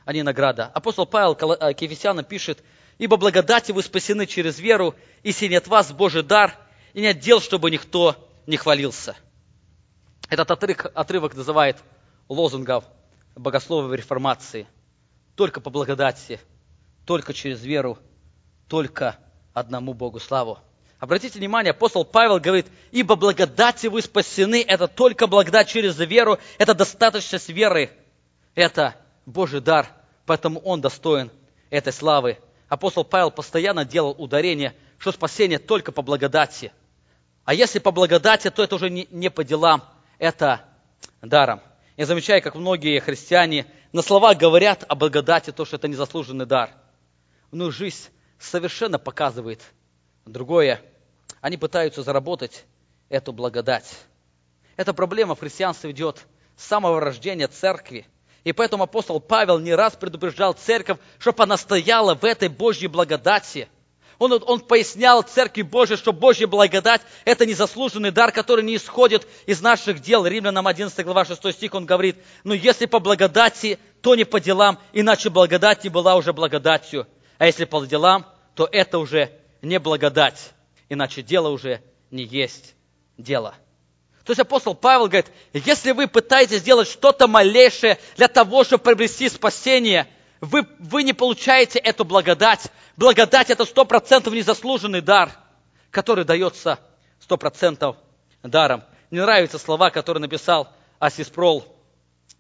а 0.06 0.14
не 0.14 0.24
награда. 0.24 0.66
Апостол 0.68 1.06
Павел 1.06 1.36
к 1.36 1.82
Ефесянам 1.82 2.26
пишет, 2.26 2.64
«Ибо 2.98 3.18
благодати 3.18 3.72
вы 3.72 3.84
спасены 3.84 4.26
через 4.26 4.60
веру, 4.60 4.96
и 5.24 5.56
от 5.56 5.68
вас 5.68 5.92
Божий 5.92 6.24
дар, 6.24 6.56
и 6.94 7.02
нет 7.02 7.20
дел, 7.20 7.42
чтобы 7.42 7.72
никто 7.72 8.16
не 8.48 8.58
хвалился». 8.58 9.16
Этот 10.30 10.50
отрывок, 10.52 10.92
отрывок 10.96 11.36
называет 11.36 11.78
лозунгов 12.30 12.86
богословия 13.36 13.96
реформации. 13.96 14.68
Только 15.36 15.60
по 15.60 15.70
благодати, 15.70 16.40
только 17.06 17.34
через 17.34 17.64
веру, 17.64 18.00
только 18.68 19.18
одному 19.54 19.94
Богу 19.94 20.20
славу. 20.20 20.60
Обратите 21.06 21.38
внимание, 21.38 21.70
апостол 21.70 22.04
Павел 22.04 22.40
говорит, 22.40 22.66
ибо 22.90 23.16
благодати 23.16 23.86
вы 23.86 24.02
спасены, 24.02 24.66
это 24.68 24.88
только 24.88 25.28
благодать 25.28 25.68
через 25.68 26.00
веру, 26.00 26.40
это 26.58 26.74
достаточность 26.74 27.48
веры, 27.50 27.92
это 28.56 28.96
Божий 29.28 29.62
дар, 29.62 29.88
поэтому 30.26 30.60
он 30.62 30.82
достоин 30.82 31.30
этой 31.70 31.94
славы. 31.94 32.40
Апостол 32.70 33.04
Павел 33.04 33.30
постоянно 33.30 33.86
делал 33.86 34.16
ударение, 34.18 34.76
что 34.98 35.12
спасение 35.12 35.60
только 35.60 35.92
по 35.92 36.02
благодати. 36.02 36.72
А 37.44 37.54
если 37.54 37.78
по 37.78 37.92
благодати, 37.92 38.50
то 38.50 38.64
это 38.64 38.74
уже 38.74 38.90
не, 38.90 39.08
не 39.12 39.30
по 39.30 39.44
делам, 39.44 39.84
это 40.18 40.66
даром. 41.22 41.62
Я 41.98 42.08
замечаю, 42.08 42.42
как 42.42 42.56
многие 42.56 43.00
христиане 43.00 43.68
на 43.94 44.02
слова 44.02 44.34
говорят 44.34 44.84
о 44.88 44.96
благодати, 44.96 45.52
то, 45.52 45.66
что 45.66 45.76
это 45.76 45.88
незаслуженный 45.88 46.48
дар. 46.48 46.72
Но 47.52 47.70
жизнь 47.70 48.10
совершенно 48.40 48.98
показывает 48.98 49.62
другое. 50.26 50.82
Они 51.46 51.58
пытаются 51.58 52.02
заработать 52.02 52.66
эту 53.08 53.32
благодать. 53.32 53.86
Эта 54.78 54.96
проблема 54.96 55.36
в 55.36 55.42
христианстве 55.42 55.92
идет 55.92 56.26
с 56.58 56.66
самого 56.66 57.00
рождения 57.00 57.48
церкви. 57.48 58.08
И 58.44 58.52
поэтому 58.52 58.86
апостол 58.86 59.20
Павел 59.20 59.60
не 59.60 59.76
раз 59.76 59.96
предупреждал 59.96 60.54
церковь, 60.54 60.98
чтобы 61.20 61.44
она 61.44 61.56
стояла 61.58 62.16
в 62.16 62.26
этой 62.26 62.50
Божьей 62.50 62.88
благодати. 62.88 63.70
Он, 64.18 64.42
он 64.44 64.60
пояснял 64.60 65.22
церкви 65.22 65.62
Божьей, 65.62 65.98
что 65.98 66.14
Божья 66.14 66.48
благодать– 66.48 67.02
это 67.26 67.46
незаслуженный 67.46 68.10
дар, 68.10 68.32
который 68.32 68.66
не 68.66 68.78
исходит 68.78 69.28
из 69.46 69.62
наших 69.62 70.02
дел. 70.02 70.26
Римлянам 70.26 70.66
11 70.66 71.06
глава 71.06 71.26
6 71.26 71.52
стих 71.54 71.76
он 71.76 71.86
говорит, 71.86 72.16
«Но 72.44 72.56
если 72.56 72.88
по 72.88 72.98
благодати, 72.98 73.78
то 74.02 74.16
не 74.16 74.24
по 74.24 74.40
делам, 74.40 74.80
иначе 74.94 75.30
благодать 75.30 75.84
не 75.84 75.92
была 75.92 76.16
уже 76.16 76.34
благодатью. 76.34 77.06
А 77.38 77.46
если 77.46 77.66
по 77.66 77.86
делам, 77.86 78.26
то 78.56 78.68
это 78.72 78.98
уже 78.98 79.30
не 79.62 79.80
благодать, 79.80 80.55
иначе 80.90 81.22
дело 81.22 81.50
уже 81.50 81.82
не 82.12 82.24
есть 82.24 82.76
дело. 83.18 83.56
То 84.24 84.32
есть 84.32 84.40
апостол 84.40 84.74
Павел 84.74 85.08
говорит, 85.08 85.32
если 85.54 85.92
вы 85.92 86.08
пытаетесь 86.08 86.58
сделать 86.58 86.88
что-то 86.88 87.28
малейшее 87.28 88.00
для 88.18 88.28
того, 88.28 88.64
чтобы 88.64 88.84
приобрести 88.84 89.30
спасение, 89.30 90.08
вы, 90.42 90.68
вы 90.80 91.04
не 91.04 91.14
получаете 91.14 91.80
эту 91.80 92.06
благодать. 92.06 92.72
Благодать– 92.98 93.50
это 93.52 93.66
сто 93.66 93.86
процентов 93.86 94.34
незаслуженный 94.34 95.02
дар, 95.02 95.32
который 95.92 96.26
дается 96.26 96.80
сто 97.20 97.38
процентов 97.38 97.98
даром. 98.42 98.84
Мне 99.12 99.22
нравятся 99.22 99.60
слова, 99.60 99.92
которые 99.92 100.22
написал 100.22 100.68
Асис 101.00 101.30
Прол. 101.30 101.64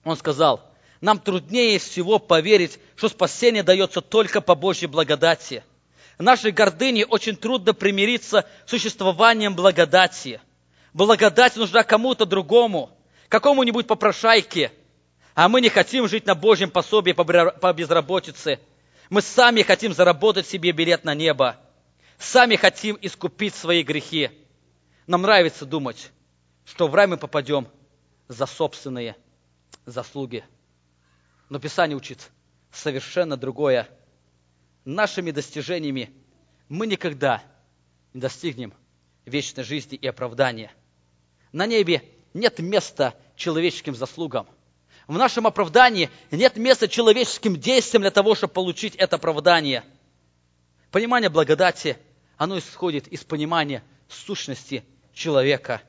Он 0.03 0.17
сказал, 0.17 0.61
нам 1.01 1.19
труднее 1.19 1.77
всего 1.77 2.19
поверить, 2.19 2.79
что 2.95 3.09
спасение 3.09 3.63
дается 3.63 4.01
только 4.01 4.41
по 4.41 4.55
Божьей 4.55 4.87
благодати. 4.87 5.63
Нашей 6.17 6.51
гордыне 6.51 7.05
очень 7.05 7.35
трудно 7.35 7.73
примириться 7.73 8.47
с 8.65 8.69
существованием 8.69 9.55
благодати. 9.55 10.39
Благодать 10.93 11.57
нужна 11.57 11.83
кому-то 11.83 12.25
другому, 12.25 12.89
какому-нибудь 13.27 13.87
попрошайке. 13.87 14.71
А 15.33 15.49
мы 15.49 15.59
не 15.59 15.67
хотим 15.67 16.07
жить 16.07 16.25
на 16.25 16.33
Божьем 16.33 16.71
пособии 16.71 17.11
по 17.11 17.73
безработице. 17.73 18.59
Мы 19.09 19.21
сами 19.21 19.61
хотим 19.61 19.93
заработать 19.93 20.47
себе 20.47 20.71
билет 20.71 21.03
на 21.03 21.13
небо. 21.13 21.57
Сами 22.17 22.55
хотим 22.55 22.97
искупить 23.01 23.53
свои 23.53 23.83
грехи. 23.83 24.31
Нам 25.07 25.23
нравится 25.23 25.65
думать, 25.65 26.11
что 26.63 26.87
в 26.87 26.95
рай 26.95 27.07
мы 27.07 27.17
попадем 27.17 27.67
за 28.29 28.45
собственные 28.45 29.17
заслуги. 29.85 30.45
Но 31.49 31.59
Писание 31.59 31.97
учит 31.97 32.31
совершенно 32.71 33.35
другое. 33.35 33.89
Нашими 34.85 35.31
достижениями 35.31 36.13
мы 36.69 36.85
никогда 36.85 37.43
не 38.13 38.21
достигнем 38.21 38.73
вечной 39.25 39.63
жизни 39.63 39.97
и 39.97 40.07
оправдания. 40.07 40.71
На 41.51 41.65
небе 41.65 42.03
нет 42.35 42.59
места 42.59 43.15
человеческим 43.35 43.95
заслугам. 43.95 44.47
В 45.07 45.17
нашем 45.17 45.47
оправдании 45.47 46.09
нет 46.29 46.57
места 46.57 46.87
человеческим 46.87 47.55
действиям 47.55 48.01
для 48.01 48.11
того, 48.11 48.35
чтобы 48.35 48.53
получить 48.53 48.95
это 48.95 49.15
оправдание. 49.15 49.83
Понимание 50.91 51.29
благодати, 51.29 51.97
оно 52.37 52.57
исходит 52.59 53.07
из 53.07 53.23
понимания 53.23 53.83
сущности 54.07 54.83
человека. 55.13 55.81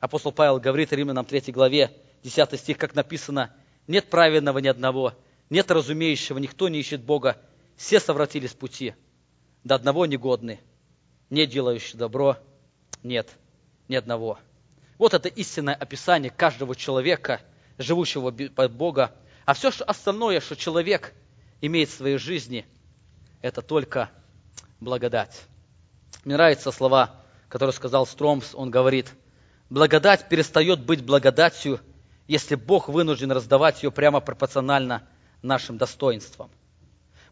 Апостол 0.00 0.32
Павел 0.32 0.60
говорит 0.60 0.92
Римлянам 0.92 1.24
3 1.24 1.52
главе, 1.52 1.96
10 2.22 2.60
стих, 2.60 2.76
как 2.76 2.94
написано, 2.94 3.54
нет 3.86 4.10
праведного 4.10 4.58
ни 4.58 4.68
одного, 4.68 5.14
нет 5.48 5.70
разумеющего, 5.70 6.38
никто 6.38 6.68
не 6.68 6.80
ищет 6.80 7.02
Бога. 7.02 7.38
Все 7.76 8.00
совратились 8.00 8.50
с 8.50 8.54
пути, 8.54 8.94
до 9.64 9.74
одного 9.74 10.06
негодны, 10.06 10.60
не 11.30 11.46
делающий 11.46 11.98
добро, 11.98 12.36
нет 13.02 13.30
ни 13.88 13.96
одного. 13.96 14.38
Вот 14.98 15.14
это 15.14 15.28
истинное 15.28 15.74
описание 15.74 16.30
каждого 16.30 16.76
человека, 16.76 17.40
живущего 17.78 18.30
под 18.30 18.72
Бога. 18.72 19.14
А 19.44 19.54
все 19.54 19.70
что 19.70 19.84
остальное, 19.84 20.40
что 20.40 20.56
человек 20.56 21.12
имеет 21.60 21.88
в 21.88 21.94
своей 21.94 22.18
жизни, 22.18 22.66
это 23.42 23.60
только 23.60 24.10
благодать. 24.80 25.42
Мне 26.24 26.36
нравятся 26.36 26.70
слова, 26.70 27.20
которые 27.48 27.74
сказал 27.74 28.06
Стромс. 28.06 28.54
Он 28.54 28.70
говорит, 28.70 29.12
благодать 29.68 30.28
перестает 30.28 30.84
быть 30.84 31.04
благодатью, 31.04 31.80
если 32.26 32.54
Бог 32.54 32.88
вынужден 32.88 33.32
раздавать 33.32 33.82
ее 33.82 33.90
прямо 33.90 34.20
пропорционально 34.20 35.06
нашим 35.42 35.76
достоинствам. 35.76 36.50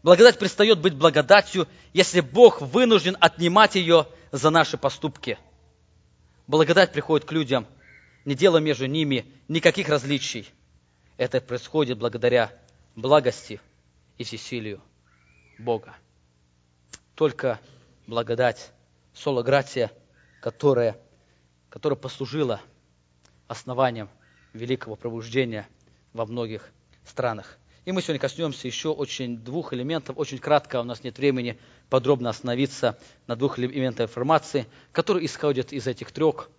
Благодать 0.03 0.37
перестает 0.37 0.79
быть 0.79 0.95
благодатью, 0.95 1.65
если 1.93 2.19
Бог 2.19 2.61
вынужден 2.61 3.15
отнимать 3.21 3.75
ее 3.75 4.05
за 4.33 4.49
наши 4.49 4.77
поступки. 4.77 5.39
Благодать 6.45 6.91
приходит 6.91 7.25
к 7.25 7.31
людям, 7.31 7.65
не 8.25 8.35
делая 8.35 8.61
между 8.61 8.85
ними 8.85 9.25
никаких 9.47 9.87
различий. 9.87 10.49
Это 11.15 11.39
происходит 11.39 11.97
благодаря 11.99 12.51
благости 12.97 13.61
и 14.17 14.25
всесилию 14.25 14.81
Бога. 15.57 15.95
Только 17.15 17.61
благодать, 18.05 18.71
сологратия, 19.13 19.89
которая, 20.41 20.97
которая 21.69 21.97
послужила 21.97 22.59
основанием 23.47 24.09
великого 24.51 24.97
пробуждения 24.97 25.65
во 26.11 26.25
многих 26.25 26.71
странах. 27.05 27.57
И 27.85 27.91
мы 27.91 28.01
сегодня 28.01 28.19
коснемся 28.19 28.65
еще 28.67 28.89
очень 28.89 29.37
двух 29.37 29.73
элементов, 29.73 30.17
очень 30.17 30.39
кратко, 30.39 30.79
у 30.79 30.83
нас 30.83 31.03
нет 31.03 31.17
времени 31.17 31.59
подробно 31.89 32.29
остановиться 32.29 32.97
на 33.27 33.35
двух 33.35 33.59
элементах 33.59 34.09
информации, 34.09 34.67
которые 34.93 35.25
исходят 35.25 35.73
из 35.73 35.85
этих 35.85 36.11
трех. 36.11 36.49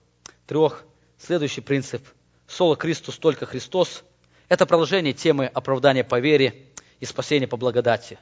трех. 0.47 0.85
Следующий 1.17 1.63
принцип– 1.63 2.07
соло 2.47 2.77
Христос, 2.77 3.17
только 3.17 3.47
Христос. 3.47 4.05
Это 4.49 4.67
продолжение 4.67 5.15
темы 5.15 5.47
оправдания 5.47 6.05
по 6.05 6.21
вере 6.21 6.67
и 7.01 7.07
спасения 7.07 7.49
по 7.49 7.57
благодати. 7.57 8.19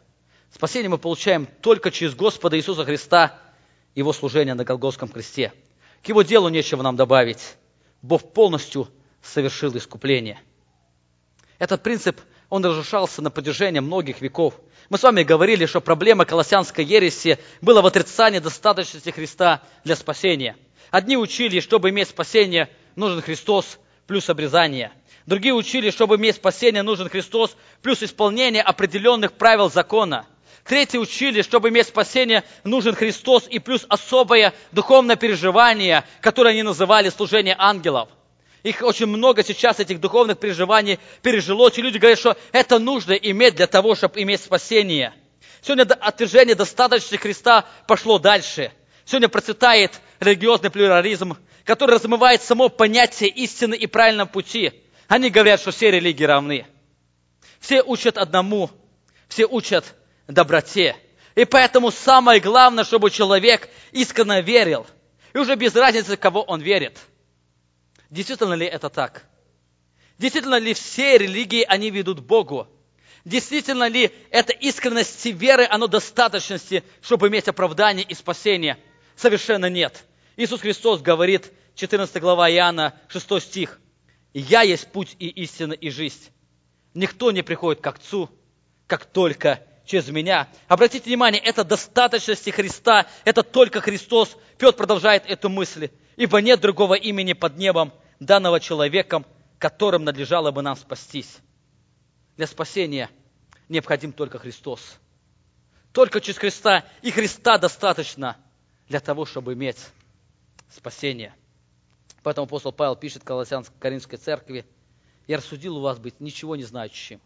Спасение 0.53 0.89
мы 0.89 0.99
получаем 0.99 1.49
только 1.61 1.91
через 1.91 2.15
Господа 2.15 2.57
Иисуса 2.57 2.85
Христа, 2.85 3.37
Его 3.97 4.13
служение 4.13 4.55
на 4.55 4.65
Голгофском 4.65 5.09
кресте. 5.09 5.53
К 6.05 6.09
Его 6.09 6.23
делу 6.23 6.49
нечего 6.49 6.83
нам 6.83 6.95
добавить. 6.95 7.57
Бог 8.01 8.33
полностью 8.33 8.89
совершил 9.23 9.77
искупление. 9.77 10.41
Этот 11.59 11.83
принцип, 11.83 12.21
он 12.53 12.63
разрушался 12.63 13.23
на 13.23 13.31
протяжении 13.31 13.81
многих 13.81 14.21
веков. 14.21 14.53
Мы 14.91 14.99
с 14.99 15.03
вами 15.03 15.23
говорили, 15.23 15.65
что 15.65 15.81
проблема 15.81 16.27
колоссянской 16.27 16.85
ереси 16.85 17.39
была 17.63 17.81
в 17.81 17.87
отрицании 17.87 18.41
достаточности 18.41 19.09
Христа 19.09 19.63
для 19.85 19.97
спасения. 19.97 20.59
Одни 20.91 21.17
учили, 21.17 21.61
чтобы 21.61 21.89
иметь 21.89 22.11
спасение, 22.11 22.69
нужен 22.95 23.23
Христос, 23.23 23.79
плюс 24.07 24.29
обрезание. 24.29 24.93
Другие 25.25 25.55
учили, 25.55 25.89
чтобы 25.89 26.17
иметь 26.17 26.37
спасение, 26.37 26.83
нужен 26.83 27.09
Христос 27.09 27.57
плюс 27.81 28.03
исполнение 28.03 28.63
определенных 28.63 29.33
правил 29.33 29.71
закона. 29.71 30.27
Третьи 30.65 30.99
учили, 30.99 31.41
чтобы 31.41 31.71
иметь 31.71 31.87
спасение, 31.87 32.45
нужен 32.65 32.95
Христос 32.95 33.47
и 33.49 33.61
плюс 33.61 33.87
особое 33.89 34.53
духовное 34.73 35.17
переживание, 35.17 36.05
которое 36.21 36.51
они 36.51 36.63
называли 36.63 37.09
служение 37.09 37.57
ангелов. 37.59 38.11
Их 38.63 38.81
очень 38.83 39.07
много 39.07 39.43
сейчас, 39.43 39.81
этих 39.81 40.01
духовных 40.01 40.39
переживаний 40.39 41.01
пережило. 41.21 41.69
Эти 41.69 41.81
люди 41.81 41.99
говорят, 41.99 42.19
что 42.19 42.37
это 42.53 42.79
нужно 42.79 43.13
иметь 43.13 43.57
для 43.57 43.67
того, 43.67 43.95
чтобы 43.95 44.23
иметь 44.23 44.41
спасение. 44.41 45.13
Сегодня 45.63 45.83
отвержение 45.83 46.55
достаточности 46.55 47.17
Христа 47.17 47.67
пошло 47.87 48.19
дальше. 48.19 48.73
Сегодня 49.05 49.29
процветает 49.29 50.01
религиозный 50.21 50.71
плюрализм, 50.71 51.37
который 51.65 51.97
размывает 51.97 52.43
само 52.43 52.69
понятие 52.69 53.31
истины 53.31 53.75
и 53.75 53.87
правильного 53.87 54.29
пути. 54.29 54.73
Они 55.09 55.29
говорят, 55.29 55.61
что 55.61 55.73
все 55.73 55.91
религии 55.91 56.25
равны. 56.25 56.67
Все 57.59 57.83
учат 57.83 58.17
одному, 58.17 58.71
все 59.29 59.47
учат 59.47 59.95
доброте. 60.29 60.97
И 61.35 61.45
поэтому 61.45 61.91
самое 61.91 62.41
главное, 62.41 62.85
чтобы 62.85 63.11
человек 63.11 63.69
искренне 63.91 64.41
верил. 64.41 64.87
И 65.33 65.39
уже 65.39 65.57
без 65.57 65.75
разницы, 65.75 66.17
кого 66.17 66.43
он 66.43 66.61
верит. 66.61 66.99
Действительно 68.13 68.53
ли 68.53 68.67
это 68.67 68.91
так? 68.91 69.25
Действительно 70.19 70.59
ли 70.59 70.75
все 70.75 71.17
религии, 71.17 71.65
они 71.67 71.89
ведут 71.89 72.21
Богу? 72.21 72.69
Действительно 73.25 73.89
ли 73.89 74.13
эта 74.31 74.53
искренность 74.53 75.25
веры, 75.25 75.67
оно 75.69 75.87
достаточности, 75.87 76.85
чтобы 77.01 77.29
иметь 77.29 77.49
оправдание 77.49 78.05
и 78.05 78.13
спасение? 78.13 78.77
Совершенно 79.17 79.71
нет. 79.71 80.05
Иисус 80.37 80.61
Христос 80.61 81.01
говорит, 81.01 81.51
14 81.75 82.21
глава 82.21 82.51
Иоанна, 82.51 82.95
6 83.09 83.41
стих, 83.41 83.81
«Я 84.35 84.61
есть 84.61 84.93
путь 84.93 85.17
и 85.19 85.29
истина 85.29 85.73
и 85.73 85.89
жизнь. 85.89 86.29
Никто 86.93 87.31
не 87.31 87.41
приходит 87.41 87.81
к 87.81 87.87
Отцу, 87.87 88.29
как 88.89 89.07
только 89.07 89.63
через 89.87 90.09
меня. 90.09 90.51
Обратите 90.69 91.07
внимание, 91.07 91.41
это 91.41 91.65
достаточности 91.65 92.51
Христа, 92.51 93.07
это 93.25 93.43
только 93.43 93.81
Христос. 93.81 94.37
Петр 94.59 94.77
продолжает 94.77 95.25
эту 95.27 95.49
мысль. 95.49 95.89
Ибо 96.17 96.41
нет 96.41 96.61
другого 96.61 96.95
имени 96.95 97.33
под 97.33 97.57
небом, 97.57 97.93
данного 98.21 98.61
человеком, 98.61 99.27
которым 99.59 100.05
надлежало 100.05 100.51
бы 100.51 100.63
нам 100.63 100.77
спастись. 100.77 101.39
Для 102.37 102.47
спасения 102.47 103.11
необходим 103.69 104.13
только 104.13 104.39
Христос. 104.39 104.99
Только 105.93 106.21
через 106.21 106.39
Христа. 106.39 106.85
И 107.03 107.11
Христа 107.11 107.59
достаточно 107.59 108.37
для 108.89 109.01
того, 109.01 109.25
чтобы 109.25 109.55
иметь 109.55 109.79
спасение. 110.71 111.35
Поэтому 112.23 112.47
апостол 112.47 112.73
Павел 112.73 112.97
пишет 112.97 113.25
Колоссянской 113.25 113.77
Каринской 113.79 114.19
церкви, 114.19 114.65
«Я 115.27 115.39
рассудил 115.39 115.79
у 115.79 115.81
вас 115.81 115.99
быть 115.99 116.21
ничего 116.21 116.57
не 116.57 116.65
знающим, 116.65 117.21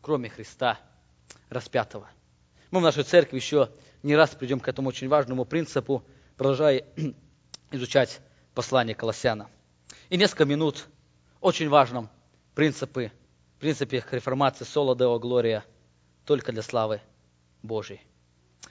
кроме 0.00 0.28
Христа– 0.28 0.78
распятого. 1.48 2.08
Мы 2.70 2.80
в 2.80 2.82
нашей 2.82 3.04
церкви 3.04 3.36
еще 3.36 3.70
не 4.02 4.16
раз 4.16 4.30
придем 4.30 4.60
к 4.60 4.68
этому 4.68 4.88
очень 4.88 5.08
важному 5.08 5.44
принципу, 5.44 6.02
продолжая 6.36 6.84
изучать 7.70 8.20
послание 8.54 8.94
Колоссяна. 8.94 9.48
И 10.08 10.16
несколько 10.16 10.44
минут 10.44 10.86
очень 11.40 11.68
важном 11.68 12.08
принципе, 12.54 13.12
принципе 13.58 14.04
реформации 14.10 14.64
соло 14.64 14.96
део 14.96 15.18
глория 15.18 15.64
только 16.24 16.52
для 16.52 16.62
славы 16.62 17.00
Божьей. 17.62 18.00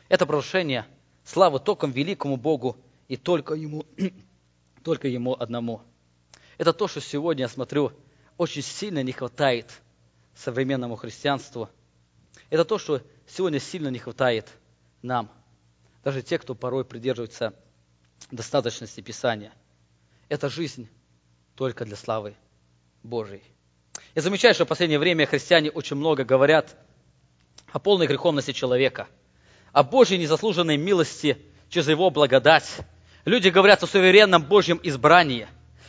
Это 0.08 0.26
провозглашение 0.26 0.86
славы 1.24 1.60
только 1.60 1.88
великому 1.88 2.38
Богу 2.38 2.78
и 3.08 3.18
только 3.18 3.54
Ему, 3.54 3.86
только 4.84 5.08
Ему 5.08 5.36
одному. 5.40 5.82
Это 6.58 6.74
то, 6.74 6.88
что 6.88 7.02
сегодня, 7.02 7.44
я 7.44 7.50
смотрю, 7.50 7.92
очень 8.38 8.62
сильно 8.62 9.02
не 9.04 9.12
хватает 9.12 9.82
современному 10.36 10.96
христианству– 10.96 11.70
это 12.50 12.66
то, 12.66 12.78
что 12.78 13.02
сегодня 13.28 13.60
сильно 13.60 13.90
не 13.90 14.00
хватает 14.00 14.50
нам, 15.02 15.30
даже 16.04 16.22
те, 16.22 16.40
кто 16.40 16.56
порой 16.56 16.84
придерживается 16.84 17.54
достаточности 18.32 19.02
Писания. 19.02 19.52
Это 20.28 20.50
жизнь 20.50 20.88
только 21.56 21.86
для 21.86 21.96
славы 21.96 22.36
Божией. 23.04 23.44
Я 24.16 24.22
замечаю, 24.22 24.54
что 24.54 24.66
в 24.66 24.68
последнее 24.68 25.00
время 25.00 25.26
христиане 25.26 25.72
очень 25.72 25.96
много 25.96 26.24
говорят 26.24 26.76
о 27.72 27.80
полной 27.80 28.08
греховности 28.08 28.52
человека, 28.52 29.08
о 29.72 29.84
Божьей 29.84 30.18
незаслуженной 30.18 30.78
милости 30.78 31.38
через 31.70 31.88
Его 31.88 32.10
благодать. 32.10 32.70
Люди 33.26 33.50
говорят 33.50 33.84
о 33.84 33.88
суверенном 33.88 34.44
Божьем 34.44 34.80
избрании, 34.84 35.48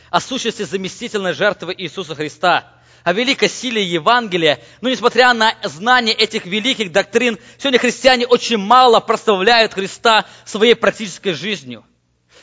о 0.09 0.19
сущности 0.19 0.63
заместительной 0.63 1.33
жертвы 1.33 1.73
Иисуса 1.77 2.15
Христа– 2.15 2.75
о 3.03 3.13
великой 3.13 3.49
силе 3.49 3.83
Евангелия. 3.83 4.59
Но 4.81 4.89
несмотря 4.89 5.33
на 5.33 5.55
знание 5.63 6.13
этих 6.13 6.45
великих 6.45 6.91
доктрин, 6.91 7.39
сегодня 7.57 7.79
христиане 7.79 8.27
очень 8.27 8.57
мало 8.57 8.99
прославляют 8.99 9.73
Христа 9.73 10.25
своей 10.45 10.75
практической 10.75 11.33
жизнью. 11.33 11.83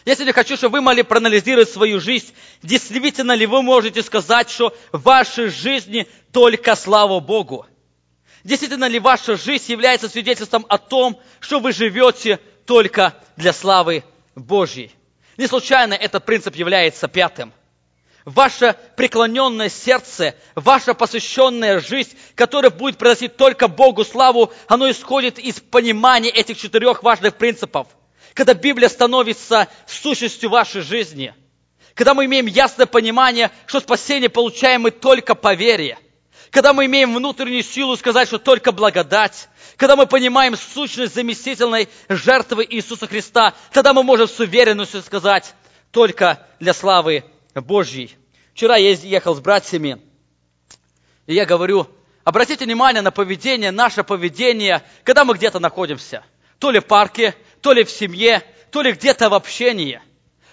Я 0.05 0.15
сегодня 0.15 0.33
хочу, 0.33 0.57
чтобы 0.57 0.79
вы 0.79 0.81
могли 0.81 1.03
проанализировать 1.03 1.71
свою 1.71 2.01
жизнь. 2.01 2.33
Действительно 2.63 3.33
ли 3.33 3.47
вы 3.47 3.63
можете 3.63 4.03
сказать, 4.03 4.51
что 4.51 4.75
в 4.93 5.03
вашей 5.03 5.49
жизни 5.49 6.07
только 6.33 6.75
слава 6.77 7.21
Богу? 7.21 7.67
Действительно 8.45 8.87
ли 8.87 8.99
ваша 8.99 9.37
жизнь 9.37 9.71
является 9.71 10.09
свидетельством 10.09 10.65
о 10.69 10.79
том, 10.79 11.21
что 11.41 11.61
вы 11.61 11.73
живете 11.73 12.39
только 12.65 13.15
для 13.37 13.53
славы 13.53 14.05
Божьей? 14.35 14.95
Не 15.37 15.47
случайно 15.47 15.95
этот 15.95 16.25
принцип 16.25 16.55
является 16.55 17.09
пятым 17.09 17.53
ваше 18.29 18.77
преклоненное 18.97 19.69
сердце, 19.69 20.35
ваша 20.55 20.95
посвященная 20.95 21.81
жизнь, 21.81 22.17
которая 22.35 22.71
будет 22.71 22.99
приносить 22.99 23.37
только 23.37 23.69
Богу 23.69 24.05
славу, 24.05 24.53
оно 24.67 24.91
исходит 24.91 25.39
из 25.39 25.61
понимания 25.61 26.29
этих 26.29 26.59
четырех 26.59 27.03
важных 27.03 27.37
принципов. 27.37 27.87
Когда 28.39 28.55
Библия 28.55 28.89
становится 28.89 29.67
сущностью 29.89 30.49
вашей 30.49 30.81
жизни, 30.81 31.35
когда 31.95 32.15
мы 32.15 32.27
имеем 32.27 32.47
ясное 32.47 32.87
понимание, 32.87 33.51
что 33.67 33.81
спасение 33.81 34.29
получаем 34.29 34.83
мы 34.83 34.93
только 34.93 35.35
по 35.35 35.55
вере, 35.55 35.99
когда 36.53 36.73
мы 36.73 36.87
имеем 36.87 37.17
внутреннюю 37.17 37.65
силу 37.65 37.97
сказать, 37.97 38.29
что 38.29 38.39
только 38.39 38.71
благодать, 38.71 39.49
когда 39.77 39.97
мы 39.97 40.07
понимаем 40.07 40.55
сущность 40.57 41.17
заместительной 41.17 41.89
жертвы 42.09 42.65
Иисуса 42.71 43.09
Христа, 43.09 43.55
тогда 43.73 43.93
мы 43.93 44.05
можем 44.05 44.29
с 44.29 44.39
уверенностью 44.39 45.03
сказать, 45.03 45.53
только 45.91 46.47
для 46.61 46.75
славы 46.75 47.25
Божьей. 47.57 48.15
Вчера 48.55 48.77
я 48.77 48.93
ехал 48.93 49.35
с 49.35 49.41
братьями, 49.41 50.01
и 51.27 51.35
я 51.35 51.45
говорю, 51.45 51.89
обратите 52.23 52.67
внимание 52.67 53.03
на 53.03 53.11
поведение, 53.11 53.73
наше 53.73 54.05
поведение, 54.05 54.85
когда 55.03 55.25
мы 55.25 55.35
где-то 55.35 55.59
находимся. 55.59 56.23
То 56.61 56.71
ли 56.71 56.81
в 56.81 56.87
парке, 56.87 57.35
то 57.69 57.75
ли 57.75 57.85
в 57.85 57.91
семье, 57.91 58.43
то 58.71 58.81
ли 58.81 58.93
где-то 58.93 59.29
в 59.29 59.35
общении. 59.35 60.01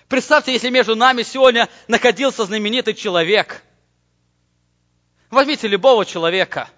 Представьте, 0.10 0.52
если 0.52 0.70
между 0.70 0.98
нами 0.98 1.22
сегодня 1.22 1.70
находился 1.88 2.44
знаменитый 2.44 2.94
человек. 2.94 3.64
Возьмите 5.30 5.70
любого 5.70 6.06
человека. 6.06 6.70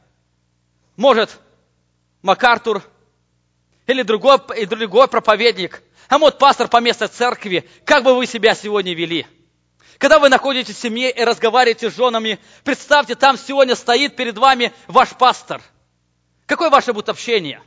Может, 0.96 1.40
МакАртур 2.22 2.84
или 3.88 4.04
другой, 4.04 4.38
и 4.56 4.68
другой 4.68 5.08
проповедник, 5.08 5.82
а 6.08 6.20
может, 6.20 6.38
пастор 6.38 6.68
по 6.68 6.80
местной 6.82 7.08
церкви. 7.08 7.68
Как 7.84 8.04
бы 8.04 8.14
вы 8.14 8.28
себя 8.28 8.54
сегодня 8.54 8.94
вели? 8.94 9.26
Когда 9.98 10.20
вы 10.20 10.30
находитесь 10.30 10.76
в 10.76 10.80
семье 10.80 11.10
и 11.10 11.24
разговариваете 11.24 11.90
с 11.90 11.96
женами, 11.96 12.38
представьте, 12.64 13.16
там 13.16 13.40
сегодня 13.40 13.74
стоит 13.74 14.16
перед 14.16 14.38
вами 14.38 14.72
ваш 14.86 15.18
пастор. 15.18 15.64
Какое 16.46 16.70
ваше 16.70 16.94
будет 16.94 17.10
общение? 17.10 17.60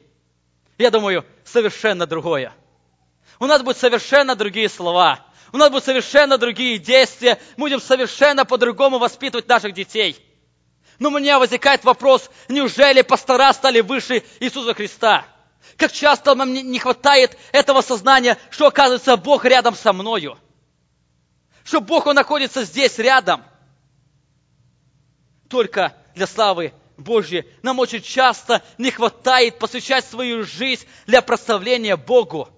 Я 0.80 0.90
думаю, 0.90 1.24
совершенно 1.44 2.06
другое. 2.06 2.52
У 3.38 3.46
нас 3.46 3.62
будут 3.62 3.76
совершенно 3.76 4.34
другие 4.34 4.68
слова. 4.68 5.20
У 5.52 5.56
нас 5.56 5.70
будут 5.70 5.84
совершенно 5.84 6.38
другие 6.38 6.78
действия. 6.78 7.38
Будем 7.56 7.80
совершенно 7.80 8.44
по-другому 8.44 8.98
воспитывать 8.98 9.48
наших 9.48 9.74
детей. 9.74 10.16
Но 10.98 11.08
у 11.08 11.18
меня 11.18 11.38
возникает 11.38 11.84
вопрос, 11.84 12.30
неужели 12.48 13.02
пастора 13.02 13.52
стали 13.52 13.80
выше 13.80 14.22
Иисуса 14.40 14.74
Христа? 14.74 15.24
Как 15.76 15.92
часто 15.92 16.34
нам 16.34 16.52
не 16.52 16.78
хватает 16.78 17.36
этого 17.52 17.80
сознания, 17.80 18.36
что 18.50 18.66
оказывается 18.66 19.16
Бог 19.16 19.44
рядом 19.44 19.74
со 19.74 19.92
мною– 19.92 20.38
что 21.62 21.80
Бог, 21.80 22.06
Он 22.06 22.16
находится 22.16 22.64
здесь, 22.64 22.98
рядом. 22.98 23.44
Только 25.48 25.94
для 26.16 26.26
славы 26.26 26.72
Божьей 27.02 27.44
нам 27.62 27.78
очень 27.78 28.02
часто 28.02 28.62
не 28.78 28.90
хватает 28.90 29.58
посвящать 29.58 30.04
свою 30.04 30.44
жизнь 30.44 30.86
для 31.06 31.22
прославления 31.22 31.96
Богу. 31.96 32.48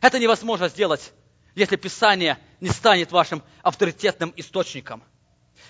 Это 0.00 0.18
невозможно 0.18 0.68
сделать, 0.68 1.12
если 1.54 1.76
Писание 1.76 2.38
не 2.60 2.68
станет 2.70 3.12
вашим 3.12 3.42
авторитетным 3.62 4.32
источником. 4.36 5.02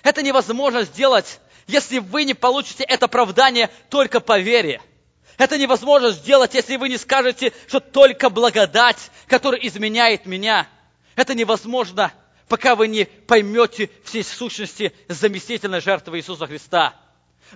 Это 0.03 0.23
невозможно 0.23 0.83
сделать, 0.83 1.39
если 1.67 1.99
вы 1.99 2.23
не 2.23 2.33
получите 2.33 2.83
это 2.83 3.05
оправдание 3.05 3.69
только 3.89 4.19
по 4.19 4.39
вере. 4.39 4.81
Это 5.37 5.57
невозможно 5.57 6.11
сделать, 6.11 6.53
если 6.53 6.75
вы 6.75 6.89
не 6.89 6.97
скажете, 6.97 7.53
что 7.67 7.79
только 7.79 8.29
благодать, 8.29 9.11
которая 9.27 9.61
изменяет 9.61 10.25
меня. 10.25 10.67
Это 11.15 11.33
невозможно 11.33 12.11
пока 12.51 12.75
вы 12.75 12.89
не 12.89 13.05
поймете 13.05 13.89
всей 14.03 14.25
сущности 14.25 14.93
заместительной 15.07 15.79
жертвы 15.79 16.17
Иисуса 16.17 16.47
Христа. 16.47 16.93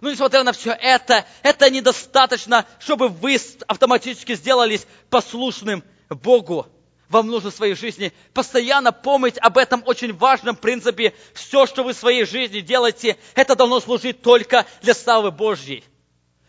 Но 0.02 0.12
несмотря 0.12 0.44
на 0.44 0.52
все 0.52 0.72
это, 0.72 1.26
это 1.42 1.70
недостаточно, 1.70 2.66
чтобы 2.80 3.10
вы 3.10 3.40
автоматически 3.68 4.36
сделались 4.36 4.86
послушным 5.10 5.84
Богу. 6.10 6.68
Вам 7.10 7.28
нужно 7.28 7.52
в 7.52 7.56
своей 7.56 7.76
жизни 7.76 8.12
постоянно 8.34 8.92
помнить 8.92 9.38
об 9.38 9.58
этом 9.58 9.84
очень 9.86 10.14
важном 10.14 10.56
принципе. 10.56 11.14
Все, 11.34 11.66
что 11.66 11.84
вы 11.84 11.94
в 11.94 11.98
своей 11.98 12.26
жизни 12.26 12.62
делаете, 12.62 13.18
это 13.36 13.56
должно 13.56 13.80
служить 13.80 14.22
только 14.22 14.66
для 14.82 14.94
славы 14.94 15.32
Божьей. 15.32 15.84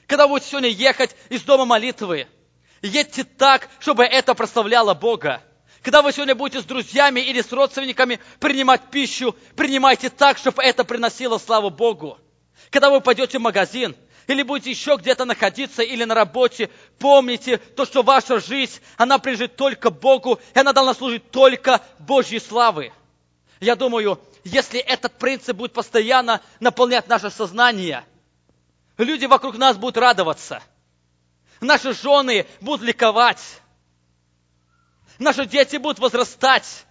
Когда 0.07 0.27
будете 0.27 0.51
сегодня 0.51 0.71
ехать 0.71 1.15
из 1.29 1.43
дома 1.43 1.65
молитвы, 1.65 2.27
едьте 2.81 3.25
так, 3.25 3.69
чтобы 3.81 4.05
это 4.05 4.35
прославляло 4.35 4.95
Бога. 4.95 5.43
Когда 5.83 6.03
вы 6.03 6.13
сегодня 6.13 6.35
будете 6.35 6.63
с 6.63 6.65
друзьями 6.65 7.21
или 7.21 7.43
с 7.43 7.53
родственниками 7.53 8.19
принимать 8.41 8.91
пищу, 8.91 9.37
принимайте 9.57 10.11
так, 10.11 10.39
чтобы 10.39 10.63
это 10.63 10.85
приносило 10.85 11.39
славу 11.39 11.71
Богу. 11.71 12.19
Когда 12.71 12.91
вы 12.91 13.01
пойдете 13.01 13.39
в 13.39 13.43
магазин, 13.43 13.97
или 14.27 14.43
будете 14.43 14.71
еще 14.71 14.97
где-то 14.97 15.25
находиться, 15.25 15.83
или 15.83 16.05
на 16.05 16.15
работе, 16.15 16.71
помните 16.99 17.59
то, 17.59 17.85
что 17.85 18.03
ваша 18.03 18.41
жизнь, 18.41 18.81
она 18.97 19.19
принадлежит 19.19 19.57
только 19.57 19.91
Богу, 19.91 20.41
и 20.55 20.59
она 20.59 20.73
должна 20.73 20.95
служить 20.95 21.31
только 21.31 21.81
Божьей 21.99 22.41
славы. 22.41 22.93
Я 23.61 23.77
думаю, 23.77 24.21
если 24.45 24.81
этот 24.81 25.17
принцип 25.19 25.57
будет 25.57 25.73
постоянно 25.73 26.41
наполнять 26.61 27.09
наше 27.09 27.31
сознание, 27.31 28.05
люди 28.99 29.27
вокруг 29.27 29.57
нас 29.57 29.77
будут 29.77 29.97
радоваться. 29.97 30.63
Наши 31.61 31.95
жены 31.95 32.47
будут 32.61 32.83
ликовать. 32.83 33.61
Наши 35.19 35.47
дети 35.47 35.77
будут 35.77 35.99
возрастать. 35.99 36.85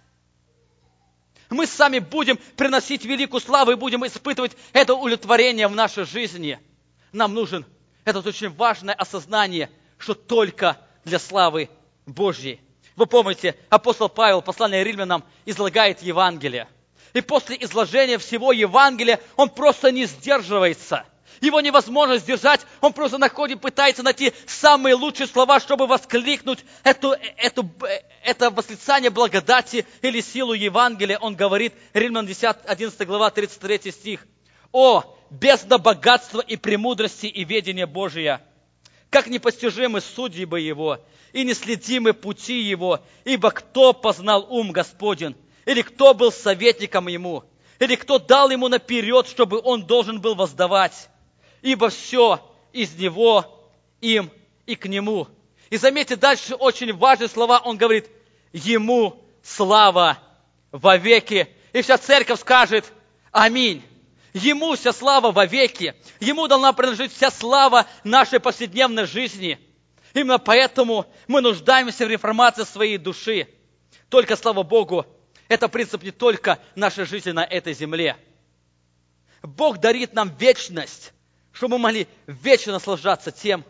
Мы 1.50 1.66
сами 1.66 1.98
будем 1.98 2.38
приносить 2.56 3.04
великую 3.04 3.40
славу 3.40 3.70
и 3.70 3.76
будем 3.76 4.04
испытывать 4.06 4.56
это 4.72 4.94
удовлетворение 4.94 5.68
в 5.68 5.74
нашей 5.74 6.04
жизни. 6.04 6.58
Нам 7.12 7.34
нужен 7.34 7.64
это 8.04 8.20
очень 8.20 8.50
важное 8.50 8.94
осознание, 8.94 9.70
что 9.98 10.14
только 10.14 10.78
для 11.04 11.18
славы 11.18 11.68
Божьей. 12.04 12.60
Вы 12.96 13.06
помните, 13.06 13.56
апостол 13.68 14.08
Павел, 14.08 14.42
послание 14.42 14.82
римлянам, 14.82 15.24
излагает 15.44 16.02
Евангелие. 16.02 16.68
И 17.12 17.20
после 17.20 17.56
изложения 17.60 18.18
всего 18.18 18.52
Евангелия 18.52 19.20
он 19.36 19.48
просто 19.50 19.90
не 19.92 20.06
сдерживается– 20.06 21.04
его 21.40 21.60
невозможно 21.60 22.18
сдержать. 22.18 22.60
Он 22.80 22.92
просто 22.92 23.18
находит, 23.18 23.60
пытается 23.60 24.02
найти 24.02 24.32
самые 24.46 24.94
лучшие 24.94 25.26
слова, 25.26 25.60
чтобы 25.60 25.86
воскликнуть 25.86 26.64
эту, 26.82 27.14
эту, 27.36 27.70
это 28.22 28.50
восклицание 28.50 29.10
благодати 29.10 29.86
или 30.02 30.20
силу 30.20 30.52
Евангелия. 30.52 31.18
Он 31.18 31.34
говорит, 31.36 31.74
Римлян 31.94 32.26
10, 32.26 32.56
11 32.66 33.06
глава, 33.06 33.30
33 33.30 33.92
стих. 33.92 34.26
«О, 34.72 35.04
бездна 35.30 35.78
богатства 35.78 36.40
и 36.40 36.56
премудрости 36.56 37.26
и 37.26 37.44
ведения 37.44 37.86
Божия! 37.86 38.42
Как 39.10 39.28
непостижимы 39.28 40.00
судьи 40.00 40.44
бы 40.44 40.60
Его, 40.60 41.00
и 41.32 41.44
неследимы 41.44 42.12
пути 42.12 42.60
Его, 42.60 43.00
ибо 43.24 43.50
кто 43.50 43.92
познал 43.92 44.46
ум 44.50 44.72
Господень, 44.72 45.36
или 45.64 45.82
кто 45.82 46.12
был 46.14 46.32
советником 46.32 47.08
Ему, 47.08 47.44
или 47.78 47.94
кто 47.94 48.18
дал 48.18 48.50
Ему 48.50 48.68
наперед, 48.68 49.28
чтобы 49.28 49.60
Он 49.62 49.86
должен 49.86 50.20
был 50.20 50.34
воздавать? 50.34 51.08
Ибо 51.62 51.88
все 51.88 52.40
из 52.72 52.94
Него, 52.94 53.68
им 54.00 54.30
и 54.66 54.76
к 54.76 54.86
Нему. 54.86 55.28
И 55.70 55.76
заметьте, 55.76 56.16
дальше 56.16 56.54
очень 56.54 56.92
важные 56.92 57.28
слова. 57.28 57.60
Он 57.64 57.76
говорит, 57.76 58.08
Ему 58.52 59.22
слава 59.42 60.18
во 60.70 60.96
веки. 60.96 61.48
И 61.72 61.82
вся 61.82 61.98
церковь 61.98 62.40
скажет, 62.40 62.92
Аминь. 63.32 63.82
Ему 64.32 64.76
вся 64.76 64.92
слава 64.92 65.32
во 65.32 65.46
веки. 65.46 65.94
Ему 66.20 66.46
должна 66.46 66.72
принадлежить 66.72 67.12
вся 67.12 67.30
слава 67.30 67.86
нашей 68.04 68.38
повседневной 68.38 69.06
жизни. 69.06 69.58
Именно 70.12 70.38
поэтому 70.38 71.06
мы 71.26 71.40
нуждаемся 71.40 72.06
в 72.06 72.10
реформации 72.10 72.64
своей 72.64 72.98
души. 72.98 73.48
Только, 74.08 74.36
слава 74.36 74.62
Богу, 74.62 75.06
это 75.48 75.68
принцип 75.68 76.02
не 76.02 76.10
только 76.10 76.58
нашей 76.74 77.06
жизни 77.06 77.30
на 77.30 77.44
этой 77.44 77.72
земле. 77.72 78.16
Бог 79.42 79.78
дарит 79.78 80.12
нам 80.12 80.34
вечность 80.38 81.12
чтобы 81.56 81.78
мы 81.78 81.84
могли 81.84 82.06
вечно 82.26 82.74
наслаждаться 82.74 83.32
тем, 83.32 83.64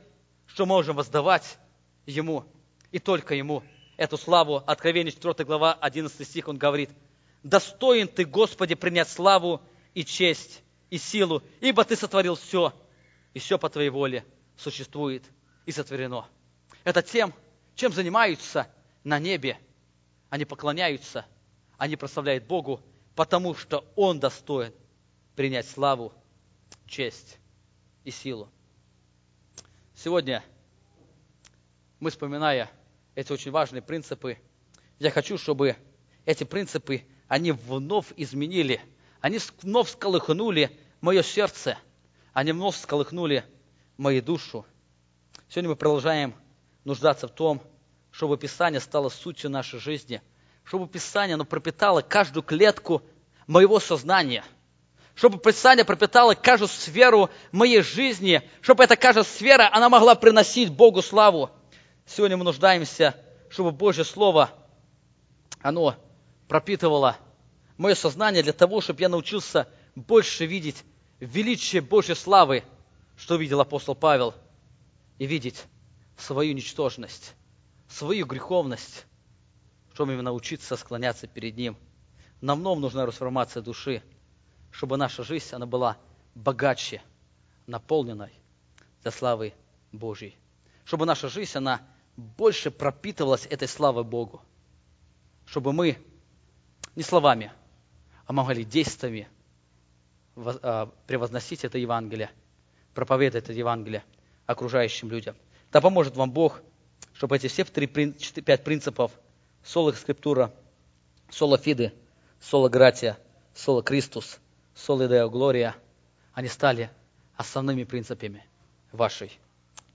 что 0.46 0.66
можем 0.66 0.96
воздавать 0.96 1.56
Ему 2.04 2.44
и 2.90 2.98
только 2.98 3.36
Ему. 3.36 3.62
Эту 3.96 4.16
славу, 4.16 4.56
Откровение 4.66 5.12
4 5.12 5.44
глава, 5.44 5.72
11 5.74 6.26
стих, 6.26 6.48
он 6.48 6.58
говорит, 6.58 6.90
«Достоин 7.44 8.08
Ты, 8.08 8.24
Господи, 8.24 8.74
принять 8.74 9.08
славу 9.08 9.62
и 9.94 10.04
честь 10.04 10.64
и 10.90 10.98
силу, 10.98 11.44
ибо 11.60 11.84
Ты 11.84 11.94
сотворил 11.94 12.34
все, 12.34 12.74
и 13.34 13.38
все 13.38 13.56
по 13.56 13.68
Твоей 13.68 13.90
воле 13.90 14.24
существует 14.56 15.22
и 15.64 15.70
сотворено». 15.70 16.26
Это 16.82 17.02
тем, 17.02 17.32
чем 17.76 17.92
занимаются 17.92 18.66
на 19.04 19.20
небе. 19.20 19.58
Они 20.28 20.44
поклоняются, 20.44 21.24
они 21.78 21.94
прославляют 21.94 22.46
Богу, 22.46 22.80
потому 23.14 23.54
что 23.54 23.84
Он 23.94 24.18
достоин 24.18 24.72
принять 25.36 25.68
славу, 25.68 26.12
честь 26.88 27.38
и 28.06 28.12
силу. 28.12 28.48
Сегодня 29.92 30.44
мы, 31.98 32.10
вспоминая 32.10 32.70
эти 33.16 33.32
очень 33.32 33.50
важные 33.50 33.82
принципы, 33.82 34.38
я 35.00 35.10
хочу, 35.10 35.36
чтобы 35.36 35.76
эти 36.24 36.44
принципы, 36.44 37.02
они 37.26 37.50
вновь 37.50 38.12
изменили, 38.16 38.80
они 39.20 39.40
вновь 39.60 39.90
сколыхнули 39.90 40.70
мое 41.00 41.24
сердце, 41.24 41.78
они 42.32 42.52
вновь 42.52 42.76
сколыхнули 42.76 43.44
мою 43.96 44.22
душу. 44.22 44.64
Сегодня 45.48 45.70
мы 45.70 45.76
продолжаем 45.76 46.32
нуждаться 46.84 47.26
в 47.26 47.34
том, 47.34 47.60
чтобы 48.12 48.38
Писание 48.38 48.80
стало 48.80 49.08
сутью 49.08 49.50
нашей 49.50 49.80
жизни, 49.80 50.22
чтобы 50.62 50.86
Писание 50.86 51.34
оно 51.34 51.44
пропитало 51.44 52.02
каждую 52.02 52.44
клетку 52.44 53.02
моего 53.48 53.80
сознания– 53.80 54.44
чтобы 55.16 55.38
Писание 55.38 55.84
пропитало 55.84 56.34
каждую 56.34 56.68
сферу 56.68 57.30
моей 57.50 57.80
жизни, 57.80 58.42
чтобы 58.60 58.84
эта 58.84 58.96
каждая 58.96 59.24
сфера, 59.24 59.68
она 59.72 59.88
могла 59.88 60.14
приносить 60.14 60.68
Богу 60.68 61.00
славу. 61.00 61.50
Сегодня 62.04 62.36
мы 62.36 62.44
нуждаемся, 62.44 63.16
чтобы 63.48 63.72
Божье 63.72 64.04
Слово, 64.04 64.50
оно 65.62 65.96
пропитывало 66.48 67.16
мое 67.78 67.94
сознание 67.94 68.42
для 68.42 68.52
того, 68.52 68.82
чтобы 68.82 69.00
я 69.00 69.08
научился 69.08 69.66
больше 69.94 70.44
видеть 70.44 70.84
величие 71.18 71.80
Божьей 71.80 72.14
славы, 72.14 72.62
что 73.16 73.36
видел 73.36 73.62
апостол 73.62 73.94
Павел, 73.94 74.34
и 75.18 75.24
видеть 75.24 75.64
свою 76.18 76.52
ничтожность, 76.52 77.34
свою 77.88 78.26
греховность, 78.26 79.06
чтобы 79.94 80.12
именно 80.12 80.24
научиться 80.24 80.76
склоняться 80.76 81.26
перед 81.26 81.56
Ним. 81.56 81.74
Нам 82.42 82.60
вновь 82.60 82.80
нужна 82.80 83.04
трансформация 83.04 83.62
души– 83.62 84.02
чтобы 84.76 84.98
наша 84.98 85.24
жизнь, 85.24 85.54
она 85.54 85.64
была 85.64 85.96
богаче, 86.34 87.00
наполненной 87.66 88.30
для 89.02 89.10
славы 89.10 89.54
Божьей. 89.90 90.36
Чтобы 90.84 91.06
наша 91.06 91.30
жизнь, 91.30 91.56
она 91.56 91.80
больше 92.14 92.70
пропитывалась 92.70 93.46
этой 93.46 93.68
славой 93.68 94.04
Богу. 94.04 94.42
Чтобы 95.46 95.72
мы 95.72 95.96
не 96.94 97.02
словами, 97.02 97.52
а 98.26 98.34
могли 98.34 98.64
действиями 98.64 99.30
а, 100.36 100.92
превозносить 101.06 101.64
это 101.64 101.78
Евангелие, 101.78 102.30
проповедовать 102.92 103.44
это 103.44 103.54
Евангелие 103.54 104.04
окружающим 104.44 105.10
людям. 105.10 105.36
Да 105.72 105.80
поможет 105.80 106.16
вам 106.16 106.30
Бог, 106.30 106.60
чтобы 107.14 107.36
эти 107.36 107.46
все 107.46 107.64
три, 107.64 107.86
пять 107.86 108.62
принципов 108.62 109.10
соло 109.64 109.92
скриптура, 109.92 110.52
соло 111.30 111.56
фиды, 111.56 111.94
соло 112.40 112.68
гратия, 112.68 113.18
соло 113.54 113.82
Солидео 114.76 115.30
Глория, 115.30 115.74
они 116.34 116.48
стали 116.48 116.90
основными 117.34 117.84
принципами 117.84 118.46
вашей 118.92 119.40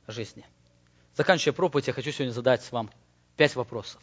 жизни. 0.08 0.46
Заканчивая 1.16 1.54
проповедь, 1.54 1.88
я 1.88 1.94
хочу 1.94 2.12
сегодня 2.12 2.34
задать 2.34 2.70
вам 2.72 2.90
пять 3.38 3.56
вопросов. 3.56 4.02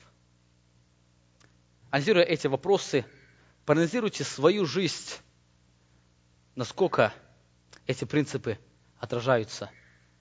Анализируя 1.90 2.24
эти 2.24 2.46
вопросы, 2.46 3.04
проанализируйте 3.66 4.22
свою 4.22 4.66
жизнь, 4.66 5.16
насколько 6.54 7.12
эти 7.86 8.04
принципы 8.04 8.58
отражаются 8.98 9.70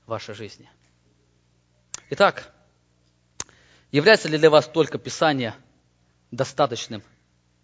в 0.05 0.09
вашей 0.09 0.33
жизни. 0.33 0.69
Итак, 2.09 2.51
является 3.91 4.27
ли 4.27 4.37
для 4.37 4.49
вас 4.49 4.67
только 4.67 4.97
Писание 4.97 5.53
достаточным 6.31 7.03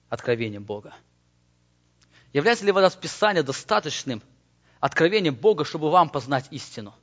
откровением 0.10 0.64
Бога? 0.64 0.94
Является 2.34 2.66
ли 2.66 2.72
вода 2.72 2.90
Писания 2.90 3.44
достаточным 3.44 4.22
откровением 4.80 5.36
Бога, 5.36 5.64
чтобы 5.64 5.90
вам 5.90 6.10
познать 6.10 6.48
истину? 6.52 6.94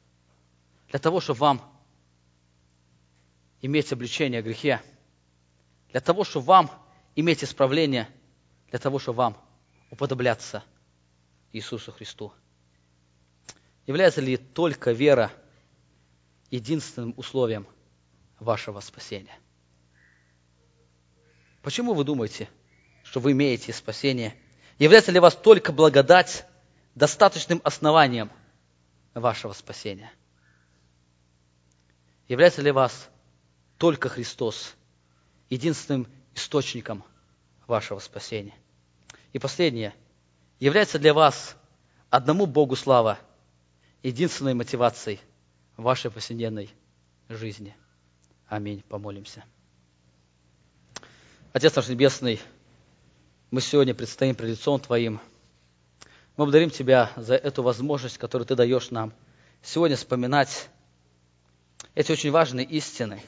Для 0.89 0.99
того, 0.99 1.21
чтобы 1.21 1.41
вам 1.41 1.81
иметь 3.63 3.93
обличение 3.93 4.41
о 4.41 4.43
грехе? 4.43 4.83
Для 5.91 6.01
того, 6.01 6.25
чтобы 6.25 6.47
вам 6.47 6.71
иметь 7.15 7.43
исправление? 7.43 8.09
для 8.71 8.79
того, 8.79 8.99
чтобы 8.99 9.19
вам 9.19 9.37
уподобляться 9.91 10.63
Иисусу 11.53 11.93
Христу. 11.93 12.33
Является 13.87 14.21
ли 14.21 14.37
только 14.37 14.93
вера 14.93 15.33
единственным 16.51 17.15
условием 17.17 17.67
вашего 18.39 18.81
спасения? 18.81 19.37
Почему 21.63 21.95
вы 21.95 22.05
думаете, 22.05 22.49
что 23.03 23.21
вы 23.21 23.33
имеете 23.33 23.73
спасение? 23.73 24.37
Является 24.81 25.13
ли 25.13 25.21
вас 25.21 25.37
только 25.37 25.73
благодать 25.73 26.47
достаточным 26.95 27.61
основанием 27.65 28.31
вашего 29.13 29.53
спасения? 29.53 30.11
Является 32.29 32.63
ли 32.63 32.71
вас 32.71 33.11
только 33.77 34.09
Христос 34.09 34.75
единственным 35.51 36.09
источником 36.35 37.05
вашего 37.67 37.99
спасения? 37.99 38.55
И 39.35 39.39
последнее. 39.39 39.95
Является 40.59 40.99
для 40.99 41.13
вас 41.13 41.57
одному 42.09 42.47
Богу 42.47 42.75
слава 42.75 43.19
единственной 44.03 44.55
мотивацией 44.55 45.21
вашей 45.77 46.11
повседневной 46.11 46.71
жизни. 47.29 47.77
Аминь. 48.49 48.83
Помолимся. 48.89 49.45
Отец 51.53 51.77
наш 51.77 51.89
Небесный, 51.89 52.41
мы 53.51 53.61
сегодня 53.61 53.95
предстоим 53.95 54.35
пред 54.35 54.51
лицом 54.51 54.81
Твоим. 54.81 55.21
Мы 56.37 56.45
благодарим 56.45 56.71
Тебя 56.71 57.11
за 57.17 57.35
эту 57.35 57.63
возможность, 57.63 58.19
которую 58.19 58.47
Ты 58.47 58.55
даешь 58.55 58.91
нам 58.91 59.13
сегодня 59.63 59.97
вспоминать 59.97 60.69
эти 61.95 62.13
очень 62.13 62.31
важные 62.31 62.65
истины, 62.67 63.23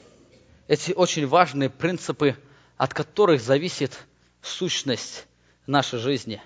эти 0.67 0.93
очень 0.93 1.27
важные 1.27 1.69
принципы, 1.69 2.37
от 2.77 2.93
которых 2.93 3.41
зависит 3.41 3.99
сущность 4.41 5.25
нашей 5.67 5.99
жизни, 5.99 6.41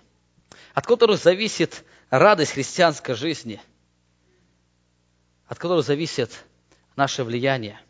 от 0.73 0.85
которых 0.85 1.21
зависит 1.21 1.83
радость 2.09 2.53
христианской 2.53 3.15
жизни, 3.15 3.61
от 5.47 5.59
которых 5.59 5.85
зависит 5.85 6.43
наше 6.95 7.23
влияние– 7.23 7.79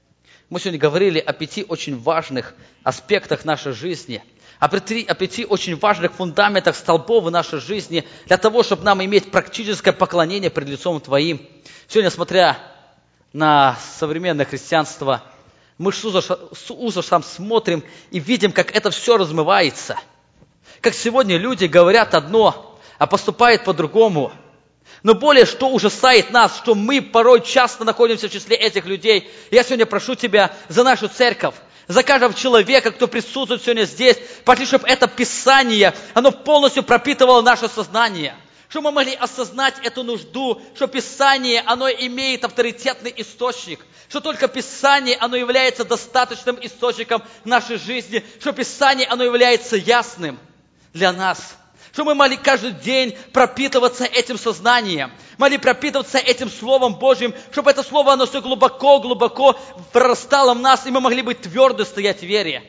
мы 0.50 0.62
сегодня 0.62 0.80
говорили 0.80 1.20
о 1.20 1.34
пяти 1.34 1.66
очень 1.68 2.00
важных 2.00 2.54
аспектах 2.84 3.44
нашей 3.44 3.74
жизни, 3.74 4.24
о 4.60 4.68
пяти, 4.68 5.06
о 5.08 5.14
пяти 5.14 5.46
очень 5.46 5.76
важных 5.78 6.14
фундаментах, 6.14 6.76
столбов 6.76 7.26
в 7.26 7.32
нашей 7.32 7.60
жизни, 7.60 8.06
для 8.26 8.38
того, 8.38 8.64
чтобы 8.64 8.84
нам 8.84 9.04
иметь 9.04 9.32
практическое 9.32 9.92
поклонение 9.92 10.50
пред 10.50 10.68
лицом 10.70 11.00
Твоим. 11.00 11.46
Сегодня, 11.88 12.10
смотря 12.10 12.58
на 13.34 13.78
современное 13.98 14.46
христианство, 14.46 15.24
мы 15.78 15.92
с 15.94 16.04
ужасом 16.70 17.24
смотрим 17.24 17.84
и 18.10 18.20
видим, 18.20 18.52
как 18.52 18.76
это 18.76 18.90
все 18.90 19.18
размывается. 19.18 19.98
Как 20.82 20.94
сегодня 20.94 21.38
люди 21.38 21.66
говорят 21.66 22.16
одно, 22.16 22.80
а 22.98 23.08
поступают 23.08 23.64
по-другому– 23.64 24.32
но 25.04 25.14
более, 25.14 25.46
что 25.46 25.70
ужасает 25.70 26.32
нас, 26.32 26.58
что 26.58 26.76
мы 26.76 27.02
порой 27.02 27.42
часто 27.42 27.84
находимся 27.84 28.28
в 28.28 28.32
числе 28.32 28.56
этих 28.56 28.86
людей. 28.86 29.30
Я 29.52 29.64
сегодня 29.64 29.86
прошу 29.86 30.16
Тебя 30.16 30.54
за 30.70 30.84
нашу 30.84 31.08
церковь, 31.08 31.56
за 31.88 32.04
каждого 32.04 32.34
человека, 32.34 32.92
кто 32.92 33.08
присутствует 33.08 33.62
сегодня 33.62 33.84
здесь, 33.84 34.18
пошли, 34.44 34.66
чтобы 34.66 34.88
это 34.88 35.08
Писание, 35.08 35.94
оно 36.14 36.32
полностью 36.32 36.84
пропитывало 36.84 37.42
наше 37.42 37.70
сознание. 37.70 38.36
Чтобы 38.70 38.90
мы 38.90 38.96
могли 38.96 39.14
осознать 39.14 39.76
эту 39.84 40.04
нужду, 40.04 40.62
что 40.76 40.88
Писание, 40.88 41.64
оно 41.66 41.88
имеет 41.88 42.44
авторитетный 42.44 43.14
источник, 43.16 43.86
что 44.10 44.20
только 44.20 44.50
Писание, 44.50 45.16
оно 45.16 45.38
является 45.38 45.86
достаточным 45.86 46.58
источником 46.62 47.24
нашей 47.46 47.78
жизни, 47.78 48.26
что 48.42 48.52
Писание, 48.52 49.08
оно 49.08 49.24
является 49.24 49.78
ясным 49.78 50.38
для 50.94 51.14
нас– 51.14 51.56
чтобы 51.94 52.12
мы 52.12 52.16
могли 52.16 52.38
каждый 52.38 52.72
день 52.72 53.18
пропитываться 53.34 54.06
этим 54.06 54.38
сознанием, 54.38 55.12
могли 55.38 55.58
пропитываться 55.58 56.18
этим 56.18 56.50
Словом 56.50 56.96
Божьим, 56.96 57.34
чтобы 57.52 57.72
это 57.72 57.84
Слово, 57.84 58.14
оно 58.14 58.26
все 58.26 58.42
глубоко-глубоко 58.42 59.58
прорастало 59.92 60.54
в 60.54 60.60
нас, 60.60 60.86
и 60.86 60.92
мы 60.92 61.02
могли 61.02 61.22
быть 61.22 61.42
твердо 61.42 61.86
стоять 61.86 62.20
в 62.20 62.26
вере. 62.26 62.64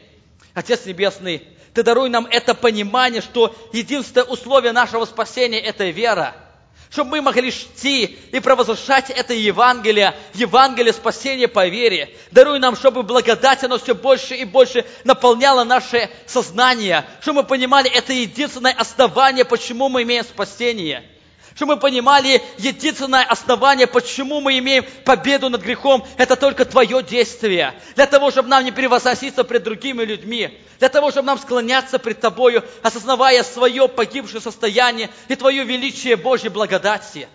Отец 0.55 0.87
Небесный, 0.87 1.47
Ты 1.75 1.83
даруй 1.83 2.09
нам 2.09 2.27
это 2.31 2.55
понимание, 2.55 3.23
что 3.23 3.55
единственное 3.73 4.25
условие 4.25 4.73
нашего 4.73 5.05
спасения– 5.05 5.61
это 5.61 5.85
вера– 5.91 6.35
чтобы 6.91 7.11
мы 7.11 7.23
могли 7.23 7.51
шти 7.51 8.19
и 8.33 8.41
провозглашать 8.41 9.11
это 9.11 9.35
Евангелие, 9.35 10.15
Евангелие 10.35 10.93
спасения 10.93 11.49
по 11.49 11.67
вере. 11.67 12.15
Даруй 12.31 12.59
нам, 12.59 12.77
чтобы 12.77 13.03
благодать, 13.03 13.63
оно 13.65 13.79
все 13.79 13.95
больше 13.95 14.35
и 14.35 14.45
больше 14.45 14.85
наполняло 15.05 15.65
наше 15.65 16.11
сознание, 16.27 17.05
чтобы 17.21 17.43
мы 17.43 17.49
понимали, 17.49 17.91
это 17.91 18.13
единственное 18.13 18.73
основание, 18.73 19.45
почему 19.45 19.89
мы 19.89 20.03
имеем 20.03 20.25
спасение– 20.25 21.05
чтобы 21.59 21.75
мы 21.75 21.81
понимали 21.81 22.41
единственное 22.57 23.25
основание, 23.25 23.89
почему 23.89 24.41
мы 24.41 24.59
имеем 24.59 24.85
победу 25.05 25.49
над 25.49 25.61
грехом, 25.61 26.07
это 26.17 26.37
только 26.37 26.65
Твое 26.65 27.03
действие. 27.03 27.75
Для 27.97 28.07
того, 28.07 28.31
чтобы 28.31 28.49
нам 28.49 28.65
не 28.65 28.71
превозноситься 28.71 29.43
пред 29.43 29.65
другими 29.65 30.05
людьми, 30.05 30.57
для 30.79 30.89
того, 30.89 31.11
чтобы 31.11 31.27
нам 31.27 31.37
склоняться 31.37 31.99
пред 31.99 32.21
Тобою, 32.21 32.63
осознавая 32.83 33.43
свое 33.43 33.89
погибшее 33.89 34.41
состояние 34.41 35.11
и 35.27 35.35
Твое 35.35 35.65
величие 35.65 36.15
Божьей 36.15 36.51
благодати. 36.51 37.27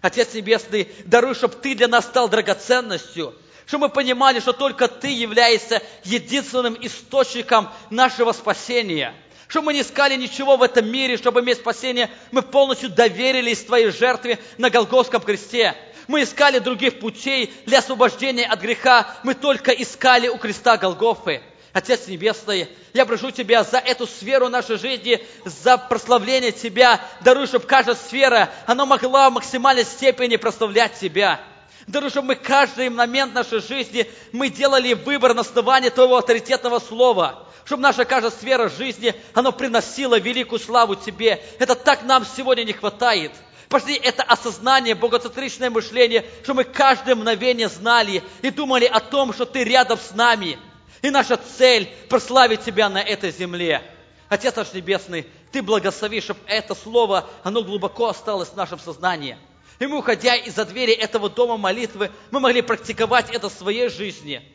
Отец 0.00 0.32
Небесный, 0.32 0.86
даруй, 1.04 1.34
чтобы 1.34 1.56
Ты 1.56 1.74
для 1.74 1.88
нас 1.88 2.04
стал 2.04 2.28
драгоценностью, 2.28 3.34
чтобы 3.66 3.88
мы 3.88 3.92
понимали, 3.92 4.38
что 4.38 4.52
только 4.52 4.86
Ты 4.86 5.08
являешься 5.08 5.82
единственным 6.04 6.78
источником 6.80 7.68
нашего 7.90 8.30
спасения– 8.30 9.12
чтобы 9.52 9.66
мы 9.66 9.74
не 9.74 9.82
искали 9.82 10.16
ничего 10.16 10.56
в 10.56 10.62
этом 10.62 10.90
мире, 10.90 11.18
чтобы 11.18 11.40
иметь 11.40 11.58
спасение, 11.58 12.08
мы 12.30 12.40
полностью 12.40 12.88
доверились 12.88 13.62
Твоей 13.62 13.90
жертве 13.90 14.38
на 14.56 14.70
Голгофском 14.70 15.20
кресте. 15.20 15.76
Мы 16.08 16.22
искали 16.22 16.58
других 16.58 17.00
путей 17.00 17.52
для 17.66 17.80
освобождения 17.80 18.46
от 18.46 18.62
греха, 18.62 19.14
мы 19.24 19.34
только 19.34 19.70
искали 19.72 20.28
у 20.28 20.38
креста 20.38 20.78
Голгофы. 20.78 21.42
Отец 21.74 22.06
Небесный, 22.06 22.66
я 22.94 23.04
прошу 23.04 23.30
Тебя 23.30 23.62
за 23.62 23.76
эту 23.76 24.06
сферу 24.06 24.48
нашей 24.48 24.78
жизни, 24.78 25.22
за 25.44 25.76
прославление 25.76 26.52
Тебя. 26.52 26.98
Даруй, 27.20 27.46
чтобы 27.46 27.66
каждая 27.66 27.96
сфера, 27.96 28.48
она 28.66 28.86
могла 28.86 29.28
в 29.28 29.34
максимальной 29.34 29.84
степени 29.84 30.36
прославлять 30.36 30.98
Тебя. 30.98 31.42
Даруй, 31.86 32.10
чтобы 32.10 32.28
мы 32.28 32.34
каждый 32.36 32.88
момент 32.90 33.34
нашей 33.34 33.60
жизни, 33.60 34.08
мы 34.32 34.48
делали 34.48 34.94
выбор 34.94 35.34
на 35.34 35.40
основании 35.40 35.88
Твоего 35.88 36.16
авторитетного 36.16 36.78
слова 36.78 37.48
чтобы 37.64 37.82
наша 37.82 38.04
каждая 38.04 38.30
сфера 38.32 38.68
жизни, 38.68 39.14
она 39.34 39.52
приносила 39.52 40.18
великую 40.18 40.58
славу 40.58 40.96
Тебе. 40.96 41.42
Это 41.58 41.74
так 41.74 42.02
нам 42.02 42.26
сегодня 42.36 42.64
не 42.64 42.72
хватает. 42.72 43.32
Пошли 43.68 43.94
это 43.94 44.22
осознание, 44.22 44.94
богоцентричное 44.94 45.70
мышление, 45.70 46.24
что 46.42 46.54
мы 46.54 46.64
каждое 46.64 47.14
мгновение 47.14 47.68
знали 47.68 48.22
и 48.42 48.50
думали 48.50 48.84
о 48.84 49.00
том, 49.00 49.32
что 49.32 49.46
Ты 49.46 49.64
рядом 49.64 49.98
с 49.98 50.12
нами. 50.12 50.58
И 51.00 51.10
наша 51.10 51.36
цель– 51.36 51.88
прославить 52.08 52.62
Тебя 52.62 52.88
на 52.88 53.00
этой 53.00 53.30
земле. 53.30 53.82
Отец 54.28 54.54
наш 54.56 54.72
Небесный, 54.72 55.26
Ты 55.52 55.62
благослови, 55.62 56.20
чтобы 56.20 56.40
это 56.46 56.74
слово, 56.74 57.28
оно 57.42 57.62
глубоко 57.62 58.08
осталось 58.08 58.48
в 58.48 58.56
нашем 58.56 58.78
сознании. 58.78 59.38
И 59.82 59.86
мы, 59.86 59.98
уходя 59.98 60.36
из-за 60.36 60.64
двери 60.64 60.92
этого 60.92 61.28
дома 61.28 61.56
молитвы, 61.56 62.10
мы 62.30 62.40
могли 62.40 62.62
практиковать 62.62 63.30
это 63.30 63.48
в 63.48 63.52
своей 63.52 63.88
жизни– 63.88 64.42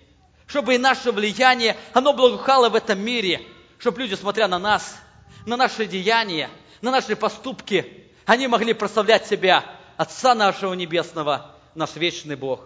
чтобы 0.47 0.75
и 0.75 0.77
наше 0.77 1.11
влияние, 1.11 1.77
оно 1.93 2.13
благоухало 2.13 2.69
в 2.69 2.75
этом 2.75 2.99
мире, 2.99 3.41
чтобы 3.77 3.99
люди, 3.99 4.15
смотря 4.15 4.47
на 4.47 4.57
нас, 4.57 4.97
на 5.45 5.57
наши 5.57 5.85
деяния, 5.85 6.49
на 6.81 6.89
наши 6.89 7.15
поступки, 7.15 8.05
они 8.25 8.47
могли 8.47 8.73
прославлять 8.73 9.27
себя, 9.27 9.63
Отца 9.97 10.35
нашего 10.35 10.73
Небесного, 10.73 11.55
наш 11.75 11.95
вечный 11.95 12.35
Бог. 12.35 12.61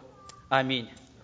Аминь. 0.49 0.89